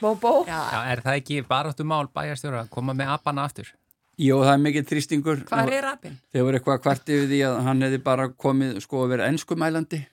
Bóbó 0.00 0.14
bóbó. 0.20 0.44
Já. 0.48 0.60
Já, 0.72 0.80
er 0.92 1.02
það 1.04 1.20
ekki 1.20 1.40
baráttu 1.48 1.86
mál 1.86 2.06
bæjastjóra 2.14 2.64
að 2.64 2.72
koma 2.74 2.94
með 2.96 3.14
apana 3.14 3.44
aftur? 3.48 3.70
Jó, 4.14 4.38
það 4.44 4.52
er 4.54 4.64
mikið 4.68 4.90
þrýstingur 4.90 5.44
Hvað 5.48 5.72
er 5.74 5.86
apinn? 5.90 6.18
þegar 6.30 6.44
voru 6.46 6.58
eitthvað 6.60 6.82
kvart 6.84 7.08
yfir 7.10 7.30
því 7.32 7.38
að 7.48 7.56
hann 7.66 7.82
hefði 7.82 8.02
bara 8.04 8.28
komið 8.44 8.76
sko 8.84 9.04
að 9.04 9.14
vera 9.14 9.30
ennskumælandi 9.32 10.04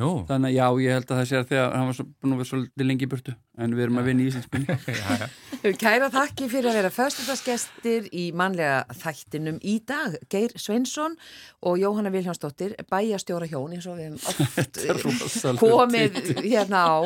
Nú, 0.00 0.22
Þannig 0.24 0.48
að 0.48 0.54
já, 0.56 0.66
ég 0.80 0.94
held 0.96 1.10
að 1.10 1.18
það 1.18 1.26
sé 1.28 1.36
að 1.36 1.48
þegar 1.50 1.74
hann 1.76 1.88
var 1.90 1.96
svo, 1.98 2.04
búin 2.08 2.32
að 2.32 2.38
vera 2.40 2.48
svolítið 2.48 2.86
lengi 2.88 3.04
í 3.04 3.08
burtu 3.12 3.34
en 3.60 3.74
við 3.76 3.82
erum 3.84 3.98
að 4.00 4.06
vinna 4.08 4.22
í 4.24 4.30
já. 5.02 5.74
Kæra 5.82 6.08
þakki 6.14 6.48
fyrir 6.48 6.68
að 6.70 6.78
vera 6.78 6.90
föstudagsgestir 6.96 8.06
í 8.08 8.24
mannlega 8.32 8.78
þættinum 9.02 9.58
í 9.60 9.74
dag. 9.84 10.16
Geir 10.32 10.56
Sveinsson 10.56 11.18
og 11.60 11.76
Jóhanna 11.82 12.08
Viljánsdóttir, 12.14 12.72
bæjastjóra 12.88 13.50
hjón 13.52 13.76
eins 13.76 13.84
og 13.84 14.00
við 14.00 14.16
hefum 14.16 15.20
oft 15.28 15.60
komið 15.60 16.16
hérna 16.40 16.86
á 16.88 16.96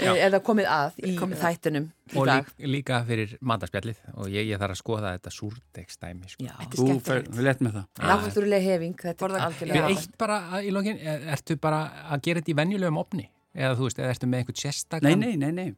eða 0.00 0.40
komið 0.42 0.66
að 0.70 0.96
í 1.06 1.12
Komið 1.18 1.36
að. 1.38 1.42
þættinum 1.44 1.84
í 2.14 2.16
Og 2.18 2.26
dag. 2.26 2.46
líka, 2.58 2.68
líka 2.74 2.98
fyrir 3.06 3.36
matarspjallið 3.40 3.98
og 4.14 4.26
ég, 4.28 4.48
ég 4.50 4.58
þarf 4.58 4.74
að 4.74 4.80
skoða 4.82 5.12
þetta 5.14 5.32
súrdegstæmi 5.36 6.28
sko. 6.32 6.48
Þú 6.74 7.44
lett 7.46 7.60
með 7.60 7.72
það. 7.78 7.86
Náttúrulega 8.00 8.62
hefing, 8.64 8.96
er 9.04 9.88
eitt 9.88 10.16
bara 10.18 10.40
í 10.62 10.70
lokin, 10.74 10.98
er- 10.98 11.24
ertu 11.36 11.56
bara 11.60 11.80
að 12.10 12.22
gera 12.22 12.40
þetta 12.40 12.52
í 12.52 12.58
venjulegum 12.62 12.98
opni? 12.98 13.28
Eða 13.54 13.76
þú 13.78 13.86
veist, 13.88 13.98
eða 14.02 14.10
ertu 14.14 14.26
með 14.26 14.38
einhvern 14.42 14.60
sérstakann? 14.64 15.02
Nei, 15.02 15.14
nei, 15.14 15.36
nei, 15.36 15.52
nei. 15.52 15.74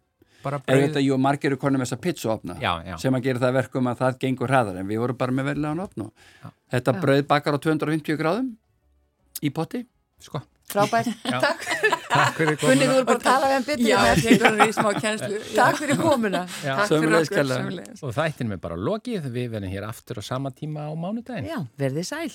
Þetta, 0.47 1.01
jú, 1.03 1.17
margir 1.19 1.51
eru 1.51 1.57
konum 1.59 1.81
með 1.83 1.89
þessa 1.91 2.01
pizzaopna 2.01 2.55
Já, 2.63 2.79
já. 2.87 2.97
sem 3.03 3.13
að 3.13 3.23
gera 3.25 3.39
það 3.41 3.49
að 3.51 3.57
verkum 3.59 3.87
að 3.91 3.97
það 3.99 4.19
gengur 4.23 4.49
hraðar 4.53 4.77
en 4.79 4.87
við 4.87 5.01
vorum 5.03 5.17
bara 5.19 5.33
með 5.33 5.45
verðilegan 5.51 5.81
opna. 5.83 6.11
Já. 6.45 6.51
Þetta 6.71 6.93
Já. 6.95 7.01
brauð 7.03 7.27
bakar 7.27 7.57
á 7.57 7.59
250 7.59 8.17
gráðum 8.21 8.53
í 9.43 9.51
potti. 9.51 9.81
Sko, 10.23 10.41
Frábært. 10.67 11.13
Takk. 11.23 11.63
takk 12.11 12.39
fyrir 12.41 12.57
Gunni, 12.59 12.89
þú 12.89 12.97
eru 12.97 13.07
bara 13.07 13.21
að 13.21 13.27
tala 13.27 13.51
við 13.51 13.55
hann 13.55 13.67
betur. 13.69 13.87
Já, 13.87 13.99
ég 14.09 14.25
tekur 14.25 14.47
hann 14.49 14.65
í 14.65 14.75
smá 14.75 14.89
kjenslu. 14.97 15.39
Takk 15.55 15.79
fyrir 15.83 16.01
komuna. 16.01 16.43
Já. 16.67 16.73
Takk 16.81 16.93
fyrir 16.97 17.17
okkur. 17.21 17.55
Og 18.03 18.17
þættinum 18.17 18.57
er 18.57 18.61
bara 18.67 18.81
lokið, 18.89 19.31
við 19.37 19.55
verðum 19.55 19.75
hér 19.77 19.87
aftur 19.87 20.19
á 20.19 20.23
sama 20.27 20.51
tíma 20.51 20.89
á 20.91 20.93
mánudaginn. 20.99 21.47
Já, 21.53 21.61
verðið 21.79 22.11
sæl. 22.11 22.35